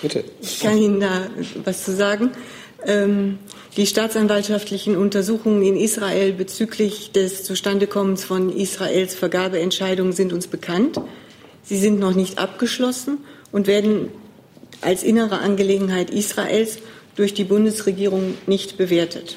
bitte. 0.00 0.24
Ich 0.40 0.60
kann 0.60 0.78
Ihnen 0.78 1.00
da 1.00 1.26
was 1.64 1.84
zu 1.84 1.94
sagen. 1.94 2.30
Ähm, 2.86 3.38
die 3.76 3.86
staatsanwaltschaftlichen 3.86 4.96
Untersuchungen 4.96 5.62
in 5.62 5.76
Israel 5.76 6.32
bezüglich 6.32 7.12
des 7.12 7.44
Zustandekommens 7.44 8.24
von 8.24 8.54
Israels 8.54 9.14
Vergabeentscheidungen 9.14 10.12
sind 10.12 10.32
uns 10.32 10.46
bekannt. 10.46 11.00
Sie 11.62 11.78
sind 11.78 11.98
noch 11.98 12.14
nicht 12.14 12.38
abgeschlossen 12.38 13.18
und 13.50 13.66
werden 13.66 14.10
als 14.80 15.02
innere 15.02 15.38
Angelegenheit 15.38 16.10
Israels 16.10 16.78
durch 17.16 17.34
die 17.34 17.44
Bundesregierung 17.44 18.34
nicht 18.46 18.76
bewertet. 18.76 19.36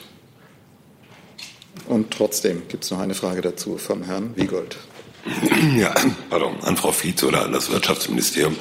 Und 1.88 2.12
trotzdem 2.12 2.64
gibt 2.68 2.84
es 2.84 2.92
noch 2.92 3.00
eine 3.00 3.14
Frage 3.14 3.42
dazu 3.42 3.78
vom 3.78 4.04
Herrn 4.04 4.32
Wiegold. 4.36 4.78
Ja, 5.78 5.94
pardon, 6.30 6.56
an 6.64 6.78
Frau 6.78 6.92
Fietz 6.92 7.22
oder 7.24 7.44
an 7.44 7.52
das 7.52 7.70
Wirtschaftsministerium. 7.70 8.56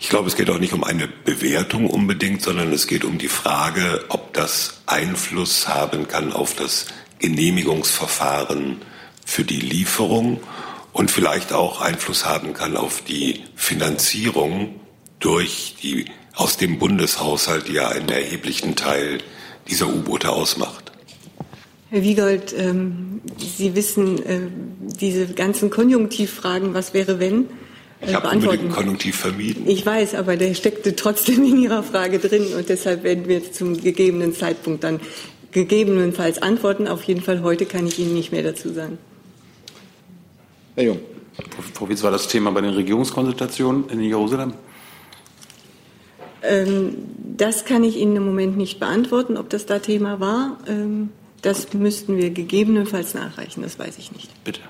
Ich 0.00 0.08
glaube, 0.08 0.28
es 0.28 0.36
geht 0.36 0.48
auch 0.48 0.58
nicht 0.58 0.72
um 0.72 0.84
eine 0.84 1.08
Bewertung 1.08 1.88
unbedingt, 1.88 2.42
sondern 2.42 2.72
es 2.72 2.86
geht 2.86 3.04
um 3.04 3.18
die 3.18 3.28
Frage, 3.28 4.04
ob 4.10 4.32
das 4.32 4.80
Einfluss 4.86 5.66
haben 5.66 6.06
kann 6.06 6.32
auf 6.32 6.54
das 6.54 6.86
Genehmigungsverfahren 7.18 8.82
für 9.24 9.44
die 9.44 9.60
Lieferung 9.60 10.40
und 10.92 11.10
vielleicht 11.10 11.52
auch 11.52 11.80
Einfluss 11.80 12.24
haben 12.24 12.54
kann 12.54 12.76
auf 12.76 13.02
die 13.02 13.42
Finanzierung 13.56 14.80
durch 15.24 15.76
die 15.82 16.04
aus 16.34 16.56
dem 16.58 16.78
Bundeshaushalt, 16.78 17.68
die 17.68 17.74
ja 17.74 17.88
einen 17.88 18.08
erheblichen 18.08 18.76
Teil 18.76 19.18
dieser 19.68 19.88
U-Boote 19.88 20.30
ausmacht. 20.30 20.92
Herr 21.90 22.02
Wiegold, 22.02 22.54
ähm, 22.58 23.20
Sie 23.38 23.74
wissen, 23.74 24.22
äh, 24.24 24.40
diese 25.00 25.28
ganzen 25.28 25.70
Konjunktivfragen, 25.70 26.74
was 26.74 26.92
wäre 26.92 27.20
wenn? 27.20 27.44
Äh, 28.00 28.08
ich 28.08 28.14
habe 28.14 28.28
unbedingt 28.28 28.72
Konjunktiv 28.72 29.16
vermieden. 29.16 29.66
Ich 29.66 29.86
weiß, 29.86 30.14
aber 30.14 30.36
der 30.36 30.54
steckte 30.54 30.94
trotzdem 30.94 31.44
in 31.44 31.58
Ihrer 31.62 31.82
Frage 31.82 32.18
drin 32.18 32.46
und 32.56 32.68
deshalb 32.68 33.02
werden 33.02 33.26
wir 33.26 33.50
zum 33.50 33.80
gegebenen 33.80 34.34
Zeitpunkt 34.34 34.84
dann 34.84 35.00
gegebenenfalls 35.52 36.42
antworten. 36.42 36.86
Auf 36.86 37.04
jeden 37.04 37.22
Fall 37.22 37.42
heute 37.42 37.64
kann 37.64 37.86
ich 37.86 37.98
Ihnen 37.98 38.12
nicht 38.12 38.32
mehr 38.32 38.42
dazu 38.42 38.72
sagen. 38.72 38.98
Herr 40.74 40.84
Jung. 40.84 41.00
Frau 41.72 41.88
Witz, 41.88 42.02
war 42.02 42.10
das 42.10 42.28
Thema 42.28 42.50
bei 42.50 42.60
den 42.60 42.74
Regierungskonsultationen 42.74 43.88
in 43.88 44.00
Jerusalem? 44.00 44.52
Ähm, 46.44 46.96
das 47.36 47.64
kann 47.64 47.82
ich 47.84 47.96
Ihnen 47.96 48.16
im 48.16 48.24
Moment 48.24 48.56
nicht 48.56 48.78
beantworten, 48.78 49.36
ob 49.36 49.50
das 49.50 49.66
da 49.66 49.78
Thema 49.78 50.20
war. 50.20 50.58
Ähm, 50.68 51.10
das 51.42 51.72
müssten 51.72 52.16
wir 52.16 52.30
gegebenenfalls 52.30 53.14
nachreichen, 53.14 53.62
das 53.62 53.78
weiß 53.78 53.98
ich 53.98 54.12
nicht. 54.12 54.44
Bitte. 54.44 54.60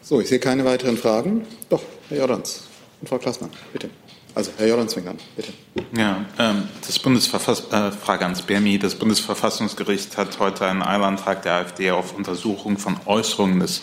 So, 0.00 0.20
ich 0.20 0.28
sehe 0.28 0.38
keine 0.38 0.64
weiteren 0.64 0.96
Fragen. 0.96 1.46
Doch, 1.68 1.82
Herr 2.08 2.18
Jordans 2.18 2.64
und 3.00 3.08
Frau 3.08 3.18
Klassmann, 3.18 3.50
bitte. 3.72 3.88
Also 4.34 4.50
Herr 4.56 4.66
Jordans 4.66 4.94
fängt 4.94 5.08
an, 5.08 5.18
bitte. 5.36 5.52
Ja, 5.96 6.24
ähm, 6.38 6.68
das 6.86 6.98
Bundesverfass 6.98 7.70
äh, 7.70 7.92
Frage 7.92 8.24
ans 8.24 8.42
BMI. 8.42 8.78
Das 8.78 8.94
Bundesverfassungsgericht 8.94 10.16
hat 10.16 10.38
heute 10.38 10.66
einen 10.66 10.82
Eilantrag 10.82 11.42
der 11.42 11.54
AfD 11.54 11.90
auf 11.90 12.14
Untersuchung 12.16 12.78
von 12.78 12.96
Äußerungen 13.04 13.60
des 13.60 13.82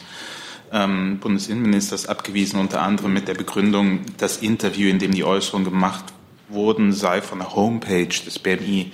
ähm, 0.72 1.20
Bundesinnenministers 1.20 2.08
abgewiesen, 2.08 2.60
unter 2.60 2.82
anderem 2.82 3.14
mit 3.14 3.28
der 3.28 3.34
Begründung, 3.34 4.02
das 4.18 4.38
Interview, 4.38 4.90
in 4.90 5.00
dem 5.00 5.12
die 5.12 5.24
Äußerungen 5.24 5.66
gemacht 5.66 6.06
wurden, 6.50 6.94
sei 6.94 7.22
von 7.22 7.40
der 7.40 7.56
Homepage 7.56 8.08
des 8.08 8.40
BMI 8.40 8.92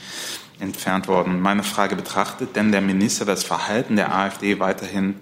entfernt 0.60 1.08
worden. 1.08 1.42
Meine 1.42 1.64
Frage 1.64 1.96
betrachtet 1.96 2.56
denn 2.56 2.72
der 2.72 2.82
Minister 2.82 3.26
das 3.26 3.44
Verhalten 3.44 3.96
der 3.96 4.16
AfD 4.16 4.60
weiterhin 4.60 5.16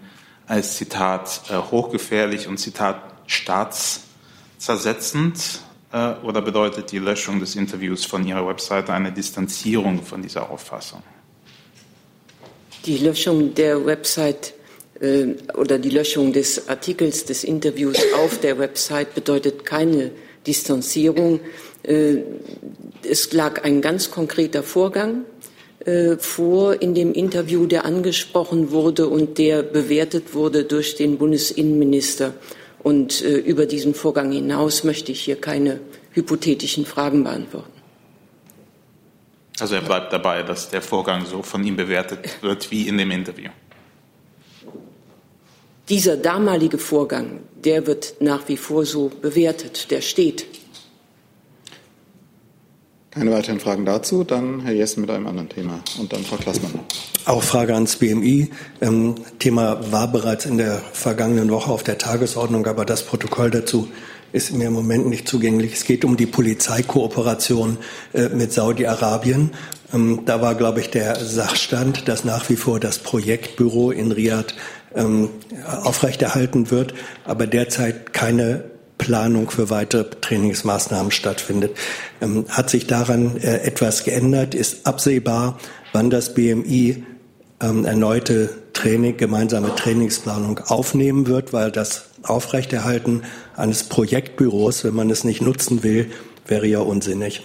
als 0.47 0.78
Zitat 0.78 1.41
äh, 1.49 1.56
hochgefährlich 1.56 2.47
und 2.47 2.58
Zitat 2.58 3.01
staatszersetzend 3.28 5.62
äh, 5.91 6.14
oder 6.24 6.41
bedeutet 6.41 6.91
die 6.91 6.99
Löschung 6.99 7.39
des 7.39 7.56
Interviews 7.56 8.04
von 8.06 8.28
Ihrer 8.28 8.47
Webseite 8.47 8.93
eine 8.93 9.12
Distanzierung 9.12 10.04
von 10.04 10.22
dieser 10.22 10.49
Auffassung? 10.49 11.01
Die 12.86 12.97
Löschung 12.97 13.56
der 13.56 13.86
Website 13.86 14.49
äh, 14.49 14.62
oder 15.56 15.80
die 15.80 15.89
Löschung 15.89 16.32
des 16.32 16.70
Artikels 16.70 17.26
des 17.26 17.43
Interviews 17.43 17.97
auf 18.18 18.39
der 18.39 18.58
Website 18.58 19.14
bedeutet 19.16 19.66
keine 19.66 20.12
Distanzierung. 20.47 21.39
Äh, 21.84 22.18
es 23.04 23.34
lag 23.34 23.64
ein 23.64 23.82
ganz 23.82 24.12
konkreter 24.12 24.64
Vorgang 24.64 25.26
äh, 25.86 26.16
vor 26.18 26.82
in 26.82 26.95
dem 26.95 27.14
Interview, 27.14 27.66
der 27.66 27.86
angesprochen 27.86 28.72
wurde 28.72 29.08
und 29.08 29.38
der 29.38 29.62
bewertet 29.62 30.34
wurde 30.34 30.64
durch 30.64 30.95
den 30.95 31.18
Bundesinnenminister. 31.18 32.34
Und 32.82 33.22
über 33.22 33.66
diesen 33.66 33.93
Vorgang 33.93 34.34
hinaus 34.34 34.84
möchte 34.84 35.14
ich 35.14 35.22
hier 35.22 35.38
keine 35.38 35.80
hypothetischen 36.12 36.86
Fragen 36.86 37.24
beantworten. 37.24 37.72
Also 39.58 39.76
er 39.76 39.82
bleibt 39.82 40.12
dabei, 40.12 40.43
dass 40.43 40.70
der 40.70 40.82
Vorgang 40.82 41.26
so 41.26 41.43
von 41.43 41.64
ihm 41.64 41.78
bewertet 41.78 42.20
wird 42.41 42.72
wie 42.72 42.89
in 42.89 42.97
dem 42.97 43.12
Interview 43.12 43.51
dieser 45.90 46.18
damalige 46.18 46.78
Vorgang, 46.78 47.42
der 47.64 47.88
wird 47.88 48.16
nach 48.20 48.48
wie 48.48 48.58
vor 48.58 48.86
so 48.86 49.12
bewertet, 49.22 49.92
der 49.92 50.02
steht. 50.02 50.46
Keine 53.12 53.32
weiteren 53.32 53.60
Fragen 53.60 53.86
dazu. 53.86 54.24
Dann 54.24 54.62
Herr 54.62 54.74
Jessen 54.74 55.02
mit 55.02 55.12
einem 55.12 55.28
anderen 55.28 55.48
Thema 55.48 55.84
und 56.00 56.12
dann 56.12 56.24
Frau 56.24 56.38
Klassmann. 56.38 56.80
Auch 57.26 57.44
Frage 57.44 57.76
ans 57.76 57.98
BMI. 57.98 58.50
Ähm, 58.82 59.16
Thema 59.38 59.92
war 59.92 60.12
bereits 60.12 60.46
in 60.46 60.58
der 60.58 60.80
vergangenen 60.94 61.52
Woche 61.52 61.72
auf 61.72 61.84
der 61.84 62.00
Tagesordnung, 62.00 62.66
aber 62.66 62.86
das 62.86 63.04
Protokoll 63.04 63.52
dazu 63.52 63.88
ist 64.34 64.52
mir 64.52 64.68
im 64.68 64.74
Moment 64.74 65.08
nicht 65.08 65.28
zugänglich. 65.28 65.74
Es 65.74 65.86
geht 65.86 66.04
um 66.04 66.18
die 66.18 66.26
Polizeikooperation 66.26 67.78
äh, 68.14 68.30
mit 68.30 68.52
Saudi-Arabien. 68.52 69.52
Ähm, 69.94 70.24
da 70.26 70.42
war, 70.42 70.56
glaube 70.56 70.82
ich, 70.82 70.90
der 70.90 71.16
Sachstand, 71.24 72.08
dass 72.10 72.26
nach 72.26 72.50
wie 72.50 72.56
vor 72.56 72.80
das 72.80 73.00
Projektbüro 73.00 73.92
in 73.92 74.12
Riyadh 74.12 74.56
ähm, 74.96 75.30
aufrechterhalten 75.84 76.72
wird, 76.72 76.96
aber 77.26 77.48
derzeit 77.48 78.12
keine 78.12 78.66
Planung 78.98 79.52
für 79.52 79.70
weitere 79.70 80.06
Trainingsmaßnahmen 80.20 81.12
stattfindet. 81.12 81.78
Ähm, 82.20 82.46
hat 82.50 82.70
sich 82.70 82.88
daran 82.88 83.38
äh, 83.38 83.60
etwas 83.60 84.04
geändert? 84.04 84.56
Ist 84.56 84.88
absehbar, 84.88 85.60
wann 85.94 86.10
das 86.10 86.34
BMI 86.34 87.04
ähm, 87.64 87.86
erneute 87.86 88.49
Training, 88.74 89.18
gemeinsame 89.18 89.76
Trainingsplanung 89.76 90.59
aufnehmen 90.59 91.28
wird, 91.28 91.53
weil 91.53 91.72
das 91.72 92.09
Aufrechterhalten 92.24 93.24
eines 93.55 93.84
Projektbüros, 93.86 94.84
wenn 94.84 94.93
man 94.93 95.09
es 95.09 95.24
nicht 95.24 95.41
nutzen 95.41 95.84
will, 95.84 96.11
wäre 96.45 96.68
ja 96.68 96.80
unsinnig. 96.80 97.43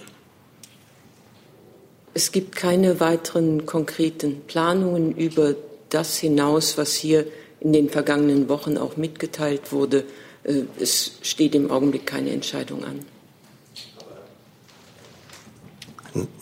Es 2.15 2.33
gibt 2.33 2.57
keine 2.57 2.99
weiteren 2.99 3.65
konkreten 3.65 4.41
Planungen 4.47 5.15
über 5.15 5.55
das 5.91 6.17
hinaus, 6.17 6.77
was 6.77 6.95
hier 6.95 7.27
in 7.61 7.73
den 7.73 7.89
vergangenen 7.89 8.49
Wochen 8.49 8.77
auch 8.77 8.97
mitgeteilt 8.97 9.73
wurde. 9.73 10.05
Äh, 10.45 10.63
es 10.81 11.13
steht 11.23 11.55
im 11.55 11.71
Augenblick 11.71 12.07
keine 12.07 12.31
Entscheidung 12.31 12.85
an. 12.85 13.01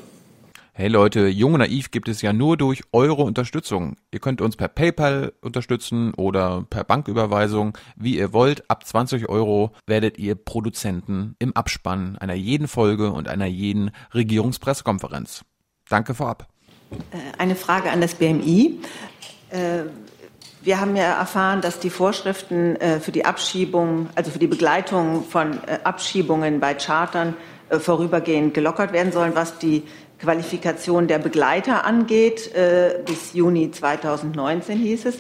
Hey 0.74 0.88
Leute, 0.88 1.28
Jung 1.28 1.56
und 1.56 1.60
Naiv 1.60 1.92
gibt 1.92 2.08
es 2.08 2.22
ja 2.22 2.32
nur 2.32 2.56
durch 2.56 2.84
eure 2.94 3.24
Unterstützung. 3.24 3.98
Ihr 4.12 4.22
könnt 4.22 4.40
uns 4.40 4.56
per 4.56 4.70
PayPal 4.70 5.34
unterstützen 5.42 6.14
oder 6.14 6.66
per 6.70 6.86
Banküberweisung, 6.86 7.78
wie 7.98 8.18
ihr 8.18 8.32
wollt. 8.32 8.70
Ab 8.70 8.88
20 8.88 9.28
Euro 9.28 9.74
werdet 9.86 10.18
ihr 10.18 10.36
Produzenten 10.36 11.36
im 11.40 11.54
Abspann 11.58 12.18
einer 12.18 12.36
jeden 12.36 12.70
Folge 12.70 13.12
und 13.12 13.28
einer 13.28 13.48
jeden 13.48 13.92
Regierungspressekonferenz. 14.14 15.44
Danke 15.90 16.14
vorab. 16.14 16.48
Äh, 16.92 17.38
eine 17.38 17.56
Frage 17.56 17.92
an 17.92 18.00
das 18.00 18.16
BMI. 18.16 18.80
Äh, 19.50 19.84
wir 20.62 20.80
haben 20.80 20.96
ja 20.96 21.20
erfahren, 21.20 21.60
dass 21.60 21.80
die 21.80 21.90
Vorschriften 21.90 22.78
äh, 22.78 23.02
für 23.02 23.12
die 23.12 23.26
Abschiebung, 23.26 24.08
also 24.16 24.32
für 24.32 24.40
die 24.40 24.48
Begleitung 24.48 25.26
von 25.26 25.60
Abschiebungen 25.84 26.62
bei 26.62 26.76
Chartern 26.76 27.36
vorübergehend 27.80 28.54
gelockert 28.54 28.92
werden 28.92 29.12
sollen, 29.12 29.34
was 29.34 29.58
die 29.58 29.84
Qualifikation 30.22 31.08
der 31.08 31.20
Begleiter 31.20 31.86
angeht. 31.86 32.52
Bis 33.06 33.34
Juni 33.34 33.72
2019 33.72 34.78
hieß 34.78 35.06
es. 35.06 35.18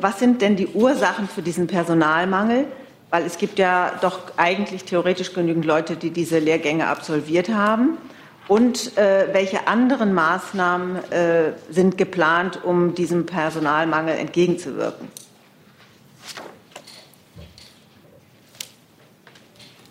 Was 0.00 0.18
sind 0.18 0.40
denn 0.40 0.56
die 0.56 0.68
Ursachen 0.68 1.28
für 1.28 1.42
diesen 1.42 1.66
Personalmangel? 1.66 2.66
Weil 3.10 3.24
es 3.24 3.38
gibt 3.38 3.58
ja 3.58 3.92
doch 4.00 4.20
eigentlich 4.36 4.84
theoretisch 4.84 5.32
genügend 5.32 5.64
Leute, 5.64 5.96
die 5.96 6.10
diese 6.10 6.38
Lehrgänge 6.38 6.86
absolviert 6.86 7.48
haben. 7.48 7.98
Und 8.48 8.96
äh, 8.96 9.28
welche 9.32 9.66
anderen 9.66 10.14
Maßnahmen 10.14 10.96
äh, 11.10 11.52
sind 11.70 11.98
geplant, 11.98 12.64
um 12.64 12.94
diesem 12.94 13.26
Personalmangel 13.26 14.16
entgegenzuwirken? 14.16 15.08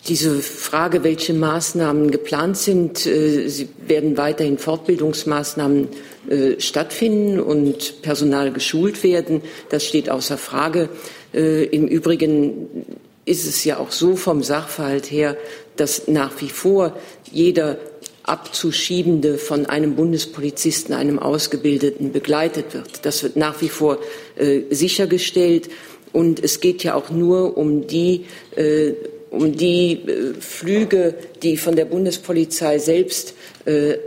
Diese 0.08 0.42
Frage, 0.42 1.04
welche 1.04 1.34
Maßnahmen 1.34 2.12
geplant 2.12 2.56
sind, 2.56 3.06
äh, 3.06 3.50
sie 3.50 3.68
werden 3.88 4.16
weiterhin 4.16 4.58
Fortbildungsmaßnahmen 4.58 5.90
äh, 6.30 6.60
stattfinden 6.62 7.42
und 7.42 8.02
Personal 8.04 8.54
geschult 8.54 9.04
werden. 9.04 9.42
Das 9.68 9.84
steht 9.84 10.10
außer 10.10 10.38
Frage. 10.38 10.88
Äh, 11.34 11.66
Im 11.66 11.88
Übrigen 11.88 12.86
ist 13.26 13.46
es 13.46 13.66
ja 13.66 13.80
auch 13.80 13.92
so 13.92 14.16
vom 14.16 14.44
Sachverhalt 14.44 15.12
her, 15.12 15.36
dass 15.76 16.08
nach 16.08 16.40
wie 16.40 16.50
vor 16.50 16.96
jeder 17.30 17.78
Abzuschiebende 18.24 19.38
von 19.38 19.66
einem 19.66 19.96
Bundespolizisten, 19.96 20.96
einem 20.96 21.20
Ausgebildeten 21.20 22.14
begleitet 22.14 22.74
wird. 22.74 23.06
Das 23.06 23.24
wird 23.24 23.36
nach 23.38 23.62
wie 23.62 23.70
vor 23.70 24.00
sichergestellt. 24.70 25.70
Und 26.12 26.44
es 26.44 26.60
geht 26.60 26.84
ja 26.84 26.96
auch 26.96 27.10
nur 27.10 27.58
um 27.58 27.88
die, 27.88 28.26
um 29.30 29.56
die 29.56 29.94
äh, 29.94 30.34
Flüge, 30.40 31.16
die 31.44 31.58
von 31.58 31.76
der 31.76 31.86
Bundespolizei 31.86 32.80
selbst 32.80 33.34
äh, 33.66 33.98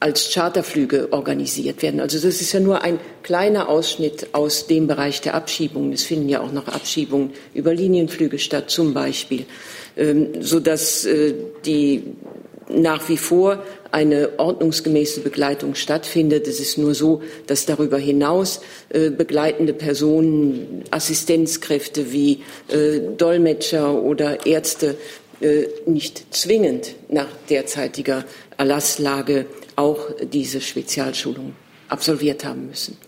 als 0.00 0.32
Charterflüge 0.32 1.12
organisiert 1.12 1.82
werden. 1.82 2.00
Also 2.00 2.18
das 2.18 2.40
ist 2.40 2.52
ja 2.52 2.60
nur 2.60 2.82
ein 2.82 2.98
kleiner 3.22 3.68
Ausschnitt 3.68 4.28
aus 4.32 4.66
dem 4.66 4.86
Bereich 4.86 5.20
der 5.20 5.34
Abschiebungen. 5.34 5.92
Es 5.92 6.04
finden 6.04 6.30
ja 6.30 6.40
auch 6.40 6.52
noch 6.52 6.68
Abschiebungen 6.68 7.32
über 7.52 7.74
Linienflüge 7.74 8.38
statt, 8.38 8.70
zum 8.70 8.94
Beispiel, 8.94 9.44
ähm, 9.98 10.40
sodass 10.40 11.04
äh, 11.04 11.34
die 11.66 12.02
nach 12.70 13.08
wie 13.08 13.18
vor 13.18 13.62
eine 13.92 14.38
ordnungsgemäße 14.38 15.20
Begleitung 15.20 15.74
stattfindet. 15.74 16.46
Es 16.46 16.60
ist 16.60 16.78
nur 16.78 16.94
so, 16.94 17.22
dass 17.46 17.66
darüber 17.66 17.98
hinaus 17.98 18.60
äh, 18.90 19.10
begleitende 19.10 19.72
Personen, 19.72 20.84
Assistenzkräfte 20.90 22.12
wie 22.12 22.42
äh, 22.68 23.00
Dolmetscher 23.16 23.94
oder 23.94 24.46
Ärzte 24.46 24.96
äh, 25.40 25.66
nicht 25.86 26.34
zwingend 26.34 26.94
nach 27.08 27.28
derzeitiger 27.48 28.24
Erlasslage 28.56 29.46
auch 29.76 30.10
diese 30.22 30.60
Spezialschulung 30.60 31.54
absolviert 31.88 32.44
haben 32.44 32.66
müssen. 32.66 32.98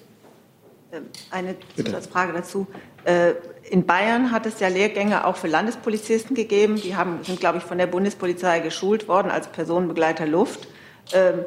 Ähm, 0.92 1.04
eine 1.30 1.56
Zusatzfrage 1.76 2.32
dazu. 2.32 2.66
Äh, 3.04 3.34
in 3.70 3.86
Bayern 3.86 4.32
hat 4.32 4.46
es 4.46 4.60
ja 4.60 4.68
Lehrgänge 4.68 5.26
auch 5.26 5.36
für 5.36 5.48
Landespolizisten 5.48 6.34
gegeben. 6.34 6.76
Die 6.76 6.96
haben, 6.96 7.20
sind, 7.22 7.40
glaube 7.40 7.58
ich, 7.58 7.64
von 7.64 7.78
der 7.78 7.86
Bundespolizei 7.86 8.60
geschult 8.60 9.08
worden 9.08 9.30
als 9.30 9.48
Personenbegleiter 9.48 10.26
Luft. 10.26 10.68
Ähm, 11.12 11.44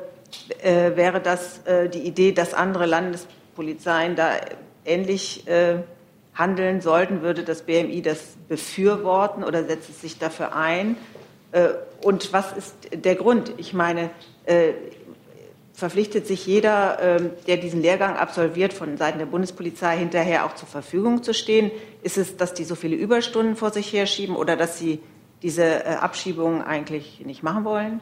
äh, 0.62 0.96
wäre 0.96 1.22
das 1.22 1.66
äh, 1.66 1.90
die 1.90 2.00
Idee, 2.00 2.32
dass 2.32 2.54
andere 2.54 2.86
Landespolizeien 2.86 4.16
da 4.16 4.32
ähnlich 4.84 5.48
äh, 5.48 5.78
handeln 6.34 6.82
sollten? 6.82 7.22
Würde 7.22 7.44
das 7.44 7.62
BMI 7.62 8.02
das 8.02 8.36
befürworten 8.48 9.44
oder 9.44 9.64
setzt 9.64 9.90
es 9.90 10.02
sich 10.02 10.18
dafür 10.20 10.56
ein? 10.56 10.98
Äh, 11.52 11.70
und 12.04 12.34
was 12.34 12.52
ist 12.54 12.76
der 12.94 13.16
Grund? 13.16 13.54
Ich 13.58 13.74
meine, 13.74 14.10
äh, 14.46 14.74
verpflichtet 15.76 16.26
sich 16.26 16.46
jeder, 16.46 17.00
ähm, 17.02 17.32
der 17.48 17.58
diesen 17.58 17.82
Lehrgang 17.82 18.16
absolviert, 18.16 18.74
von 18.74 18.98
Seiten 18.98 19.20
der 19.20 19.26
Bundespolizei 19.26 19.98
hinterher 19.98 20.46
auch 20.46 20.56
zur 20.56 20.68
Verfügung 20.68 21.22
zu 21.22 21.34
stehen? 21.34 21.72
Ist 22.02 22.18
es, 22.18 22.38
dass 22.38 22.54
die 22.54 22.64
so 22.64 22.76
viele 22.76 22.96
Überstunden 22.96 23.56
vor 23.56 23.72
sich 23.72 23.92
herschieben 23.92 24.36
oder 24.36 24.56
dass 24.56 24.80
sie 24.80 25.00
diese 25.42 25.64
äh, 25.64 25.96
Abschiebungen 25.96 26.62
eigentlich 26.62 27.22
nicht 27.26 27.44
machen 27.44 27.66
wollen? 27.66 28.02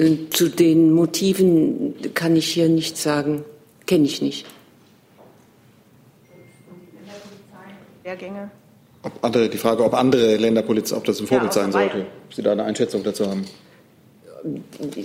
Äh, 0.00 0.30
zu 0.30 0.48
den 0.48 0.92
Motiven 0.92 1.94
kann 2.14 2.34
ich 2.34 2.48
hier 2.52 2.68
nichts 2.68 3.02
sagen, 3.02 3.44
kenne 3.86 4.04
ich 4.04 4.22
nicht. 4.22 4.46
Lehrgänge? 8.04 8.50
Ob 9.02 9.12
andere, 9.22 9.48
die 9.48 9.58
Frage, 9.58 9.84
ob 9.84 9.94
andere 9.94 10.36
Länderpolizei, 10.36 10.96
ob 10.96 11.04
das 11.04 11.20
ein 11.20 11.26
Vorbild 11.26 11.54
ja, 11.54 11.62
sein 11.62 11.72
sollte, 11.72 12.06
ob 12.26 12.34
Sie 12.34 12.42
da 12.42 12.52
eine 12.52 12.64
Einschätzung 12.64 13.02
dazu 13.02 13.26
haben. 13.26 13.46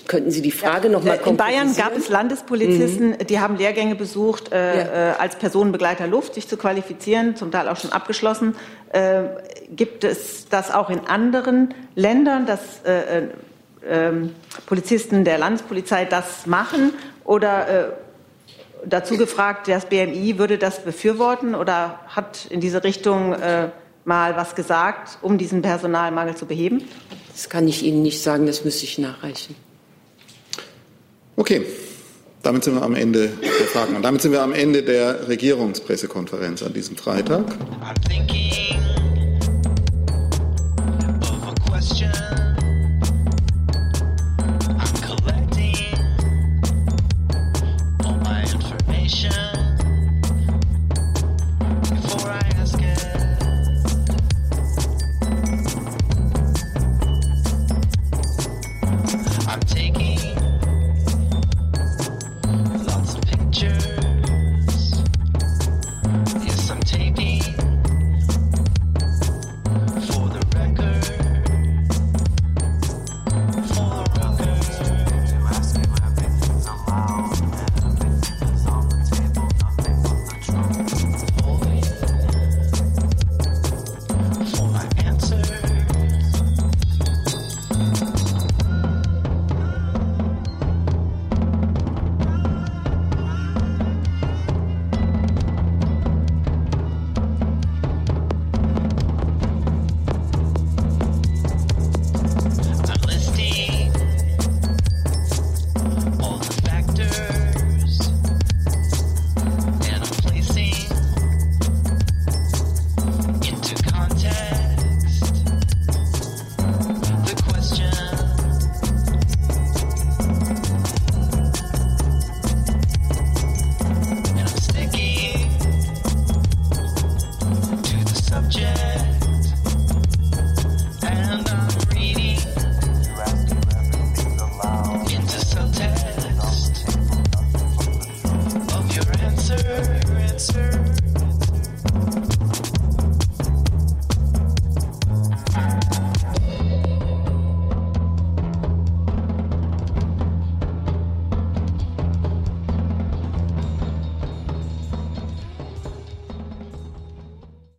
Könnten 0.08 0.32
Sie 0.32 0.42
die 0.42 0.52
Frage 0.52 0.88
ja, 0.88 0.94
noch 0.94 1.04
mal 1.04 1.20
In 1.26 1.36
Bayern 1.36 1.76
gab 1.76 1.96
es 1.98 2.08
Landespolizisten, 2.08 3.12
mhm. 3.12 3.28
die 3.28 3.40
haben 3.40 3.58
Lehrgänge 3.58 3.96
besucht, 3.96 4.52
äh, 4.52 4.56
ja. 4.56 5.12
äh, 5.12 5.14
als 5.18 5.36
Personenbegleiter 5.36 6.08
Luft 6.08 6.36
sich 6.36 6.48
zu 6.48 6.56
qualifizieren, 6.56 7.36
zum 7.36 7.52
Teil 7.52 7.68
auch 7.68 7.76
schon 7.78 7.92
abgeschlossen. 7.92 8.56
Äh, 8.90 9.24
gibt 9.76 10.06
es 10.06 10.48
das 10.50 10.74
auch 10.74 10.90
in 10.90 11.02
anderen 11.02 11.74
Ländern, 11.96 12.46
dass 12.46 12.62
äh, 12.86 13.24
äh, 13.24 13.28
ähm, 13.88 14.36
Polizisten 14.66 15.24
der 15.24 15.38
Landespolizei 15.38 16.06
das 16.06 16.46
machen? 16.46 16.94
Oder 17.24 17.68
äh, 17.68 17.92
dazu 18.86 19.18
gefragt, 19.18 19.68
das 19.68 19.86
BMI 19.86 20.38
würde 20.38 20.58
das 20.58 20.84
befürworten 20.84 21.56
oder 21.56 22.00
hat 22.08 22.46
in 22.50 22.62
diese 22.62 22.84
Richtung 22.84 23.36
mal 24.06 24.36
was 24.36 24.54
gesagt, 24.54 25.18
um 25.24 25.40
diesen 25.40 25.64
Personalmangel 25.64 26.36
zu 26.36 26.46
beheben? 26.46 26.84
Das 27.32 27.50
kann 27.50 27.68
ich 27.68 27.84
Ihnen 27.84 28.04
nicht 28.04 28.22
sagen, 28.22 28.46
das 28.46 28.64
müsste 28.64 28.86
ich 28.86 29.00
nachreichen. 29.00 29.56
Okay, 31.36 31.66
damit 32.44 32.64
sind 32.64 32.76
wir 32.76 32.84
am 32.84 32.96
Ende 32.96 33.28
der 33.42 33.68
Fragen. 33.68 33.96
Und 33.96 34.04
damit 34.04 34.22
sind 34.22 34.32
wir 34.32 34.42
am 34.42 34.54
Ende 34.54 34.84
der 34.84 35.28
Regierungspressekonferenz 35.28 36.64
an 36.64 36.74
diesem 36.74 36.96
Freitag. 36.96 37.44